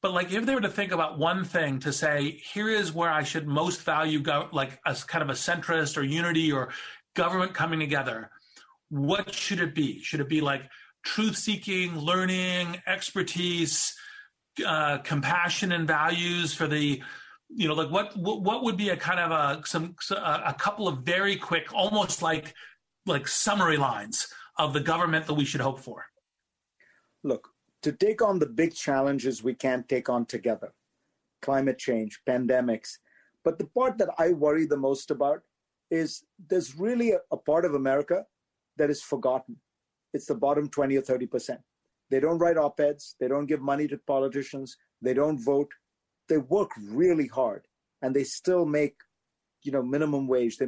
but 0.00 0.12
like 0.12 0.32
if 0.32 0.46
they 0.46 0.54
were 0.54 0.60
to 0.60 0.68
think 0.68 0.92
about 0.92 1.18
one 1.18 1.44
thing 1.44 1.78
to 1.80 1.92
say, 1.92 2.40
here 2.52 2.68
is 2.68 2.92
where 2.92 3.10
I 3.10 3.22
should 3.22 3.46
most 3.46 3.82
value, 3.82 4.20
go, 4.20 4.48
like 4.52 4.80
as 4.86 5.04
kind 5.04 5.22
of 5.22 5.30
a 5.30 5.34
centrist 5.34 5.96
or 5.96 6.02
unity 6.02 6.52
or 6.52 6.70
government 7.14 7.54
coming 7.54 7.80
together. 7.80 8.30
What 8.90 9.34
should 9.34 9.60
it 9.60 9.74
be? 9.74 10.00
Should 10.02 10.20
it 10.20 10.28
be 10.28 10.40
like 10.40 10.62
truth 11.08 11.36
seeking, 11.36 11.98
learning, 11.98 12.80
expertise, 12.86 13.94
uh, 14.66 14.98
compassion, 14.98 15.72
and 15.72 15.86
values 15.86 16.52
for 16.54 16.66
the 16.66 17.02
you 17.48 17.66
know 17.66 17.74
like 17.74 17.90
what 17.90 18.14
what 18.16 18.62
would 18.62 18.76
be 18.76 18.90
a 18.90 18.96
kind 18.96 19.18
of 19.18 19.30
a 19.30 19.66
some 19.66 19.96
a 20.10 20.54
couple 20.58 20.86
of 20.86 20.98
very 20.98 21.36
quick 21.36 21.72
almost 21.72 22.20
like 22.20 22.54
like 23.06 23.26
summary 23.26 23.78
lines 23.78 24.28
of 24.58 24.74
the 24.74 24.80
government 24.80 25.26
that 25.26 25.34
we 25.34 25.46
should 25.46 25.62
hope 25.62 25.80
for? 25.80 26.04
Look 27.24 27.48
to 27.82 27.92
take 27.92 28.20
on 28.22 28.38
the 28.38 28.46
big 28.46 28.74
challenges 28.74 29.42
we 29.42 29.54
can't 29.54 29.88
take 29.88 30.08
on 30.08 30.26
together 30.26 30.72
climate 31.40 31.78
change 31.78 32.20
pandemics 32.28 32.98
but 33.44 33.58
the 33.58 33.66
part 33.66 33.96
that 33.98 34.10
i 34.18 34.32
worry 34.32 34.66
the 34.66 34.76
most 34.76 35.10
about 35.10 35.40
is 35.90 36.24
there's 36.50 36.76
really 36.76 37.12
a, 37.12 37.20
a 37.30 37.36
part 37.36 37.64
of 37.64 37.74
america 37.74 38.24
that 38.76 38.90
is 38.90 39.02
forgotten 39.02 39.56
it's 40.18 40.26
the 40.26 40.34
bottom 40.34 40.68
20 40.68 40.96
or 40.96 41.02
30%. 41.02 41.58
They 42.10 42.18
don't 42.18 42.38
write 42.38 42.56
op 42.56 42.80
eds, 42.80 43.14
they 43.20 43.28
don't 43.28 43.46
give 43.46 43.60
money 43.60 43.86
to 43.88 43.98
politicians, 43.98 44.76
they 45.00 45.14
don't 45.14 45.38
vote. 45.38 45.70
They 46.28 46.38
work 46.38 46.72
really 46.82 47.28
hard 47.28 47.68
and 48.02 48.14
they 48.14 48.24
still 48.24 48.66
make, 48.66 48.96
you 49.62 49.70
know, 49.70 49.82
minimum 49.82 50.26
wage. 50.26 50.56
They, 50.58 50.66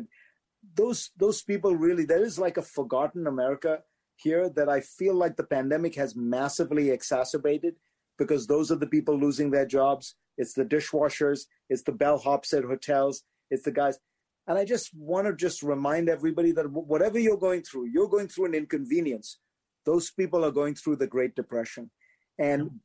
those 0.77 1.11
those 1.17 1.43
people 1.43 1.75
really 1.75 2.05
there 2.05 2.23
is 2.23 2.39
like 2.39 2.59
a 2.59 2.63
forgotten 2.63 3.27
America 3.27 3.81
here 4.17 4.49
that 4.51 4.69
I 4.69 4.81
feel 4.81 5.15
like 5.15 5.37
the 5.37 5.51
pandemic 5.57 5.95
has 5.97 6.15
massively 6.15 6.91
exacerbated 6.91 7.75
because 8.19 8.47
those 8.47 8.71
are 8.71 8.77
the 8.77 8.87
people 8.97 9.19
losing 9.19 9.51
their 9.51 9.67
jobs. 9.67 10.15
It's 10.39 10.55
the 10.55 10.65
dishwashers, 10.65 11.41
it's 11.69 11.83
the 11.83 11.99
bellhops 12.03 12.57
at 12.57 12.65
hotels, 12.65 13.25
it's 13.51 13.65
the 13.65 13.73
guys. 13.73 13.99
And 14.47 14.59
I 14.59 14.65
just 14.65 14.91
want 14.95 15.27
to 15.27 15.35
just 15.35 15.63
remind 15.63 16.09
everybody 16.09 16.53
that 16.53 16.71
whatever 16.71 17.19
you're 17.19 17.37
going 17.37 17.63
through, 17.63 17.87
you're 17.87 18.09
going 18.09 18.29
through 18.29 18.47
an 18.47 18.55
inconvenience. 18.55 19.39
Those 19.87 20.11
people 20.11 20.45
are 20.45 20.51
going 20.51 20.75
through 20.75 20.97
the 20.97 21.07
Great 21.07 21.35
Depression. 21.35 21.91
And 22.39 22.81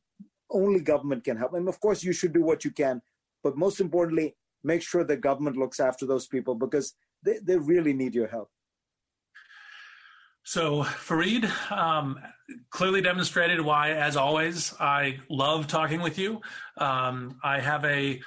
only 0.50 0.80
government 0.80 1.24
can 1.24 1.36
help. 1.36 1.54
And 1.54 1.68
of 1.68 1.80
course, 1.80 2.04
you 2.04 2.12
should 2.12 2.32
do 2.32 2.42
what 2.42 2.64
you 2.64 2.70
can. 2.70 3.02
But 3.42 3.56
most 3.56 3.80
importantly, 3.80 4.36
make 4.62 4.82
sure 4.82 5.04
the 5.04 5.16
government 5.16 5.56
looks 5.56 5.80
after 5.80 6.06
those 6.06 6.26
people 6.26 6.54
because 6.54 6.94
they, 7.22 7.38
they 7.42 7.56
really 7.56 7.92
need 7.92 8.14
your 8.14 8.28
help. 8.28 8.50
So, 10.44 10.84
Fareed 10.84 11.50
um, 11.72 12.20
clearly 12.70 13.00
demonstrated 13.00 13.60
why, 13.60 13.90
as 13.90 14.16
always, 14.16 14.72
I 14.78 15.18
love 15.28 15.66
talking 15.66 16.00
with 16.00 16.20
you. 16.20 16.40
Um, 16.76 17.40
I 17.42 17.58
have 17.58 17.84
a, 17.84 18.20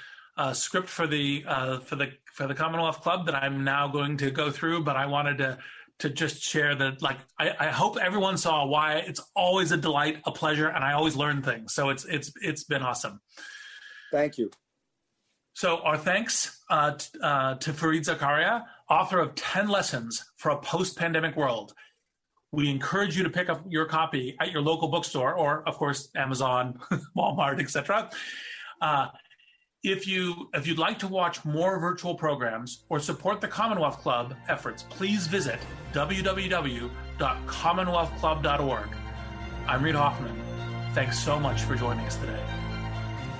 a, 0.48 0.54
script 0.54 0.88
for 0.88 1.06
the 1.06 1.44
uh, 1.46 1.80
for 1.80 1.96
the 1.96 2.12
for 2.32 2.46
the 2.46 2.54
Commonwealth 2.54 3.00
Club 3.02 3.26
that 3.26 3.34
I'm 3.34 3.64
now 3.64 3.88
going 3.88 4.16
to 4.18 4.30
go 4.30 4.50
through, 4.50 4.84
but 4.84 4.96
I 4.96 5.06
wanted 5.06 5.38
to 5.38 5.58
to 6.00 6.10
just 6.10 6.42
share 6.42 6.74
that. 6.74 7.02
Like, 7.02 7.18
I, 7.38 7.52
I 7.58 7.66
hope 7.68 7.98
everyone 7.98 8.36
saw 8.36 8.64
why 8.66 8.94
it's 8.96 9.20
always 9.36 9.70
a 9.72 9.76
delight, 9.76 10.18
a 10.24 10.32
pleasure, 10.32 10.68
and 10.68 10.84
I 10.84 10.92
always 10.92 11.16
learn 11.16 11.42
things. 11.42 11.74
So 11.74 11.90
it's 11.90 12.04
it's 12.04 12.32
it's 12.42 12.64
been 12.64 12.82
awesome. 12.82 13.20
Thank 14.12 14.38
you. 14.38 14.50
So, 15.54 15.78
our 15.78 15.98
thanks 15.98 16.58
uh, 16.70 16.92
t- 16.92 17.18
uh, 17.22 17.56
to 17.56 17.72
Fareed 17.72 18.04
Zakaria, 18.04 18.64
author 18.88 19.18
of 19.18 19.34
10 19.34 19.68
Lessons 19.68 20.24
for 20.36 20.52
a 20.52 20.58
Post 20.58 20.96
Pandemic 20.96 21.36
World. 21.36 21.74
We 22.52 22.70
encourage 22.70 23.16
you 23.16 23.24
to 23.24 23.30
pick 23.30 23.48
up 23.48 23.64
your 23.68 23.84
copy 23.84 24.36
at 24.40 24.52
your 24.52 24.62
local 24.62 24.88
bookstore 24.88 25.34
or, 25.34 25.62
of 25.68 25.76
course, 25.76 26.08
Amazon, 26.16 26.80
Walmart, 27.16 27.60
etc. 27.60 28.10
If 29.82 30.06
you 30.06 30.50
if 30.52 30.66
you'd 30.66 30.76
like 30.76 30.98
to 30.98 31.08
watch 31.08 31.42
more 31.42 31.78
virtual 31.78 32.14
programs 32.14 32.84
or 32.90 33.00
support 33.00 33.40
the 33.40 33.48
Commonwealth 33.48 34.00
Club 34.00 34.34
efforts, 34.46 34.84
please 34.90 35.26
visit 35.26 35.58
www.commonwealthclub.org. 35.94 38.88
I'm 39.66 39.82
Reid 39.82 39.94
Hoffman. 39.94 40.38
Thanks 40.92 41.18
so 41.18 41.40
much 41.40 41.62
for 41.62 41.76
joining 41.76 42.04
us 42.04 42.16
today. 42.16 42.44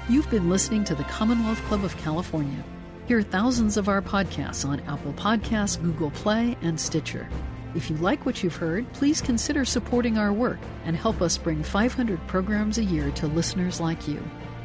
You've 0.09 0.30
been 0.30 0.49
listening 0.49 0.82
to 0.84 0.95
the 0.95 1.05
Commonwealth 1.05 1.62
Club 1.64 1.84
of 1.84 1.95
California. 1.99 2.64
Hear 3.07 3.20
thousands 3.20 3.76
of 3.76 3.91
our 3.91 4.01
podcasts 4.01 4.66
on 4.66 4.80
Apple 4.80 5.12
Podcasts, 5.12 5.78
Google 5.82 6.11
Play, 6.11 6.57
and 6.62 6.80
Stitcher. 6.80 7.28
If 7.74 7.91
you 7.91 7.97
like 7.97 8.24
what 8.24 8.43
you've 8.43 8.57
heard, 8.57 8.91
please 8.95 9.20
consider 9.20 9.66
supporting 9.66 10.16
our 10.16 10.32
work 10.32 10.61
and 10.86 10.97
help 10.97 11.20
us 11.20 11.36
bring 11.36 11.62
500 11.62 12.26
programs 12.26 12.78
a 12.78 12.84
year 12.84 13.11
to 13.11 13.26
listeners 13.26 13.78
like 13.78 14.09
you. 14.09 14.22